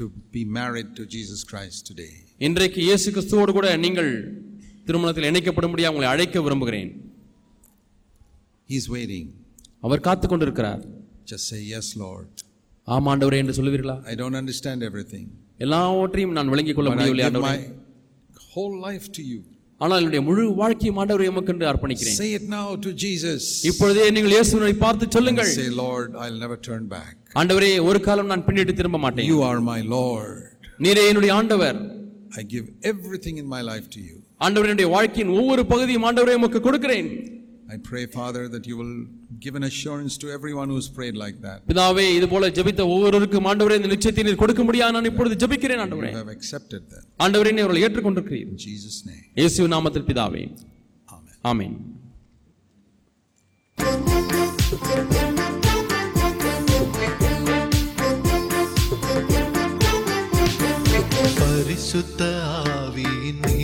to 0.00 0.04
be 0.36 0.42
married 0.58 0.90
to 0.98 1.04
Jesus 1.16 1.40
Christ 1.50 1.80
today. 1.90 2.12
இன்றைக்கு 2.48 2.80
இயேசு 2.86 3.08
கிறிஸ்துவோடு 3.16 3.54
கூட 3.58 3.68
நீங்கள் 3.86 4.12
திருமணத்தில் 4.88 5.28
இணைக்கப்படும்படியாக 5.30 5.92
உங்களை 5.94 6.08
அழைக்க 6.12 6.42
விரும்புகிறேன் 6.46 6.92
He 8.70 8.78
is 8.82 8.88
waiting. 8.96 9.26
அவர் 9.86 10.06
காத்து 10.08 10.26
கொண்டிருக்கிறார். 10.28 10.82
Just 11.32 11.46
say 11.52 11.60
yes 11.74 11.88
Lord. 12.04 12.30
ஆமாண்டவரே 12.88 13.40
என்று 13.42 13.56
சொல்லுவீர்களா? 13.58 13.98
I 14.12 14.16
don't 14.22 14.36
understand 14.42 14.80
everything. 14.90 15.26
எல்லாவற்றையும் 15.64 16.34
நான் 16.38 16.50
விளங்கிக் 16.54 16.76
கொள்ள 16.76 16.90
முடியவில்லை 16.90 17.24
ஆண்டவரே. 17.28 17.58
whole 18.54 18.76
life 18.80 19.06
to 19.18 19.22
you 19.30 19.40
ஆனால் 19.80 20.00
என்னுடைய 20.00 20.22
முழு 20.26 20.42
வாழ்க்கையும் 20.60 20.98
ஆண்டவர் 21.02 21.26
எமக்கு 21.28 21.52
என்று 21.52 21.66
அர்ப்பணிக்கிறேன் 21.68 22.16
say 22.20 22.28
it 22.38 22.44
now 22.56 22.66
to 22.84 22.90
jesus 23.04 23.42
இப்பொழுதே 23.70 24.06
நீங்கள் 24.16 24.34
இயேசுவை 24.36 24.72
பார்த்து 24.84 25.06
சொல்லுங்கள் 25.16 25.52
say 25.58 25.68
lord 25.84 26.08
i'll 26.24 26.40
never 26.44 26.58
turn 26.68 26.82
back 26.96 27.14
ஆண்டவரே 27.40 27.70
ஒரு 27.88 28.00
காலம் 28.08 28.30
நான் 28.32 28.44
பின்னிட்டு 28.48 28.74
திரும்ப 28.80 29.00
மாட்டேன் 29.04 29.28
you 29.32 29.38
are 29.50 29.58
my 29.72 29.80
lord 29.96 30.34
நீரே 30.86 31.04
என்னுடைய 31.10 31.34
ஆண்டவர் 31.40 31.78
i 32.40 32.44
give 32.54 32.66
everything 32.92 33.36
in 33.42 33.48
my 33.56 33.62
life 33.70 33.86
to 33.96 34.02
you 34.08 34.16
ஆண்டவருடைய 34.40 34.88
வாழ்க்கையின் 34.96 35.32
ஒவ்வொரு 35.38 35.62
பகுதியும் 35.72 36.06
ஆண்டவரே 36.10 36.36
உமக்கு 36.40 36.60
கொடுக்கிறேன் 36.66 37.08
I 37.72 37.78
pray, 37.88 38.04
Father, 38.06 38.42
that 38.54 38.64
you 38.68 38.76
will 38.80 38.94
give 39.44 39.54
an 39.58 39.64
assurance 39.68 40.14
to 40.22 40.26
everyone 40.36 40.68
who's 40.72 40.88
prayed 40.96 41.16
like 41.22 41.36
that. 41.46 41.58
பிதாவே 41.70 42.04
இது 42.16 42.26
போல 42.32 42.48
ஜெபித்த 42.58 42.82
ஒவ்வொருவருக்கும் 42.94 43.46
ஆண்டவரே 43.50 43.76
இந்த 43.80 43.90
நிச்சயத்தை 43.94 44.24
நீர் 44.28 44.40
கொடுக்க 44.42 44.64
முடியாது 44.68 44.94
நான் 44.96 45.08
இப்பொழுது 45.10 45.36
ஜெபிக்கிறேன் 45.42 45.82
ஆண்டவரே. 45.84 46.10
You 46.14 46.20
have 46.24 46.32
accepted 46.38 46.82
that. 46.92 47.04
ஆண்டவரே 47.24 47.52
நீர் 47.56 47.66
அவர்களை 47.66 47.84
ஏற்றுக்கொண்டிருக்கிறீர். 47.88 48.50
In 48.54 48.60
Jesus 48.68 48.96
name. 49.10 49.24
இயேசு 49.40 49.68
நாமத்தில் 49.76 50.08
பிதாவே. 50.10 50.44
Amen. 51.08 51.34
Amen. 51.52 51.74
பரிசுத்த 61.38 62.22
ஆவியின் 62.76 63.42